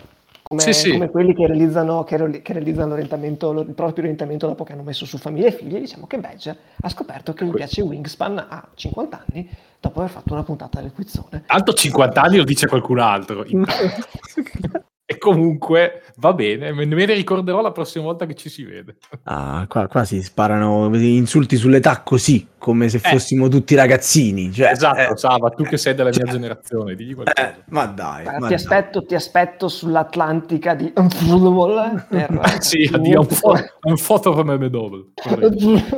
come, 0.55 0.73
Sì, 0.73 0.73
sì. 0.73 0.91
come 0.91 1.09
quelli 1.09 1.33
che 1.33 1.47
realizzano, 1.47 2.03
che, 2.03 2.41
che 2.41 2.53
realizzano 2.53 2.95
il 2.97 3.07
proprio 3.07 4.03
orientamento 4.03 4.47
dopo 4.47 4.63
che 4.63 4.73
hanno 4.73 4.83
messo 4.83 5.05
su 5.05 5.17
famiglia 5.17 5.47
e 5.47 5.51
figli. 5.51 5.79
Diciamo 5.79 6.07
che 6.07 6.19
Badger 6.19 6.57
ha 6.81 6.89
scoperto 6.89 7.33
che 7.33 7.45
gli 7.45 7.51
piace 7.51 7.81
Wingspan 7.81 8.45
a 8.49 8.67
50 8.73 9.25
anni 9.27 9.49
dopo 9.79 9.99
aver 9.99 10.11
fatto 10.11 10.33
una 10.33 10.43
puntata 10.43 10.81
del 10.81 10.91
quizzone. 10.93 11.43
Tanto 11.45 11.73
50 11.73 12.21
anni 12.21 12.37
lo 12.37 12.43
dice 12.43 12.67
qualcun 12.67 12.99
altro. 12.99 13.45
e 15.07 15.19
comunque 15.19 16.01
va 16.17 16.33
bene, 16.33 16.73
me 16.73 16.83
me 16.85 17.05
ne 17.05 17.13
ricorderò 17.13 17.61
la 17.61 17.71
prossima 17.71 18.05
volta 18.05 18.25
che 18.25 18.33
ci 18.33 18.49
si 18.49 18.63
vede. 18.63 18.97
Ah, 19.23 19.63
qua, 19.69 19.87
qua 19.87 20.03
si 20.03 20.19
sparano 20.23 20.89
insulti 20.97 21.57
sull'età 21.57 22.01
così, 22.01 22.47
come 22.57 22.89
se 22.89 22.97
Eh. 22.97 23.09
fossimo 23.09 23.47
tutti 23.47 23.75
ragazzini. 23.75 24.51
Cioè, 24.51 24.71
esatto, 24.71 25.13
eh, 25.13 25.17
Sava, 25.17 25.51
tu 25.51 25.63
che 25.63 25.77
sei 25.77 25.93
della 25.93 26.09
mia 26.09 26.23
cioè, 26.23 26.31
generazione, 26.31 26.95
digli 26.95 27.13
qualcosa. 27.13 27.49
eh, 27.55 27.61
ma 27.67 27.85
dai, 27.85 28.23
Guarda, 28.23 28.39
ma 28.39 28.47
ti, 28.47 28.55
dai. 28.55 28.55
aspetto, 28.55 29.05
ti 29.05 29.13
aspetto 29.13 29.67
sull'Atlantica 29.67 30.73
di 30.73 30.91
Unfootball 30.95 32.07
per 32.09 32.39
sì, 32.63 32.89
addio, 32.91 33.19
un, 33.19 33.27
fo- 33.27 33.53
un 33.83 33.97
foto 33.97 34.33
per 34.33 34.57
me 34.57 34.69
double. 34.71 35.11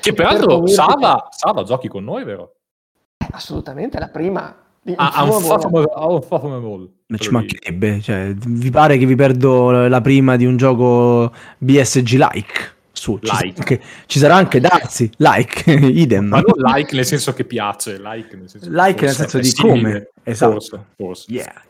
Che 0.00 0.12
peraltro 0.12 0.66
Sava, 0.66 1.28
Sava 1.30 1.62
giochi 1.62 1.86
con 1.88 2.02
noi, 2.02 2.24
vero? 2.24 2.54
Assolutamente, 3.30 3.98
la 3.98 4.08
prima, 4.08 4.54
Ah, 4.94 5.10
ha 5.14 5.24
un 5.24 5.30
ha 5.30 6.06
un 6.06 6.22
Fathom 6.22 6.60
Ball. 6.60 6.90
Ma 7.08 7.16
ci 7.18 7.30
mancherebbe, 7.30 8.00
cioè, 8.00 8.32
vi 8.36 8.70
pare 8.70 8.98
che 8.98 9.06
vi 9.06 9.14
perdo 9.14 9.70
la 9.88 10.00
prima 10.00 10.36
di 10.36 10.44
un 10.44 10.56
gioco 10.56 11.32
BSG 11.58 12.12
like? 12.12 12.74
Su, 12.92 13.18
ci, 13.22 13.30
Like. 13.30 13.52
Sarà 13.52 13.58
anche, 13.58 13.80
ci 14.06 14.18
sarà 14.18 14.34
anche 14.36 14.60
Darsi, 14.60 15.10
like, 15.18 15.70
idem. 15.70 16.26
Ma 16.28 16.40
non 16.40 16.72
like 16.74 16.94
nel 16.94 17.04
senso 17.04 17.34
che 17.34 17.44
piace, 17.44 17.98
like 18.00 18.34
nel 18.36 18.48
senso, 18.48 18.68
Like 18.70 19.04
nel 19.04 19.14
forse 19.14 19.14
senso 19.14 19.36
è 19.36 19.40
di 19.40 19.48
simile. 19.48 19.74
come, 19.74 20.08
esatto. 20.24 20.52
Forse, 20.52 20.84
forse. 20.96 21.24
Yeah. 21.32 21.62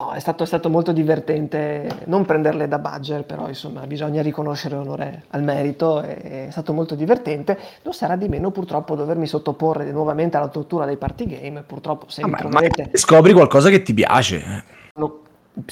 No, 0.00 0.12
è, 0.12 0.20
stato, 0.20 0.44
è 0.44 0.46
stato 0.46 0.70
molto 0.70 0.92
divertente 0.92 2.02
non 2.04 2.24
prenderle 2.24 2.68
da 2.68 2.78
Badger, 2.78 3.24
però 3.24 3.48
insomma 3.48 3.84
bisogna 3.84 4.22
riconoscere 4.22 4.76
onore 4.76 5.24
al 5.30 5.42
merito, 5.42 6.00
e- 6.04 6.46
è 6.46 6.48
stato 6.52 6.72
molto 6.72 6.94
divertente. 6.94 7.58
Lo 7.82 7.90
sarà 7.90 8.14
di 8.14 8.28
meno 8.28 8.52
purtroppo 8.52 8.94
dovermi 8.94 9.26
sottoporre 9.26 9.90
nuovamente 9.90 10.36
alla 10.36 10.46
tortura 10.46 10.84
dei 10.86 10.96
party 10.98 11.26
game, 11.26 11.62
purtroppo 11.62 12.08
se 12.08 12.20
Vabbè, 12.20 12.44
ma 12.44 12.48
troverete... 12.48 12.96
scopri 12.96 13.32
qualcosa 13.32 13.70
che 13.70 13.82
ti 13.82 13.92
piace. 13.92 14.64
no, 14.94 15.18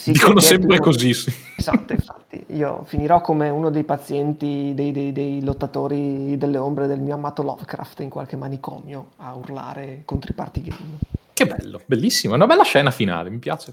Dicono 0.05 0.41
sempre 0.41 0.81
così. 0.81 1.15
sì. 1.15 1.33
Esatto, 1.57 1.93
infatti, 1.93 2.47
io 2.49 2.83
finirò 2.85 3.21
come 3.21 3.49
uno 3.49 3.71
dei 3.71 3.85
pazienti, 3.85 4.73
dei, 4.75 4.91
dei- 4.91 5.13
dei 5.13 5.45
lottatori 5.45 6.37
delle 6.37 6.59
ombre 6.59 6.89
del 6.89 6.99
mio 6.99 7.15
amato 7.15 7.45
Lovecraft 7.45 8.01
in 8.01 8.09
qualche 8.09 8.35
manicomio 8.35 9.11
a 9.19 9.37
urlare 9.37 10.03
contro 10.05 10.33
i 10.33 10.35
party 10.35 10.63
game. 10.63 10.99
Che 11.33 11.47
bello, 11.47 11.81
bellissimo. 11.87 12.33
È 12.33 12.37
una 12.37 12.47
bella 12.47 12.65
scena 12.65 12.91
finale, 12.91 13.31
mi 13.31 13.39
piace. 13.39 13.73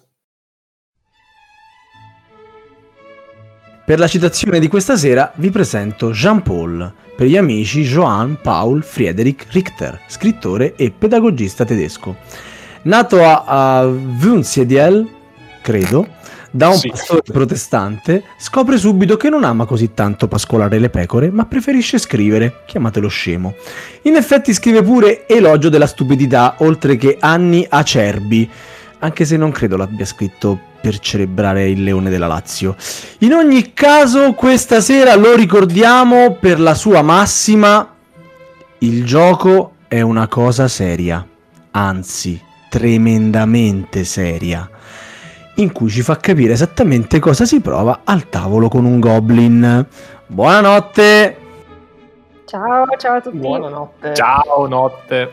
Per 3.86 4.00
la 4.00 4.08
citazione 4.08 4.60
di 4.60 4.70
questa 4.70 4.96
sera 4.96 5.34
vi 5.36 5.50
presento 5.50 6.12
Jean-Paul, 6.12 6.90
per 7.18 7.28
gli 7.28 7.36
amici 7.36 7.84
Johann 7.84 8.36
Paul 8.42 8.82
Friedrich 8.82 9.48
Richter, 9.52 10.00
scrittore 10.08 10.76
e 10.78 10.90
pedagogista 10.98 11.66
tedesco. 11.66 12.16
Nato 12.84 13.22
a, 13.22 13.44
a 13.46 13.86
Wunsiedel, 13.86 15.06
credo, 15.62 16.08
da 16.50 16.70
un 16.70 16.78
Sì. 16.78 16.88
pastore 16.88 17.24
protestante, 17.30 18.24
scopre 18.38 18.78
subito 18.78 19.18
che 19.18 19.28
non 19.28 19.44
ama 19.44 19.66
così 19.66 19.94
tanto 19.94 20.30
pascolare 20.30 20.80
le 20.80 20.90
pecore, 20.90 21.30
ma 21.30 21.44
preferisce 21.44 21.98
scrivere, 21.98 22.62
chiamatelo 22.66 23.10
scemo. 23.10 23.54
In 24.04 24.16
effetti 24.16 24.54
scrive 24.54 24.82
pure 24.82 25.28
Elogio 25.28 25.68
della 25.68 25.88
stupidità, 25.88 26.56
oltre 26.60 26.96
che 26.96 27.18
Anni 27.20 27.66
acerbi, 27.68 28.50
anche 29.00 29.26
se 29.26 29.36
non 29.36 29.52
credo 29.52 29.76
l'abbia 29.76 30.06
scritto 30.06 30.72
per 30.84 31.00
celebrare 31.00 31.70
il 31.70 31.82
leone 31.82 32.10
della 32.10 32.28
Lazio. 32.28 32.76
In 33.20 33.32
ogni 33.32 33.72
caso, 33.72 34.34
questa 34.34 34.82
sera 34.82 35.16
lo 35.16 35.34
ricordiamo 35.34 36.36
per 36.36 36.60
la 36.60 36.74
sua 36.74 37.02
massima: 37.02 37.96
il 38.80 39.06
gioco 39.06 39.76
è 39.88 40.02
una 40.02 40.28
cosa 40.28 40.68
seria, 40.68 41.26
anzi, 41.72 42.38
tremendamente 42.70 44.04
seria, 44.04 44.70
in 45.56 45.72
cui 45.72 45.90
ci 45.90 46.02
fa 46.02 46.18
capire 46.18 46.52
esattamente 46.52 47.20
cosa 47.20 47.46
si 47.46 47.62
prova 47.62 48.02
al 48.04 48.28
tavolo 48.28 48.68
con 48.68 48.84
un 48.84 49.00
goblin. 49.00 49.88
Buonanotte! 50.28 51.38
Ciao, 52.44 52.86
ciao 52.98 53.16
a 53.16 53.22
tutti. 53.22 53.38
Buonanotte. 53.38 54.14
Ciao, 54.14 54.68
notte. 54.68 55.32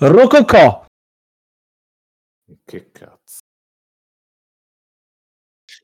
Rococò! 0.00 0.86
Che 2.64 2.90
cazzo. 2.90 3.40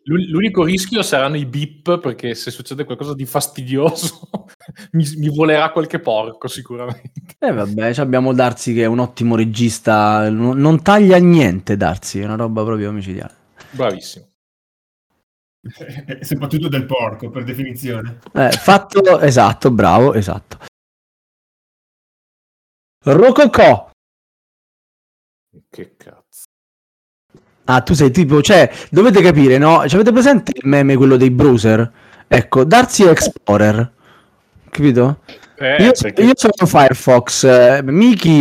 L'u- 0.04 0.30
L'unico 0.30 0.64
rischio 0.64 1.02
saranno 1.02 1.36
i 1.36 1.44
beep, 1.44 1.98
perché 2.00 2.34
se 2.34 2.50
succede 2.50 2.84
qualcosa 2.84 3.12
di 3.14 3.26
fastidioso 3.26 4.30
mi, 4.92 5.04
mi 5.18 5.28
volerà 5.28 5.70
qualche 5.70 6.00
porco 6.00 6.48
sicuramente. 6.48 7.36
E 7.38 7.52
vabbè, 7.52 7.92
ci 7.92 8.00
abbiamo 8.00 8.32
Darsi 8.32 8.72
che 8.72 8.82
è 8.84 8.86
un 8.86 9.00
ottimo 9.00 9.36
regista, 9.36 10.30
non 10.30 10.56
non 10.58 10.82
taglia 10.82 11.18
niente 11.18 11.76
Darsi, 11.76 12.20
è 12.20 12.24
una 12.24 12.36
roba 12.36 12.64
proprio 12.64 12.88
omicidiale. 12.88 13.34
Bravissimo. 13.72 14.28
E 16.06 16.24
soprattutto 16.24 16.68
del 16.68 16.86
porco, 16.86 17.28
per 17.28 17.44
definizione. 17.44 18.20
Eh, 18.32 18.50
fatto 18.52 19.18
esatto, 19.18 19.70
bravo, 19.70 20.14
esatto. 20.14 20.58
Rococò. 23.04 23.90
Che 25.70 25.94
cazzo. 25.96 26.44
Ah, 27.68 27.80
tu 27.80 27.94
sei 27.94 28.10
tipo, 28.12 28.40
cioè, 28.42 28.70
dovete 28.90 29.20
capire, 29.22 29.58
no? 29.58 29.86
Ci 29.88 29.94
avete 29.96 30.12
presente 30.12 30.52
il 30.54 30.68
meme 30.68 30.96
quello 30.96 31.16
dei 31.16 31.30
browser? 31.30 31.90
Ecco, 32.28 32.64
Darsi 32.64 33.02
è 33.04 33.08
Explorer. 33.10 33.92
Capito? 34.70 35.20
Eh, 35.58 35.82
io, 35.82 35.92
perché- 35.98 36.22
io 36.22 36.32
sono 36.34 36.52
Firefox, 36.66 37.44
eh, 37.44 37.80
Miki 37.82 38.40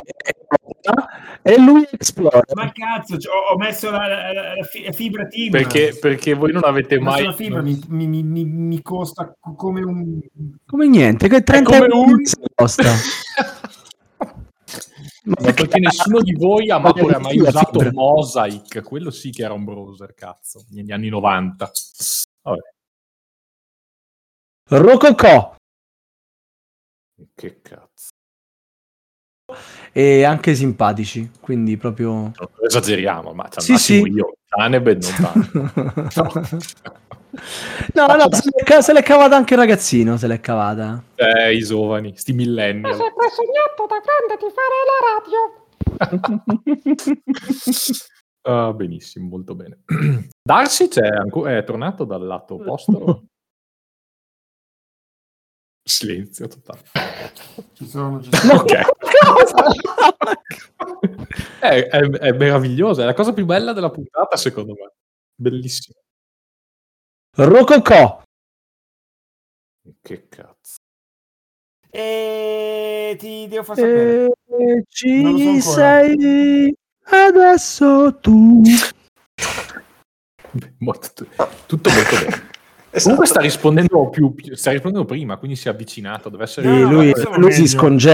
e 1.41 1.57
lui 1.59 1.87
Explorer. 1.89 2.43
Ma 2.53 2.71
cazzo, 2.71 3.17
cioè, 3.17 3.33
ho, 3.51 3.57
messo 3.57 3.89
la, 3.89 4.07
la- 4.07 4.33
la- 4.33 4.55
la 4.57 4.63
fi- 4.63 4.83
la 4.83 4.91
fibra 4.91 5.25
team. 5.27 5.49
perché, 5.51 5.97
perché 5.99 6.33
voi 6.33 6.51
non 6.51 6.63
avete 6.65 6.99
mai... 6.99 7.23
la 7.23 7.33
fibra 7.33 7.61
mi, 7.61 7.79
mi- 7.87 8.07
mi- 8.07 8.23
mi- 8.23 8.45
mi 8.45 8.81
costa 8.81 9.33
co- 9.39 9.55
come 9.55 9.81
un... 9.81 10.19
Come 10.67 10.87
niente, 10.87 11.27
che 11.29 11.41
30 11.41 11.69
come 11.69 11.85
euro 11.85 11.99
un- 12.01 12.21
costa. 12.53 12.83
Ma 15.25 15.51
perché 15.53 15.79
nessuno 15.79 16.21
di 16.21 16.33
voi 16.33 16.69
ha, 16.69 16.75
ha 16.81 17.19
mai 17.19 17.39
usato 17.39 17.79
fibra. 17.79 17.91
Mosaic, 17.91 18.81
quello 18.83 19.09
sì 19.09 19.31
che 19.31 19.43
era 19.43 19.53
un 19.53 19.63
browser, 19.63 20.13
cazzo, 20.13 20.65
negli 20.69 20.91
anni 20.91 21.09
90. 21.09 21.71
Vabbè, 22.43 22.59
Rococò 24.67 25.55
che 27.33 27.61
cazzo. 27.61 28.09
e 29.91 30.23
anche 30.23 30.55
simpatici, 30.55 31.31
quindi 31.39 31.77
proprio... 31.77 32.31
Esageriamo, 32.61 33.33
ma 33.33 33.47
c'è 33.47 33.61
Sì, 33.61 33.77
sì. 33.77 34.01
io, 34.01 34.37
Tanebed 34.55 35.03
non 35.03 35.13
tanto. 35.21 35.59
no, 37.93 38.05
no, 38.15 38.27
se 38.31 38.49
l'è, 38.55 38.63
ca- 38.63 38.81
se 38.81 38.93
l'è 38.93 39.03
cavata 39.03 39.35
anche 39.35 39.53
il 39.53 39.59
ragazzino, 39.59 40.15
se 40.17 40.27
l'è 40.27 40.39
cavata. 40.39 41.03
Eh, 41.15 41.53
i 41.55 41.59
giovani, 41.59 42.15
sti 42.15 42.33
millennial. 42.33 42.93
sognato 42.95 43.85
da 43.87 43.99
grande 43.99 44.37
di 44.39 44.47
fare 44.55 44.75
la 44.89 44.99
radio. 45.17 45.39
Ah, 48.47 48.71
benissimo, 48.73 49.27
molto 49.27 49.55
bene. 49.55 49.79
Darcy 50.43 50.87
c'è 50.87 51.07
anco- 51.07 51.47
è 51.47 51.63
tornato 51.63 52.03
dal 52.05 52.23
lato 52.23 52.53
opposto? 52.61 53.23
Silenzio 55.87 56.47
totale. 56.47 56.81
Ci 57.73 57.87
sono, 57.87 58.19
ci 58.21 58.29
sono. 58.35 58.53
Ok. 58.61 58.73
È, 61.59 61.87
è, 61.87 61.99
è 61.99 62.31
meravigliosa, 62.33 63.01
è 63.03 63.05
la 63.05 63.13
cosa 63.13 63.33
più 63.33 63.45
bella 63.45 63.73
della 63.73 63.89
puntata, 63.89 64.35
secondo 64.37 64.73
me. 64.73 64.91
Bellissima. 65.35 65.97
Rococò. 67.37 68.21
Che 70.01 70.27
cazzo. 70.27 70.77
E 71.89 73.15
ti 73.19 73.47
devo 73.47 73.63
far 73.63 73.75
sapere. 73.77 74.25
E 74.47 74.55
Non 74.55 74.73
lo 74.73 74.81
so 74.81 74.83
ci 74.89 75.23
ancora. 75.47 75.59
sei 75.61 76.75
adesso 77.03 78.17
tu. 78.19 78.61
Molto- 80.79 81.27
tutto 81.65 81.89
molto 81.89 82.15
bene. 82.19 82.49
Esatto. 82.95 83.03
Comunque 83.03 83.25
sta 83.27 83.39
rispondendo 83.41 84.09
più, 84.09 84.33
più- 84.33 84.55
sta 84.55 84.71
rispondendo 84.71 85.05
prima, 85.05 85.35
quindi 85.37 85.57
si 85.57 85.67
è 85.67 85.71
avvicinato. 85.71 86.29
Deve 86.29 86.43
essere 86.43 86.67
No, 86.67 86.89
lui, 86.89 87.13
lui 87.35 87.51
si 87.51 87.67
scongela 87.67 88.13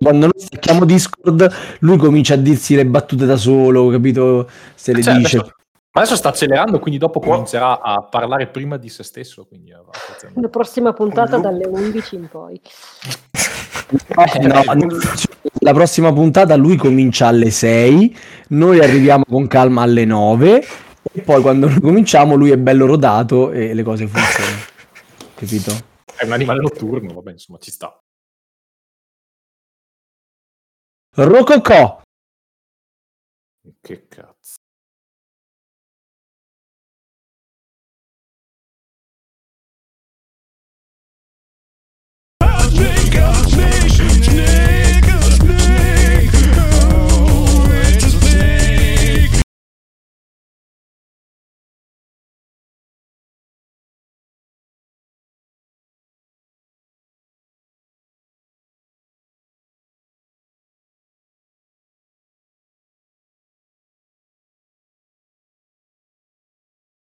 quando 0.00 0.26
noi 0.26 0.32
stacchiamo 0.36 0.84
Discord, 0.86 1.52
lui 1.80 1.98
comincia 1.98 2.34
a 2.34 2.38
dirsi 2.38 2.74
le 2.74 2.86
battute 2.86 3.26
da 3.26 3.36
solo, 3.36 3.88
capito? 3.88 4.48
Se 4.74 4.92
le 4.94 5.02
Cioè, 5.02 5.16
dice. 5.16 5.36
adesso, 5.36 5.54
ma 5.92 6.00
adesso 6.00 6.16
sta 6.16 6.30
accelerando, 6.30 6.78
quindi 6.78 6.98
dopo 6.98 7.20
comincerà 7.20 7.80
a 7.82 8.00
parlare 8.02 8.46
prima 8.46 8.78
di 8.78 8.88
se 8.88 9.02
stesso. 9.02 9.44
Quindi, 9.44 9.70
eh. 9.72 10.40
La 10.40 10.48
prossima 10.48 10.94
puntata 10.94 11.36
dalle 11.36 11.66
11 11.66 12.14
in 12.14 12.28
poi. 12.30 12.60
No, 14.16 14.74
no, 14.74 14.86
la 15.60 15.72
prossima 15.74 16.12
puntata 16.14 16.56
lui 16.56 16.76
comincia 16.76 17.26
alle 17.26 17.50
6, 17.50 18.16
noi 18.48 18.80
arriviamo 18.80 19.24
con 19.28 19.46
calma 19.46 19.82
alle 19.82 20.06
9 20.06 20.64
e 21.14 21.20
poi 21.20 21.42
quando 21.42 21.68
noi 21.68 21.80
cominciamo 21.80 22.34
lui 22.34 22.50
è 22.50 22.56
bello 22.56 22.86
rodato 22.86 23.52
e 23.52 23.74
le 23.74 23.82
cose 23.82 24.06
funzionano. 24.06 24.62
Capito? 25.36 25.72
È 26.16 26.24
un 26.24 26.32
animale 26.32 26.60
notturno, 26.60 27.12
vabbè, 27.12 27.32
insomma, 27.32 27.58
ci 27.58 27.70
sta. 27.70 28.00
Rococò. 31.14 32.00
Che 33.80 34.08
cazzo. 34.08 34.56
God's 43.10 43.54
nation, 43.56 44.06
nation. 44.36 44.71